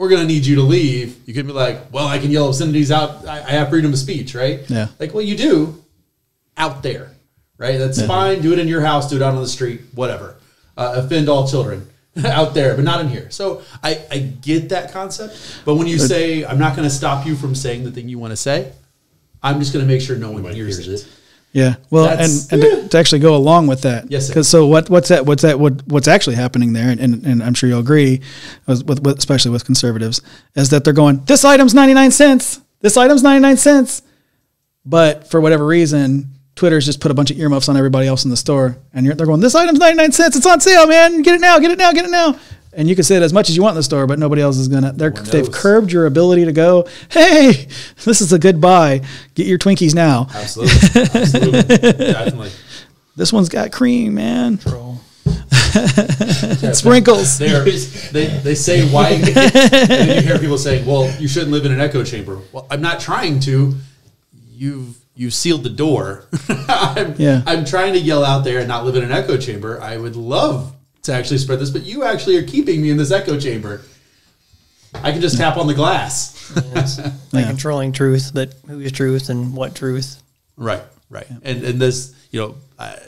[0.00, 2.48] we're going to need you to leave," you could be like, "Well, I can yell
[2.48, 3.28] obscenities out.
[3.28, 4.88] I, I have freedom of speech, right?" Yeah.
[4.98, 5.84] Like, well, you do
[6.56, 7.10] out there,
[7.58, 7.76] right?
[7.76, 8.40] That's fine.
[8.40, 9.10] Do it in your house.
[9.10, 9.82] Do it out on the street.
[9.94, 10.36] Whatever.
[10.74, 11.86] Uh, offend all children
[12.24, 13.30] out there, but not in here.
[13.30, 15.62] So I, I get that concept.
[15.66, 18.18] But when you say, "I'm not going to stop you from saying the thing you
[18.18, 18.72] want to say,"
[19.42, 21.06] I'm just going to make sure no one Nobody hears, hears it.
[21.06, 21.19] it.
[21.52, 24.28] Yeah, well, and, That's- and to, to actually go along with that, Yes.
[24.28, 24.88] Because so what?
[24.88, 25.26] What's that?
[25.26, 25.58] What's that?
[25.58, 26.90] What, what's actually happening there?
[26.90, 28.20] And, and, and I'm sure you'll agree,
[28.66, 30.22] with, with, especially with conservatives,
[30.54, 32.60] is that they're going, this item's 99 cents.
[32.80, 34.02] This item's 99 cents.
[34.86, 38.30] But for whatever reason, Twitter's just put a bunch of earmuffs on everybody else in
[38.30, 40.36] the store, and you're, they're going, "This item's ninety nine cents.
[40.36, 41.22] It's on sale, man.
[41.22, 41.58] Get it now.
[41.58, 41.92] Get it now.
[41.92, 42.38] Get it now."
[42.72, 44.42] And you can say it as much as you want in the store, but nobody
[44.42, 44.92] else is gonna.
[44.92, 46.86] They're, they've curbed your ability to go.
[47.10, 47.66] Hey,
[48.04, 49.02] this is a good buy.
[49.34, 50.28] Get your Twinkies now.
[50.32, 52.50] Absolutely, absolutely, definitely.
[53.16, 54.58] This one's got cream, man.
[54.58, 55.00] Troll.
[56.72, 57.38] Sprinkles.
[57.38, 57.48] They,
[58.12, 61.72] they, they say why, and then you hear people saying, "Well, you shouldn't live in
[61.72, 63.74] an echo chamber." Well, I'm not trying to.
[64.52, 66.24] You've you've sealed the door.
[66.48, 67.42] I'm, Yeah.
[67.46, 69.80] I'm trying to yell out there and not live in an echo chamber.
[69.80, 73.10] I would love to actually spread this, but you actually are keeping me in this
[73.10, 73.82] echo chamber.
[74.94, 76.52] I can just tap on the glass.
[76.74, 76.98] Yes.
[77.32, 80.20] By controlling truth, but who is truth and what truth.
[80.56, 81.26] Right, right.
[81.42, 82.98] And and this, you know, I,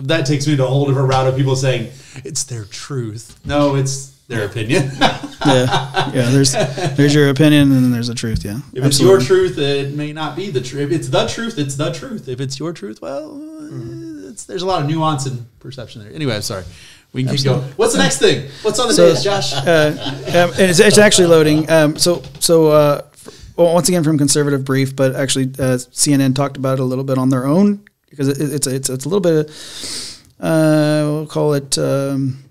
[0.00, 1.90] that takes me to a whole different route of people saying
[2.24, 3.38] it's their truth.
[3.44, 4.90] No, it's their opinion.
[5.44, 6.30] Yeah, yeah.
[6.30, 6.52] There's
[6.96, 8.44] there's your opinion, and then there's the truth.
[8.44, 10.90] Yeah, If it's your truth, it may not be the truth.
[10.90, 12.26] If it's the truth, it's the truth.
[12.26, 14.30] If it's your truth, well, mm-hmm.
[14.30, 16.12] it's, there's a lot of nuance and perception there.
[16.12, 16.64] Anyway, I'm sorry.
[17.12, 17.62] We can keep going.
[17.76, 18.48] What's the next thing?
[18.62, 19.52] What's on the So- dais, Josh?
[19.54, 19.92] uh,
[20.28, 21.70] um, it's, it's actually loading.
[21.70, 26.34] Um, so, so uh, f- well, once again from conservative brief, but actually uh, CNN
[26.34, 27.80] talked about it a little bit on their own
[28.10, 29.48] because it, it's it's it's a little bit.
[29.48, 31.78] Of, uh, we'll call it.
[31.78, 32.44] Um,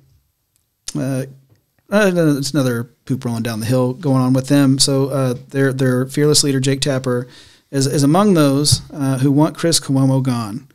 [0.97, 1.25] uh,
[1.91, 4.79] uh, it's another poop rolling down the hill going on with them.
[4.79, 7.27] So uh, their their fearless leader Jake Tapper
[7.69, 10.67] is is among those uh, who want Chris Cuomo gone.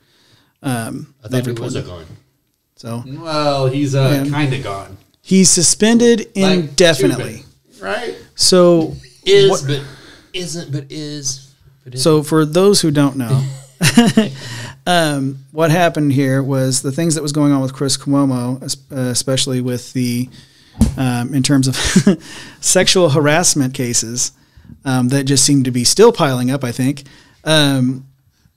[0.62, 2.04] Um, I they've thought he was gone.
[2.80, 4.30] So Well, he's uh, Man.
[4.30, 4.96] kind of gone.
[5.20, 7.44] he's suspended Like, indefinitely.
[7.70, 8.14] stupid, right?
[8.36, 8.96] So
[9.26, 9.82] Is what- but
[10.32, 11.48] isn't but is.
[11.84, 12.02] But is.
[12.02, 13.44] So for those who don't know,
[14.86, 18.96] um, what happened here was the things that was going on with Chris Cuomo, uh,
[19.10, 20.30] especially with the
[20.96, 21.76] um, in terms of
[22.62, 24.32] sexual harassment cases
[24.86, 26.64] um, that just seem to be still piling up.
[26.64, 27.02] I think.
[27.44, 28.06] Um,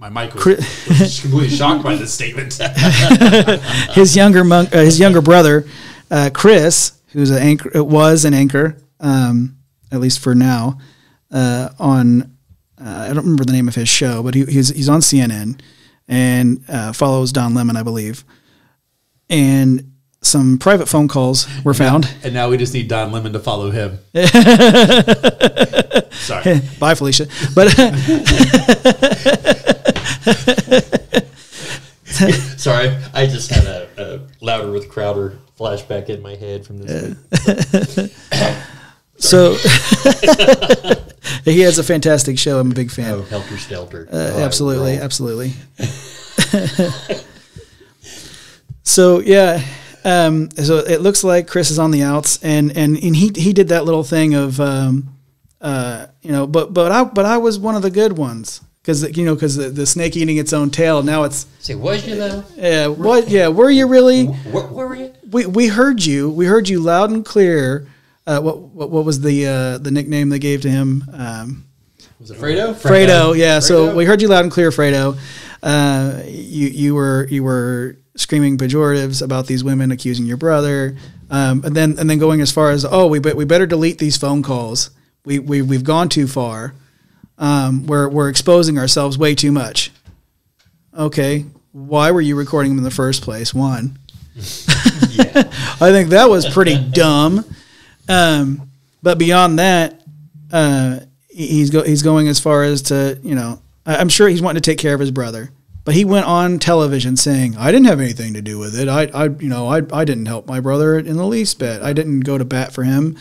[0.04, 0.46] My mic was,
[0.90, 2.56] was completely shocked by this statement.
[3.92, 5.66] his younger monk, uh, his younger brother,
[6.12, 9.56] uh, Chris, who's an anchor, uh, was an anchor, um,
[9.94, 10.78] at least for now,
[11.32, 12.36] uh, on
[12.78, 15.62] uh, I don't remember the name of his show, but he, he's he's on CNN
[16.10, 18.26] and uh, follows Don Lemon, I believe,
[19.30, 19.90] and
[20.22, 22.14] some private phone calls were found.
[22.24, 24.00] and now we just need Don Lemon to follow him.
[26.12, 26.60] Sorry.
[26.80, 27.28] Bye, Felicia.
[27.54, 27.74] But
[32.58, 37.18] Sorry, I just had a, a louder with Crowder flashback in my head from this.
[39.18, 39.56] so
[41.44, 42.60] he has a fantastic show.
[42.60, 43.14] I'm a big fan.
[43.14, 44.08] Oh, Helter Skelter.
[44.12, 45.54] Uh, Oh, absolutely, absolutely.
[48.84, 49.64] so yeah,
[50.04, 53.54] um, so it looks like Chris is on the outs, and and, and he he
[53.54, 55.16] did that little thing of, um,
[55.62, 59.18] uh, you know, but but I but I was one of the good ones because
[59.18, 61.02] you know because the, the snake eating its own tail.
[61.02, 62.44] Now it's Say, was you though?
[62.56, 64.26] yeah, what yeah, were you really?
[64.26, 65.14] Where, where were you?
[65.32, 66.30] We we heard you.
[66.30, 67.88] We heard you loud and clear.
[68.28, 71.04] Uh, what, what what was the uh, the nickname they gave to him?
[71.14, 71.66] Um,
[72.20, 72.74] Was it Fredo?
[72.74, 73.60] Fredo, yeah.
[73.60, 75.18] So we heard you loud and clear, Fredo.
[75.62, 80.98] Uh, you you were you were screaming pejoratives about these women accusing your brother,
[81.30, 83.98] um, and then and then going as far as oh we be, we better delete
[83.98, 84.90] these phone calls.
[85.26, 86.76] We we we've gone too far.
[87.44, 89.92] Um, we're we're exposing ourselves way too much.
[90.98, 93.54] Okay, why were you recording them in the first place?
[93.54, 94.00] One,
[94.38, 97.44] I think that was pretty dumb.
[98.08, 98.70] Um,
[99.02, 100.02] but beyond that,
[100.54, 101.00] uh,
[101.30, 104.62] he's go, he's going as far as to you know I- I'm sure he's wanting
[104.62, 105.52] to take care of his brother,
[105.84, 108.88] but he went on television saying I didn't have anything to do with it.
[108.88, 111.82] I I you know I I didn't help my brother in the least bit.
[111.82, 113.18] I didn't go to bat for him.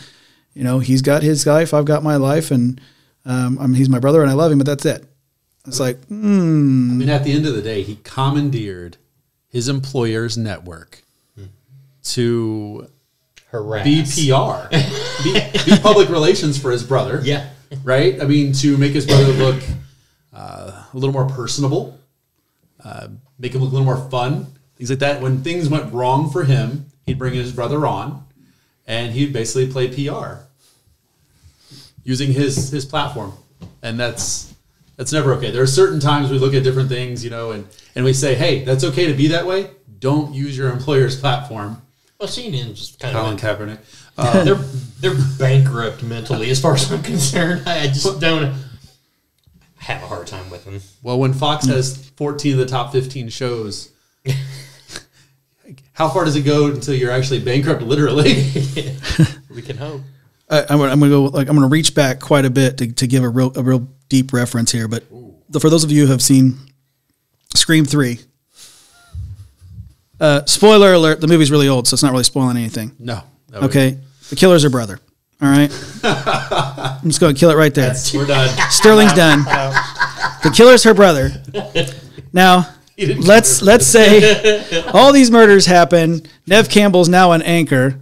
[0.53, 1.73] You know he's got his life.
[1.73, 2.79] I've got my life, and
[3.25, 4.57] um, I mean, he's my brother, and I love him.
[4.57, 5.05] But that's it.
[5.65, 8.97] It's like I mean, at the end of the day, he commandeered
[9.47, 11.03] his employer's network
[12.03, 12.89] to
[13.47, 13.85] Harass.
[13.85, 14.67] be PR,
[15.23, 17.21] be, be public relations for his brother.
[17.23, 17.49] Yeah.
[17.83, 18.21] Right?
[18.21, 19.63] I mean, to make his brother look
[20.33, 21.97] uh, a little more personable,
[22.83, 23.07] uh,
[23.39, 25.21] make him look a little more fun, things like that.
[25.21, 28.25] When things went wrong for him, he'd bring his brother on
[28.85, 30.43] and he'd basically play PR
[32.03, 33.33] using his, his platform.
[33.81, 34.53] And that's
[34.97, 35.51] that's never okay.
[35.51, 38.35] There are certain times we look at different things, you know, and, and we say,
[38.35, 39.71] hey, that's okay to be that way.
[39.99, 41.81] Don't use your employer's platform.
[42.19, 43.79] Well, CNN's just kind Colin of Kaepernick.
[44.45, 44.55] they're
[44.99, 47.67] they're bankrupt mentally as far as I'm concerned.
[47.67, 48.53] I just don't
[49.77, 50.81] have a hard time with them.
[51.01, 51.71] Well, when Fox hmm.
[51.71, 53.91] has 14 of the top 15 shows,
[55.93, 58.33] how far does it go until you're actually bankrupt, literally?
[59.53, 60.01] We can hope.
[60.53, 63.23] I, I'm gonna, go like I'm gonna reach back quite a bit to, to give
[63.23, 64.87] a real a real deep reference here.
[64.87, 65.03] But
[65.49, 66.57] the, for those of you who have seen
[67.55, 68.19] Scream three,
[70.19, 72.91] uh, spoiler alert: the movie's really old, so it's not really spoiling anything.
[72.99, 73.23] no.
[73.53, 73.99] Okay,
[74.29, 74.99] the killer's her brother.
[75.41, 75.71] All right,
[76.03, 77.93] I'm just gonna kill it right there.
[78.13, 78.49] We're done.
[78.71, 79.43] Sterling's done.
[80.43, 81.31] The killer's her brother.
[82.33, 82.67] Now,
[83.17, 86.23] let's let's say all these murders happen.
[86.47, 87.99] Neve Campbell's now an anchor,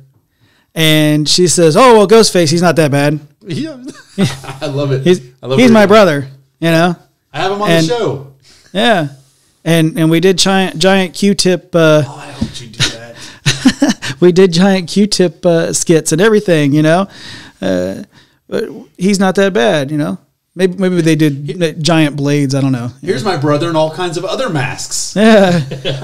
[0.76, 3.20] and she says, "Oh well, Ghostface, he's not that bad.
[3.46, 3.84] Yeah.
[4.62, 5.04] I love it.
[5.04, 6.28] He's love he's my brother."
[6.60, 6.96] You know,
[7.34, 8.34] I have him on And- the show.
[8.72, 9.08] yeah.
[9.64, 11.76] And and we did giant giant Q-tip.
[11.76, 14.16] Uh, Oh, I hope you do that.
[14.20, 16.74] we did giant Q-tip uh, skits and everything.
[16.74, 17.08] You know,
[17.62, 18.04] uh,
[18.48, 19.92] but he's not that bad.
[19.92, 20.18] You know,
[20.56, 22.56] maybe maybe they did giant blades.
[22.56, 22.90] I don't know.
[23.02, 25.16] Here's my brother in all kinds of other masks.
[25.16, 25.60] Yeah.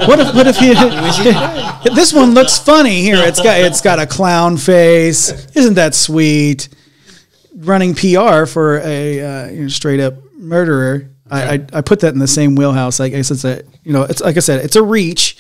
[0.08, 0.74] What if what if he
[1.96, 3.18] This one looks funny here.
[3.20, 5.48] It's got it's got a clown face.
[5.56, 6.70] Isn't that sweet?
[7.56, 11.10] Running PR for a uh, you know, straight up murderer.
[11.30, 13.00] I, I I put that in the same wheelhouse.
[13.00, 15.38] I guess it's a you know it's like I said it's a reach,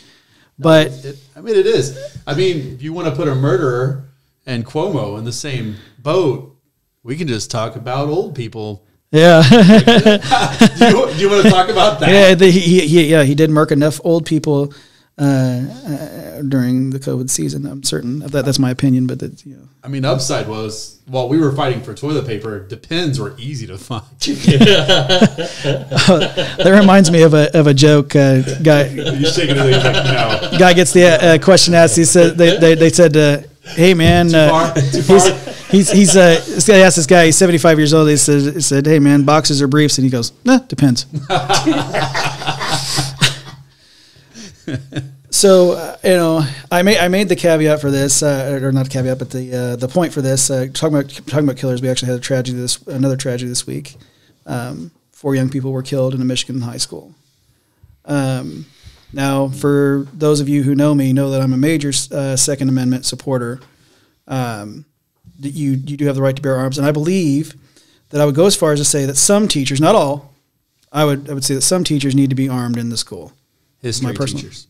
[0.57, 2.17] but It, I mean, it is.
[2.25, 4.09] I mean, if you want to put a murderer
[4.45, 6.57] and Cuomo in the same boat,
[7.03, 8.86] we can just talk about old people.
[9.11, 9.41] Yeah
[10.77, 12.09] Do you, do you want to talk about that?
[12.09, 14.73] yeah the, he, he, yeah he did murk enough old people
[15.19, 17.65] uh, uh, during the COVID season.
[17.65, 18.45] I'm certain of that.
[18.45, 19.67] That's my opinion, but that's you know.
[19.83, 23.79] I mean, upside was while we were fighting for toilet paper, Depends were easy to
[23.79, 24.03] find.
[26.57, 28.15] That reminds me of a of a joke.
[28.15, 30.57] Uh, guy you shaking it like no.
[30.59, 31.95] guy gets the uh, uh, question asked.
[31.95, 33.41] He said they they, they said, uh,
[33.75, 34.73] "Hey man, uh, far?
[34.75, 35.53] Too he's far?
[35.71, 37.25] he's he's uh, this guy asked this guy.
[37.25, 38.09] He's seventy five years old.
[38.09, 41.05] He said he said, "Hey man, boxes or briefs?" And he goes, "Nah, depends."
[45.37, 48.89] So uh, you know, I made I made the caveat for this, uh, or not
[48.89, 50.49] caveat, but the uh, the point for this.
[50.49, 53.67] Uh, talking about talking about killers, we actually had a tragedy this another tragedy this
[53.67, 53.97] week.
[54.47, 57.13] Um, four young people were killed in a Michigan high school.
[58.05, 58.65] Um,
[59.13, 62.69] now, for those of you who know me, know that I'm a major uh, Second
[62.69, 63.59] Amendment supporter.
[64.27, 64.85] Um,
[65.39, 67.53] that you you do have the right to bear arms, and I believe
[68.09, 70.33] that I would go as far as to say that some teachers, not all,
[70.91, 73.31] I would I would say that some teachers need to be armed in the school.
[73.81, 74.67] History My personal- teachers.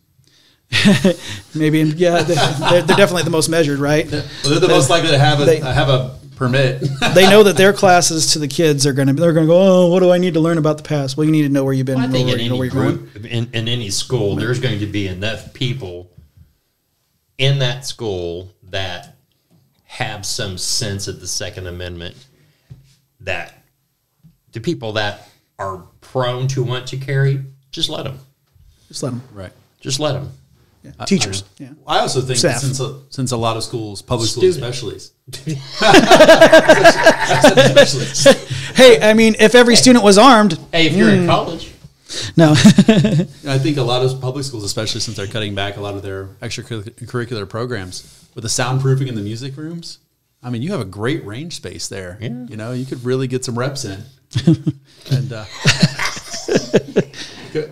[1.56, 4.10] Maybe, yeah, they're, they're definitely the most measured, right?
[4.12, 6.82] Well, they're the most likely to have a They- have a permit.
[7.14, 9.52] they know that their classes to the kids are going to be they're going to
[9.52, 11.50] go oh what do i need to learn about the past well you need to
[11.50, 14.60] know where you've been I think in any where group, in, in any school, there's
[14.60, 16.12] going to be enough people
[17.38, 19.16] in that school that
[19.86, 22.16] have some sense of the Second Amendment
[23.22, 23.64] that
[24.52, 28.20] the people that are prone to want to carry, just let them.
[28.88, 29.52] just let them right.
[29.80, 30.32] Just let them.
[31.06, 32.62] Teachers yeah I also think that Staff.
[32.62, 35.12] since a, since a lot of schools, public schools Students.
[37.78, 38.34] especially,
[38.76, 41.72] hey i mean if every student was armed Hey, if you're in college,
[42.38, 45.96] no I think a lot of public schools, especially since they're cutting back a lot
[45.96, 50.00] of their extracurricular programs with the soundproofing in the music rooms.
[50.44, 52.18] I mean, you have a great range space there.
[52.22, 52.46] Yeah.
[52.48, 54.04] You know, you could really get some reps in.
[55.12, 55.46] and uh,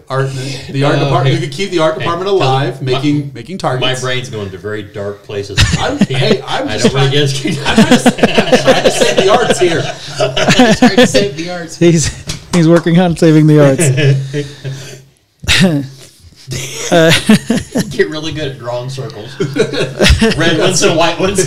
[0.09, 0.29] art,
[0.69, 1.27] the art Oh, department.
[1.27, 1.33] hey.
[1.33, 3.81] You could keep the art department tell alive, me, making making targets.
[3.81, 5.57] my brain's going to very dark places.
[5.79, 7.75] I'm, hey, I'm I just don't want trying, to I'm
[8.61, 9.81] trying to save the arts here.
[10.19, 11.77] I'm trying to save the arts.
[11.77, 12.07] he's
[12.55, 13.83] he's working on saving the arts
[17.89, 19.35] Get really good at drawing circles.
[20.37, 21.41] Red ones and white ones.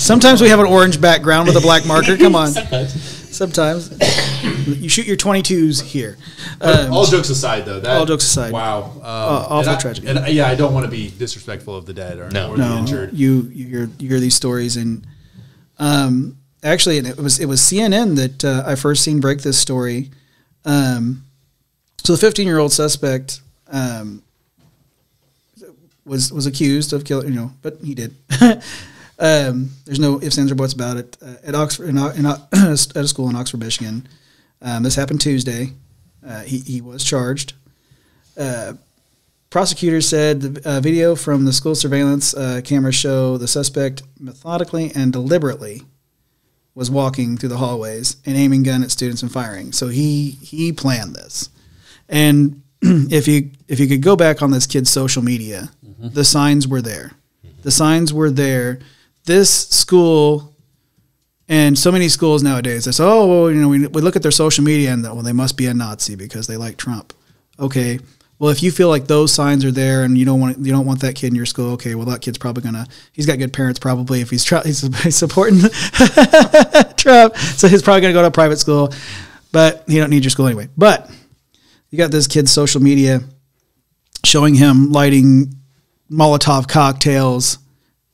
[0.00, 5.06] Sometimes we have an orange background with a black marker come on sometimes you shoot
[5.06, 6.16] your 22s here
[6.60, 7.80] Um, all jokes aside, though.
[7.80, 8.52] That, all jokes aside.
[8.52, 8.82] Wow.
[8.96, 10.06] Um, awful and I- tragedy.
[10.08, 12.50] And I- yeah, I don't want to be disrespectful of the dead or, No.
[12.50, 13.12] or the injured.
[13.14, 15.06] you you hear you hear these stories and
[15.78, 19.58] um actually and it was it was cnn that uh, i first seen break this
[19.58, 20.10] story
[20.66, 21.24] um
[22.04, 23.40] so the 15 year old suspect
[23.72, 24.22] um
[26.04, 28.14] was was accused of killing you know but he did
[29.20, 32.96] um there's no ifs ands or buts about it uh, at oxford in, in, at
[32.96, 34.06] a school in oxford michigan
[34.62, 35.72] um, this happened tuesday
[36.26, 37.54] uh, he, he was charged
[39.50, 44.92] prosecutors said the uh, video from the school surveillance uh, camera show the suspect methodically
[44.94, 45.82] and deliberately
[46.74, 49.72] was walking through the hallways and aiming gun at students and firing.
[49.72, 51.50] So he he planned this.
[52.08, 56.66] And if you if you could go back on this kid's social media, the signs
[56.66, 57.12] were there.
[57.62, 58.78] The signs were there.
[59.30, 60.56] This school
[61.48, 64.22] and so many schools nowadays, they say, oh, well, you know, we, we look at
[64.22, 67.12] their social media and well, they must be a Nazi because they like Trump.
[67.56, 68.00] Okay,
[68.40, 70.84] well, if you feel like those signs are there and you don't want you don't
[70.84, 73.52] want that kid in your school, okay, well, that kid's probably gonna he's got good
[73.52, 75.60] parents probably if he's, tr- he's supporting
[76.96, 78.92] Trump, so he's probably gonna go to a private school,
[79.52, 80.68] but he don't need your school anyway.
[80.76, 81.08] But
[81.90, 83.20] you got this kid's social media
[84.24, 85.54] showing him lighting
[86.10, 87.58] Molotov cocktails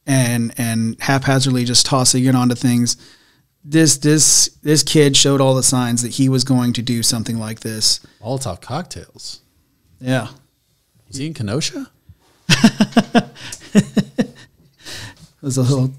[0.06, 2.96] and and haphazardly just tossing it onto things.
[3.64, 7.38] This this this kid showed all the signs that he was going to do something
[7.38, 8.00] like this.
[8.22, 9.40] Molotov cocktails.
[10.00, 10.28] Yeah.
[11.08, 11.90] Was he in Kenosha?
[12.48, 13.24] It
[15.42, 15.92] was a little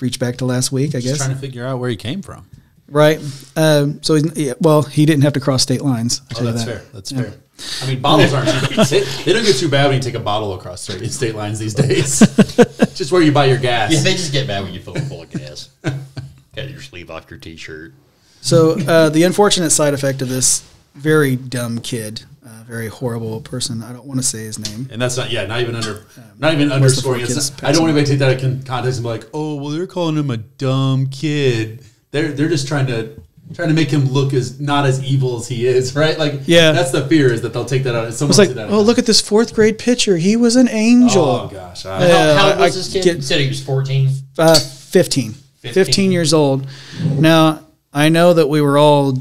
[0.00, 1.16] reach back to last week, I Just guess.
[1.18, 2.46] trying to figure out where he came from.
[2.88, 3.20] right.
[3.56, 6.22] Um, so, he's, yeah, well, he didn't have to cross state lines.
[6.36, 6.70] I'll Oh, that's that.
[6.80, 6.84] fair.
[6.92, 7.34] That's fair.
[7.82, 8.48] I mean, bottles aren't.
[8.48, 11.34] Too, they, they don't get too bad when you take a bottle across state, state
[11.34, 12.18] lines these days.
[12.94, 13.92] just where you buy your gas.
[13.92, 15.70] Yeah, they just get bad when you fill it full of gas.
[15.82, 17.92] Cut your sleeve off your t-shirt.
[18.40, 23.82] So, uh, the unfortunate side effect of this very dumb kid, uh, very horrible person.
[23.82, 24.88] I don't want to say his name.
[24.92, 26.06] And that's not, yeah, not even under,
[26.38, 27.20] not even Most of underscoring.
[27.20, 29.24] kids It's not- I don't want anybody to take that in context and be like,
[29.32, 31.84] oh, well, they're calling him a dumb kid.
[32.10, 33.20] They're they're just trying to
[33.52, 36.18] trying to make him look as not as evil as he is, right?
[36.18, 36.72] Like, Yeah.
[36.72, 38.12] that's the fear is that they'll take that out.
[38.14, 40.16] Someone It's will like, that oh, look at this fourth grade pitcher.
[40.16, 41.24] He was an angel.
[41.24, 42.34] Oh gosh, I, Yeah.
[42.34, 43.04] How, how old I- was this kid?
[43.04, 44.08] get- you said he was 14.
[44.38, 45.32] Uh, 15.
[45.32, 45.72] 15.
[45.84, 46.12] 15.
[46.12, 46.66] years old.
[47.04, 47.60] Now,
[47.92, 49.18] I know that we were all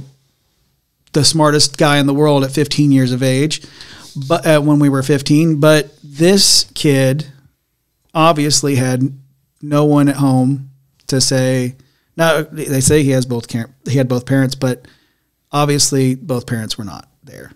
[1.13, 3.61] the smartest guy in the world at 15 years of age,
[4.27, 7.27] but uh, when we were 15, but this kid
[8.15, 9.17] obviously had
[9.61, 10.69] no one at home
[11.07, 11.75] to say.
[12.15, 14.87] Now they say he has both he had both parents, but
[15.51, 17.51] obviously both parents were not there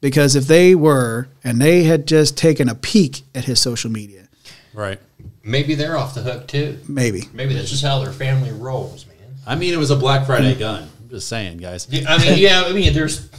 [0.00, 4.28] because if they were and they had just taken a peek at his social media,
[4.74, 5.00] right.
[5.42, 6.78] Maybe they're off the hook too.
[6.88, 9.16] maybe Maybe that's just how their family rolls, man.
[9.46, 10.88] I mean, it was a Black Friday gun.
[11.02, 11.88] I'm just saying, guys.
[11.90, 13.30] Yeah, I mean, yeah, I mean, there's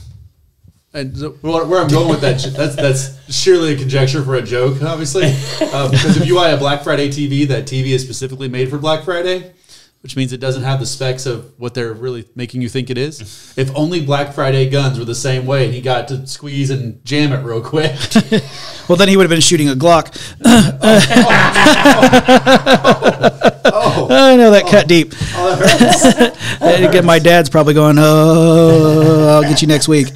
[0.91, 4.41] And so where where I'm going with that, that's that's surely a conjecture for a
[4.41, 5.25] joke, obviously.
[5.71, 8.79] Uh, because if you buy a Black Friday TV, that TV is specifically made for
[8.79, 9.53] Black Friday,
[10.01, 12.97] which means it doesn't have the specs of what they're really making you think it
[12.97, 13.53] is.
[13.57, 17.03] If only Black Friday guns were the same way, and he got to squeeze and
[17.03, 17.95] jam it real quick.
[18.89, 20.09] Well, then he would have been shooting a Glock.
[23.71, 24.87] Oh, I know that cut oh.
[24.87, 25.13] deep.
[25.35, 30.07] Oh, Again, my dad's probably going, "Oh, I'll get you next week."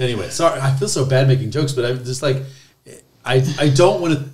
[0.00, 2.42] anyway, sorry, I feel so bad making jokes, but I'm just like,
[3.24, 4.24] I I don't want to.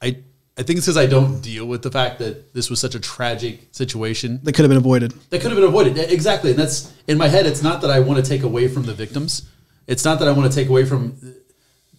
[0.00, 0.16] I
[0.58, 3.00] I think it's because I don't deal with the fact that this was such a
[3.00, 5.12] tragic situation That could have been avoided.
[5.30, 5.96] that could have been avoided.
[5.98, 7.46] Exactly, and that's in my head.
[7.46, 9.48] It's not that I want to take away from the victims.
[9.86, 11.16] It's not that I want to take away from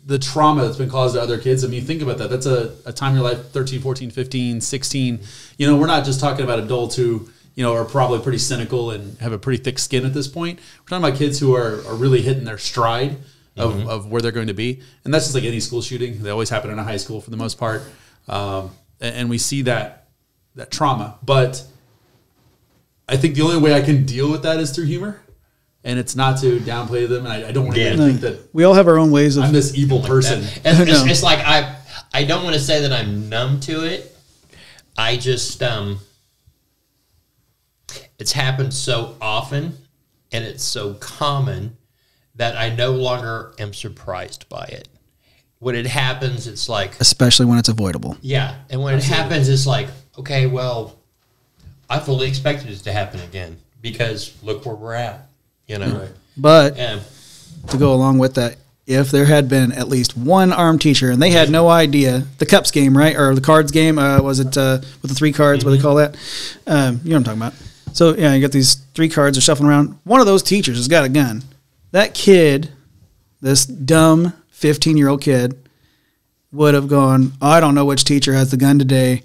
[0.05, 1.63] the trauma that's been caused to other kids.
[1.63, 2.30] I mean, think about that.
[2.30, 5.19] That's a, a time in your life 13, 14, 15, 16.
[5.57, 8.91] You know, we're not just talking about adults who, you know, are probably pretty cynical
[8.91, 10.59] and have a pretty thick skin at this point.
[10.81, 13.17] We're talking about kids who are, are really hitting their stride
[13.55, 13.89] of, mm-hmm.
[13.89, 14.81] of where they're going to be.
[15.05, 16.21] And that's just like any school shooting.
[16.21, 17.84] They always happen in a high school for the most part.
[18.28, 18.72] Um,
[19.02, 20.08] and, and we see that
[20.56, 21.18] that trauma.
[21.24, 21.64] But
[23.10, 25.20] I think the only way I can deal with that is through humor.
[25.86, 27.26] And it's not to downplay them.
[27.26, 27.95] And I, I don't want to Yeah.
[27.98, 29.44] think that We all have our own ways of.
[29.44, 30.40] I'm this evil person.
[30.64, 31.06] It's, it's, No.
[31.06, 31.76] it's like I
[32.14, 34.16] I don't want to say that I'm numb to it.
[34.98, 36.00] I just um
[38.20, 39.78] it's happened so often
[40.32, 41.76] and it's so common
[42.36, 44.88] that I no longer am surprised by it.
[45.64, 48.18] When it happens, it's like especially when it's avoidable.
[48.22, 49.88] yeah, and when it happens, it's like
[50.19, 50.98] okay, well,
[51.90, 55.27] I fully expected it to happen again because look where we're at,
[55.68, 56.10] you know.
[56.35, 57.02] But And
[57.69, 61.22] to go along with that, if there had been at least one armed teacher and
[61.22, 64.57] they had no idea the cups game, right, or the cards game, uh, was it
[64.57, 65.64] uh, with the three cards?
[65.64, 66.18] What do they call that?
[66.68, 67.53] Um, you know what I'm talking about.
[67.95, 69.98] So yeah, you got these three cards are shuffling around.
[70.03, 71.44] One of those teachers has got a gun.
[71.91, 72.72] That kid,
[73.40, 74.34] this dumb
[74.64, 75.61] 15 year old kid,
[76.53, 77.34] would have gone.
[77.41, 79.23] I don't know which teacher has the gun today.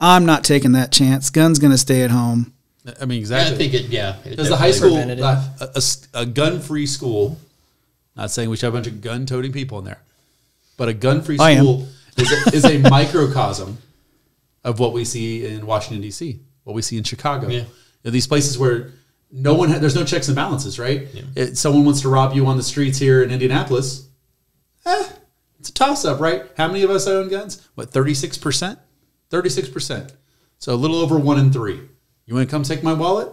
[0.00, 1.28] I'm not taking that chance.
[1.28, 2.54] Gun's gonna stay at home.
[2.98, 3.36] I mean, exactly.
[3.36, 3.68] I exactly.
[3.68, 4.16] think it, yeah.
[4.24, 5.22] it Does the high school, prevented it.
[5.22, 5.82] uh, a,
[6.14, 7.38] a, gun-free school,
[8.16, 10.00] not saying we should have a bunch of gun-toting people in there,
[10.78, 11.86] but a gun-free school
[12.16, 13.76] is a, is a microcosm
[14.64, 17.48] of what we see in Washington D.C., what we see in Chicago.
[17.48, 17.58] Yeah.
[17.58, 17.66] You
[18.06, 18.92] know, these places where
[19.30, 21.06] no one, ha- there's no checks and balances, right?
[21.36, 24.08] It, someone wants to rob you on the streets here in Indianapolis.
[24.86, 25.08] Eh,
[25.58, 26.44] it's a toss-up, right?
[26.56, 27.68] How many of us own guns?
[27.74, 28.78] What, 36 percent?
[29.30, 30.12] 36 percent.
[30.58, 31.80] So a little over one in three.
[32.26, 33.28] You want to come take my wallet?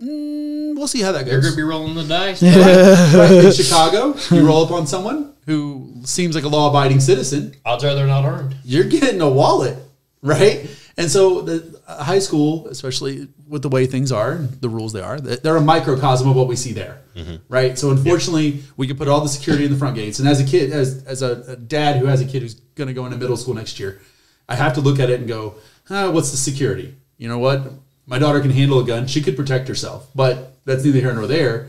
[0.00, 1.44] Mm, we'll see how that They're goes.
[1.44, 2.42] going to be rolling the dice.
[3.16, 7.54] Right, in Chicago, you roll up on someone who seems like a law-abiding citizen.
[7.64, 8.56] Odds are they're not armed.
[8.64, 9.78] You're getting a wallet,
[10.22, 10.68] right?
[10.98, 15.20] And so the high school, especially with the way things are, the rules they are,
[15.20, 17.00] they- they're a microcosm of what we see there,
[17.48, 17.78] right?
[17.78, 20.18] So unfortunately, we can put all the security in the front gates.
[20.18, 22.88] And as a kid, as as a, a dad who has a kid who's going
[22.88, 24.00] to go into middle school next year,
[24.48, 25.54] I have to look at it and go,
[25.90, 26.94] ah, what's the security?
[27.18, 27.62] You know what?
[28.06, 31.26] My daughter can handle a gun; she could protect herself, but that's neither here nor
[31.26, 31.68] there.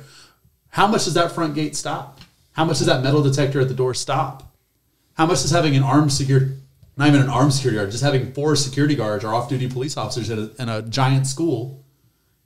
[0.70, 2.20] How much does that front gate stop?
[2.54, 4.44] How much does that metal detector at the door stop?
[5.14, 6.54] How much does having an armed security,
[6.98, 10.30] not even an armed security guard, just having four security guards or off-duty police officers
[10.30, 11.84] in a, in a giant school,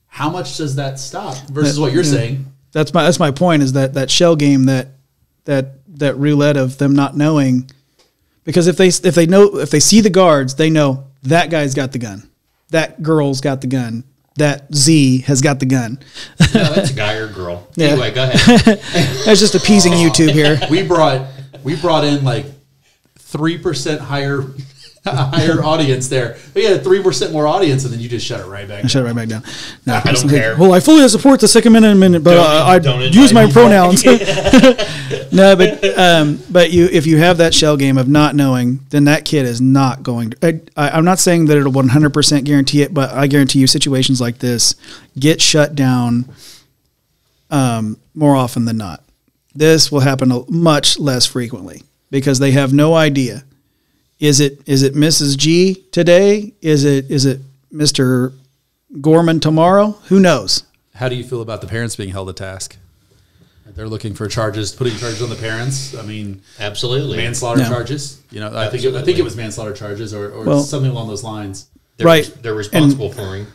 [0.08, 2.46] how much does that stop versus what you're saying?
[2.74, 3.64] That's my that's my point.
[3.64, 4.90] Is that that shell game that
[5.46, 7.70] that that roulette of them not knowing,
[8.44, 11.74] because if they if they know if they see the guards, they know that guy's
[11.74, 12.30] got the gun,
[12.70, 14.04] that girl's got the gun,
[14.38, 16.00] that Z has got the gun.
[16.54, 17.68] No, that's a guy or girl.
[17.76, 17.90] Yeah.
[17.90, 18.80] Anyway, go ahead.
[19.26, 20.60] That's just appeasing YouTube here.
[20.70, 21.28] We brought
[21.64, 22.46] we brought in like
[23.32, 24.44] three percent higher
[25.06, 26.38] higher audience there.
[26.54, 28.84] We had three percent more audience, and then you just shut it right back.
[28.84, 29.44] I shut it right back down.
[29.88, 30.56] No, I don't care.
[30.58, 34.06] Well, I fully support the Second Amendment, but Don't- uh, I don't use my pronouns.
[35.32, 39.06] no, but um, but you if you have that shell game of not knowing, then
[39.06, 40.38] that kid is not going to.
[40.46, 43.68] I, I, I'm not saying that it'll 100 percent guarantee it, but I guarantee you
[43.68, 44.76] situations like this
[45.18, 46.26] get shut down
[47.50, 49.04] um, more often than not.
[49.56, 51.82] This will happen much less frequently
[52.12, 53.44] because they have no idea.
[54.20, 55.36] Is it is it Mrs.
[55.38, 56.54] G today?
[56.62, 57.40] Is it is it
[57.74, 58.34] Mr.
[59.00, 59.92] Gorman tomorrow?
[60.10, 60.64] Who knows?
[60.94, 62.78] How do you feel about the parents being held to task?
[63.74, 65.96] They're looking for charges, putting charges on the parents.
[65.96, 67.16] I mean, Absolutely.
[67.16, 67.70] manslaughter Yeah.
[67.70, 68.20] charges.
[68.30, 70.92] You know, I think it, I think it was manslaughter charges or, or Well- something
[70.92, 71.68] along those lines.
[71.96, 72.30] They're, Right.
[72.44, 73.48] They're responsible for him.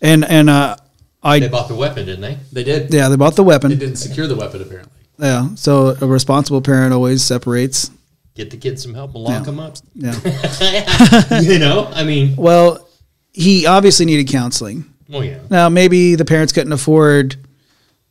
[0.00, 0.76] And and uh,
[1.24, 2.38] I They bought the weapon, didn't they?
[2.52, 2.94] They did.
[2.94, 3.70] yeah, they bought the weapon.
[3.70, 4.92] They didn't secure the weapon apparently.
[5.22, 7.90] Yeah, so a responsible parent always separates.
[8.34, 9.40] Get the kids some help and lock Yeah.
[9.40, 9.76] them up.
[9.94, 11.40] Yeah.
[11.40, 12.88] you know, I mean, well,
[13.32, 14.84] he obviously needed counseling.
[15.08, 15.38] well, yeah.
[15.48, 17.36] Now maybe the parents couldn't afford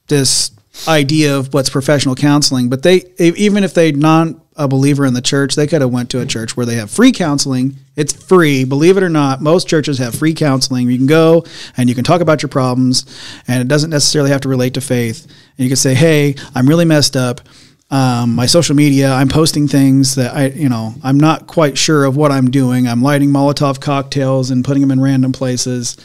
[0.08, 0.52] this
[0.88, 2.70] idea of what's professional counseling.
[2.70, 6.10] But they, even if they not a believer in the church, they could have went
[6.12, 7.78] to a church where they have free counseling.
[7.96, 9.42] It's free, believe it or not.
[9.42, 10.90] Most churches have free counseling.
[10.90, 11.46] You can go
[11.78, 13.06] and you can talk about your problems,
[13.48, 15.26] and it doesn't necessarily have to relate to faith.
[15.58, 17.42] And you can say, "Hey, I'm really messed up."
[17.90, 22.06] Um, my social media, I'm posting things that I, you know, I'm not quite sure
[22.06, 22.88] of what I'm doing.
[22.88, 25.98] I'm lighting Molotov cocktails and putting them in random places.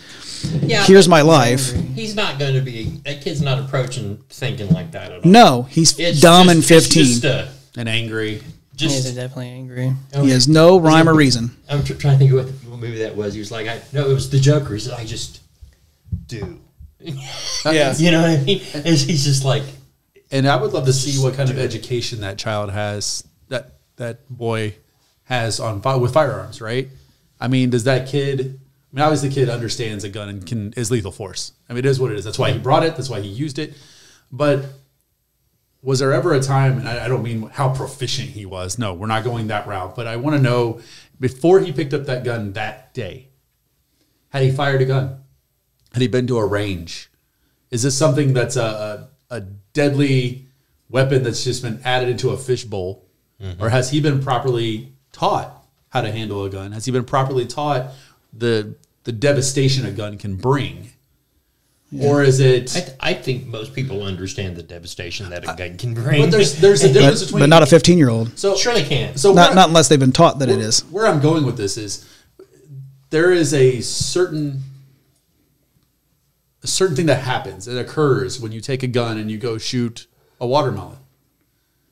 [0.62, 1.73] Yeah, Here's my life.
[1.94, 3.01] He's not going to be.
[3.05, 5.31] That kid's not approaching thinking like that at all.
[5.31, 7.05] No, he's It's dumb just- and it's 15.
[7.05, 8.34] just a- and angry.
[8.34, 8.40] Yeah,
[8.74, 9.92] just they're definitely angry.
[10.14, 11.56] Oh, he has no rhyme or reason.
[11.68, 13.34] I'm tr- trying to think of what, what movie that was.
[13.34, 14.74] He was like, I no, it was the Joker.
[14.74, 15.40] He said, I just
[16.26, 16.60] do.
[17.64, 17.94] Yeah.
[17.96, 18.62] You know what I mean?
[18.74, 19.62] And he's just like,
[20.30, 24.28] And I would love to see what kind of education that child has, that that
[24.28, 24.74] boy
[25.24, 26.88] has on fi- with firearms, right?
[27.40, 28.40] I mean, does that kid?
[28.40, 31.52] I mean, obviously, the kid understands a gun and can is lethal force.
[31.68, 32.24] I mean, it is what it is.
[32.24, 32.96] That's why he brought it.
[32.96, 33.74] That's why he used it.
[34.32, 34.64] But
[35.82, 36.78] was there ever a time?
[36.78, 38.78] And I, I don't mean how proficient he was.
[38.78, 39.94] No, we're not going that route.
[39.94, 40.80] But I want to know
[41.20, 43.28] before he picked up that gun that day,
[44.30, 45.22] had he fired a gun?
[45.92, 47.10] Had he been to a range?
[47.70, 49.40] Is this something that's a, a, a
[49.72, 50.46] deadly
[50.90, 53.04] weapon that's just been added into a fishbowl?
[53.40, 53.62] Mm-hmm.
[53.62, 56.72] Or has he been properly taught how to handle a gun?
[56.72, 57.92] Has he been properly taught
[58.32, 58.74] the
[59.04, 60.90] the devastation a gun can bring?
[62.00, 65.76] Or is it I, th- I think most people understand the devastation that a gun
[65.78, 66.20] can bring.
[66.20, 68.36] but there's there's a difference But, between but not a 15 year old.
[68.38, 69.16] so sure they can.
[69.16, 70.80] so Not, where- not unless they've been taught that it is.
[70.90, 72.04] where I'm going with this is
[73.10, 74.62] there is a certain
[76.62, 77.68] a certain thing that happens.
[77.68, 80.06] It occurs when you take a gun and you go shoot
[80.40, 80.98] a watermelon.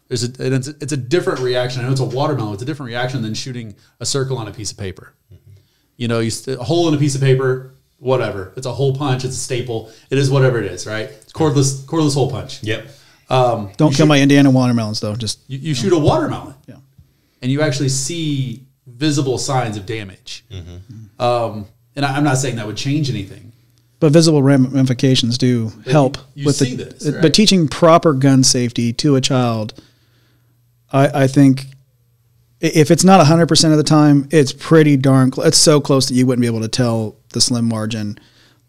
[0.09, 1.81] There's a and it's, it's a different reaction.
[1.83, 2.55] I know it's a watermelon.
[2.55, 5.15] It's a different reaction than shooting a circle on a piece of paper.
[5.33, 5.51] Mm-hmm.
[5.97, 7.74] You know, you st- a hole in a piece of paper,
[8.05, 8.53] whatever.
[8.57, 9.25] It's a hole punch.
[9.25, 9.91] It's a staple.
[10.11, 11.09] It is whatever it is, right?
[11.09, 12.63] It's cordless cordless hole punch.
[12.63, 12.87] Yep.
[13.31, 15.17] Um, Don't kill my Indiana watermelons, though.
[15.17, 16.55] Just You, you shoot a watermelon.
[16.69, 16.77] Yeah.
[17.41, 20.45] And you actually see visible signs of damage.
[20.51, 21.21] Mm-hmm.
[21.23, 21.67] Um,
[21.97, 23.53] and I, I'm not saying that would change anything.
[24.01, 26.85] but visible ramifications do help you with see the.
[26.85, 27.23] this, uh, right?
[27.23, 29.83] But teaching proper gun safety to a child,
[30.93, 31.67] I, I think,
[32.61, 35.33] if it's not hundred percent of the time, it's pretty darn.
[35.33, 38.19] Cl- it's so close that you wouldn't be able to tell the slim margin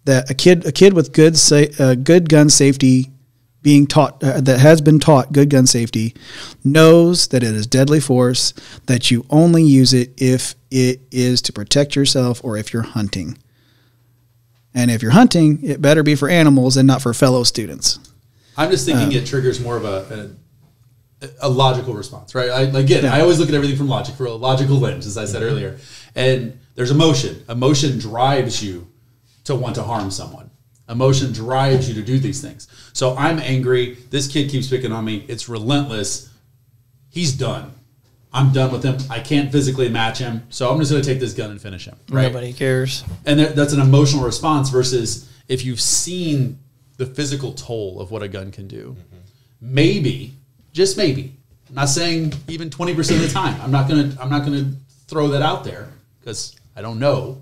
[0.04, 3.12] that a kid, a kid with good sa- uh, good gun safety
[3.62, 6.14] being taught uh, that has been taught good gun safety
[6.64, 8.54] knows that it is deadly force
[8.86, 13.38] that you only use it if it is to protect yourself or if you're hunting
[14.76, 17.98] and if you're hunting it better be for animals and not for fellow students
[18.58, 20.36] I'm just thinking it triggers more of a,
[21.22, 22.50] a, a logical response, right?
[22.50, 25.26] I, again, I always look at everything from logic, for a logical lens, as I
[25.26, 25.78] said earlier.
[26.16, 27.44] And there's emotion.
[27.50, 28.88] Emotion drives you
[29.46, 30.50] to want to harm someone.
[30.88, 32.68] Emotion drives you to do these things.
[32.94, 33.96] So I'm angry.
[34.12, 35.26] This kid keeps picking on me.
[35.28, 36.30] It's relentless.
[37.10, 37.72] He's done.
[38.32, 38.98] I'm done with him.
[39.10, 40.44] I can't physically match him.
[40.50, 41.96] So I'm just going to take this gun and finish him.
[42.10, 42.24] Right.
[42.24, 43.04] Nobody cares.
[43.26, 46.60] And that's an emotional response versus if you've seen
[46.98, 49.18] the physical toll of what a gun can do, mm-hmm.
[49.62, 50.34] maybe,
[50.74, 51.38] just maybe,
[51.70, 53.60] I'm not saying even 20% of the time.
[53.62, 54.78] I'm not going to I'm not going to
[55.08, 55.90] throw that out there
[56.20, 57.42] because I don't know.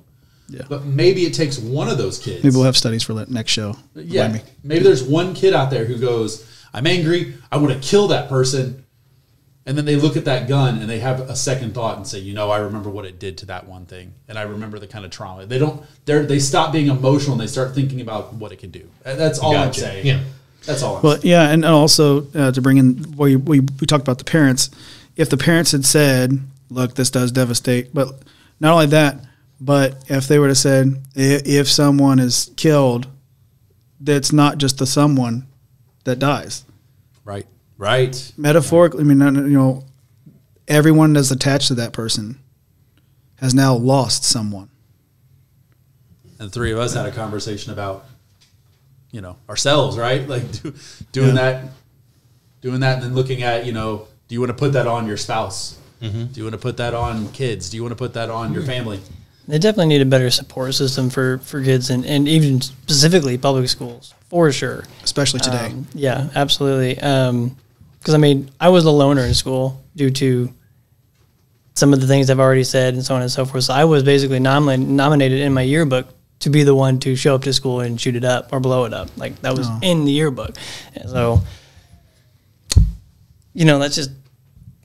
[0.50, 0.64] Yeah.
[0.70, 2.44] But maybe it takes one of those kids.
[2.44, 4.24] maybe we'll have studies for that next show yeah.
[4.24, 4.52] Remind me.
[4.64, 7.36] Maybe there's one kid out there who goes, "I'm angry.
[7.52, 8.86] I want to kill that person."
[9.66, 12.20] And then they look at that gun and they have a second thought and say,
[12.20, 14.88] you know, I remember what it did to that one thing, and I remember the
[14.88, 15.46] kind of trauma.
[15.46, 15.82] They don't.
[16.06, 18.90] They they stop being emotional and they start thinking about what it can do.
[19.04, 20.06] That's all I'm saying.
[20.06, 20.24] Yeah.
[20.66, 20.98] That's all.
[20.98, 21.32] I'm well saying.
[21.32, 24.70] yeah and also uh, to bring in we, we, we talked about the parents
[25.18, 26.40] if the parents had said
[26.70, 28.16] look this does devastate but
[28.64, 29.20] not only that
[29.62, 33.08] but if they would have said if, someone is killed
[34.00, 35.46] that's not just the someone
[36.06, 36.66] that dies
[37.26, 37.46] Right.
[37.78, 38.32] Right.
[38.38, 39.84] metaphorically, I mean, you know,
[40.68, 42.38] everyone that's attached to that person
[43.38, 44.70] has now lost someone.
[46.40, 48.06] And the three of us had a conversation about,
[49.12, 50.28] you know, ourselves, right?
[50.34, 50.74] Like do,
[51.12, 51.34] doing Yeah.
[51.62, 51.72] that,
[52.62, 55.08] doing that, and then looking at, you know, do you want to put that on
[55.08, 55.78] your spouse?
[56.04, 56.26] Mm-hmm.
[56.26, 57.70] Do you want to put that on kids?
[57.70, 59.00] Do you want to put that on your family?
[59.48, 63.68] They definitely need a better support system for, for kids and, and even specifically public
[63.70, 64.84] schools for sure.
[65.04, 65.66] especially today.
[65.68, 66.94] Um, yeah, absolutely.
[66.96, 70.54] Because I mean, I was a loner in school due to
[71.76, 73.66] some of the things I've already said and so on and so forth.
[73.66, 76.08] So I was basically nominated, nominated in my yearbook
[76.40, 78.86] to be the one to show up to school and shoot it up or blow
[78.86, 79.10] it up.
[79.18, 79.80] Like that was Oh.
[79.82, 80.56] in the yearbook.
[80.96, 81.42] And so,
[83.54, 84.12] you know, that's just,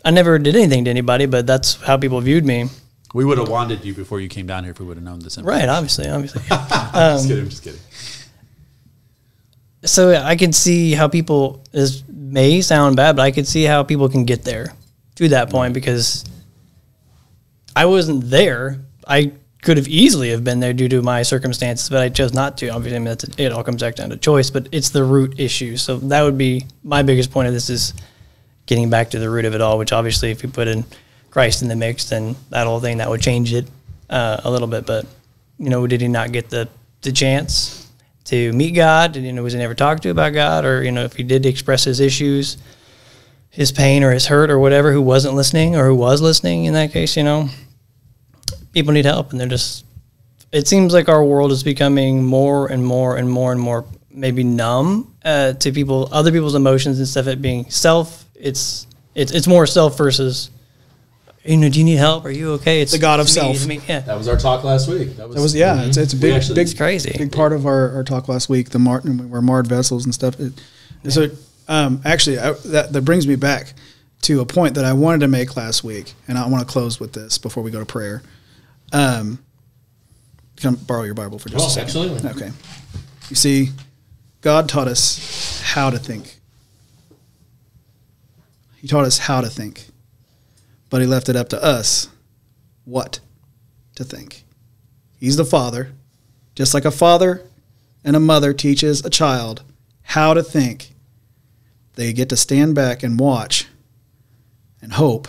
[0.09, 2.71] I never did anything to anybody, but that's how people viewed me.
[3.13, 5.19] We would have wanted you before you came down here if we would have known
[5.19, 5.37] this.
[5.37, 6.41] Right, obviously, obviously.
[6.49, 7.45] just kidding.
[7.51, 7.81] Just kidding.
[9.85, 13.83] so I can see how people this may sound bad, but I could see how
[13.83, 14.73] people can get there
[15.17, 16.25] to that point because
[17.77, 18.81] I wasn't there.
[19.07, 22.57] I could have easily have been there due to my circumstances, but I chose not
[22.59, 22.71] to.
[22.71, 25.39] Obviously, I mean, that's, it all comes back down to choice, but it's the root
[25.39, 25.77] issue.
[25.77, 27.93] So that would be my biggest point of this is
[28.69, 29.78] getting back to the root of it all.
[29.78, 30.85] Which obviously, if you put in
[31.31, 33.66] Christ in the mix, then that whole thing that would change it
[34.09, 34.86] uh, a little bit.
[34.86, 35.07] But
[35.59, 36.69] you know, did he not get the
[37.03, 37.90] the chance
[38.27, 39.12] to meet God?
[39.12, 41.24] Did, you know, was he never talked to about God, or you know, if he
[41.24, 42.59] did express his issues,
[43.51, 46.74] his pain or his hurt or whatever, who wasn't listening or who was listening in
[46.74, 47.49] that case, you know,
[48.73, 49.85] people need help, and they're just.
[50.51, 54.43] It seems like our world is becoming more and more and more and more maybe
[54.43, 58.24] numb uh, to people, other people's emotions instead of it being self.
[58.40, 60.51] It's it's it's more self versus.
[61.44, 62.27] You know, do you need help?
[62.27, 62.82] Are you okay?
[62.82, 63.66] It's The God of it's me, self.
[63.66, 63.81] me.
[63.89, 65.16] Yeah, That was our talk last week.
[65.16, 65.82] That was, That was yeah.
[65.85, 67.15] It's, it's a big, actually- big, It's crazy.
[67.16, 68.69] big part of our, our talk last week.
[68.70, 70.39] The Martin, we're marred vessels and stuff.
[70.39, 70.52] It,
[71.05, 71.28] and So,
[71.69, 73.73] um, actually, I, that that brings me back
[74.23, 77.01] to a point that I wanted to make last week, and I want to close
[77.01, 78.20] with this before we go to prayer.
[78.93, 79.39] Um,
[80.56, 81.85] can I borrow your Bible for just Oh, a second?
[81.85, 82.31] absolutely.
[82.31, 82.51] Okay.
[83.31, 83.70] You see,
[84.43, 86.38] God taught us how to think.
[88.89, 89.86] Taught us how to think,
[90.90, 92.09] but He left it up to us
[92.85, 93.20] what
[93.97, 94.44] to think.
[95.20, 95.93] He's the father,
[96.55, 97.43] just like a father
[98.02, 99.62] and a mother teaches a child
[100.02, 100.94] how to think.
[101.97, 103.66] They get to stand back and watch
[104.81, 105.28] and hope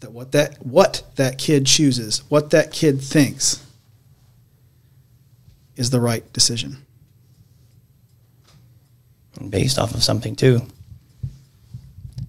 [0.00, 3.62] that what that what that kid chooses, what that kid thinks
[5.76, 6.78] is the right decision.
[9.50, 10.62] based off of something too.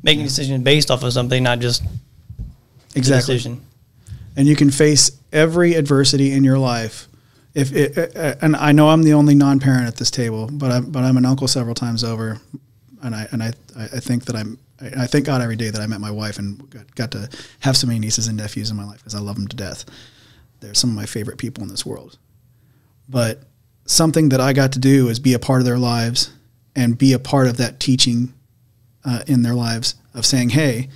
[0.04, 1.84] Making a decision based off of something, not just
[2.96, 3.36] Exactly.
[3.36, 3.62] decision.
[4.36, 7.08] and you can face every adversity in your life.
[7.54, 10.92] If it, uh, and I know I'm the only non-parent at this table, but I'm
[10.92, 12.40] but I'm an uncle several times over,
[13.02, 15.82] and I and I I think that I'm I I thank God every day that
[15.82, 17.30] I met my wife and got, got to
[17.62, 19.86] have so many nieces and nephews in my life because I love them to death.
[20.60, 22.18] They're some of my favorite people in this world.
[23.10, 23.44] But
[23.86, 26.32] something that I got to do is be a part of their lives
[26.76, 28.34] and be a part of that teaching
[29.08, 30.90] uh, in their lives of saying, hey,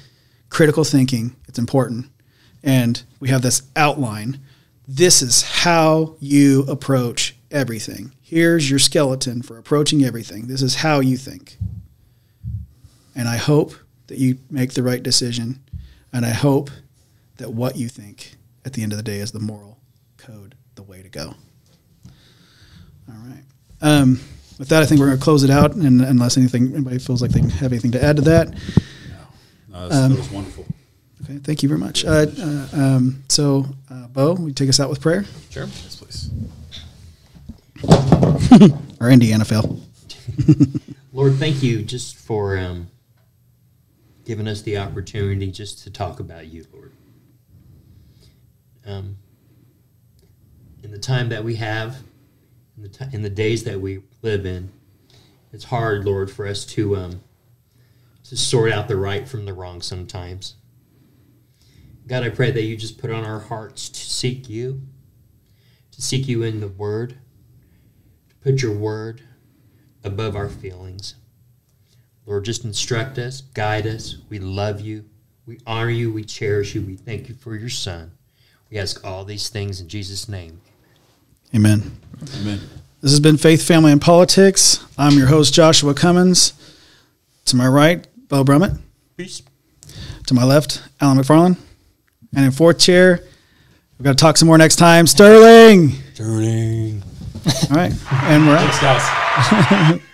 [0.50, 2.08] critical thinking, it's important.
[2.62, 4.40] And we have this outline.
[4.88, 8.14] This is how you approach everything.
[8.22, 10.48] Here's your skeleton for approaching everything.
[10.48, 11.58] This is how you think.
[13.16, 13.74] And I hope
[14.08, 15.64] that you make the right decision.
[16.12, 16.70] And I hope
[17.38, 18.36] that what you think
[18.66, 19.80] at the end of the day is the moral
[20.18, 21.34] code, the way to go.
[23.08, 23.44] All right.
[23.82, 24.20] Um,
[24.62, 25.74] with that, I think we're going to close it out.
[25.74, 28.50] And unless anything, anybody feels like they have anything to add to that,
[29.68, 30.66] No, that, was, that was wonderful.
[31.24, 32.06] Okay, thank you very much.
[32.06, 35.26] Uh, uh, um, so, uh, Bo, will you take us out with prayer?
[35.50, 35.66] Sure.
[35.66, 36.30] Yes, please.
[39.02, 39.82] Or Indiana Phil?
[41.12, 42.92] Lord, thank you just for um,
[44.26, 46.92] giving us the opportunity just to talk about you, Lord.
[48.86, 49.18] Um,
[50.84, 51.98] in the time that we have,
[52.82, 54.72] in the, ti in the days that we live in,
[55.54, 57.22] it's hard, Lord, for us to um,
[58.24, 60.56] to sort out the right from the wrong sometimes.
[62.08, 64.82] God, I pray that you just put on our hearts to seek you,
[65.92, 67.18] to seek you in the Word,
[68.30, 69.22] to put your Word
[70.04, 71.16] above our feelings.
[72.26, 74.18] Lord, just instruct us, guide us.
[74.30, 75.06] We love you.
[75.46, 76.12] We honor you.
[76.12, 76.82] We cherish you.
[76.82, 78.12] We thank you for your Son.
[78.70, 80.62] We ask all these things in Jesus' name.
[81.54, 81.92] Amen.
[82.42, 82.60] Amen.
[83.02, 84.86] This has been Faith, Family, and Politics.
[84.98, 86.54] I'm your host, Joshua Cummins.
[87.46, 88.80] To my right, Bo Brummett.
[89.18, 89.42] Peace.
[90.28, 91.58] To my left, Alan McFarland.
[92.34, 93.20] And in fourth chair,
[93.98, 95.92] we've got to talk some more next time, Sterling.
[96.14, 97.04] Sterling.
[97.70, 97.94] All right.
[98.12, 98.74] And we're out.
[98.74, 100.02] Thanks, guys.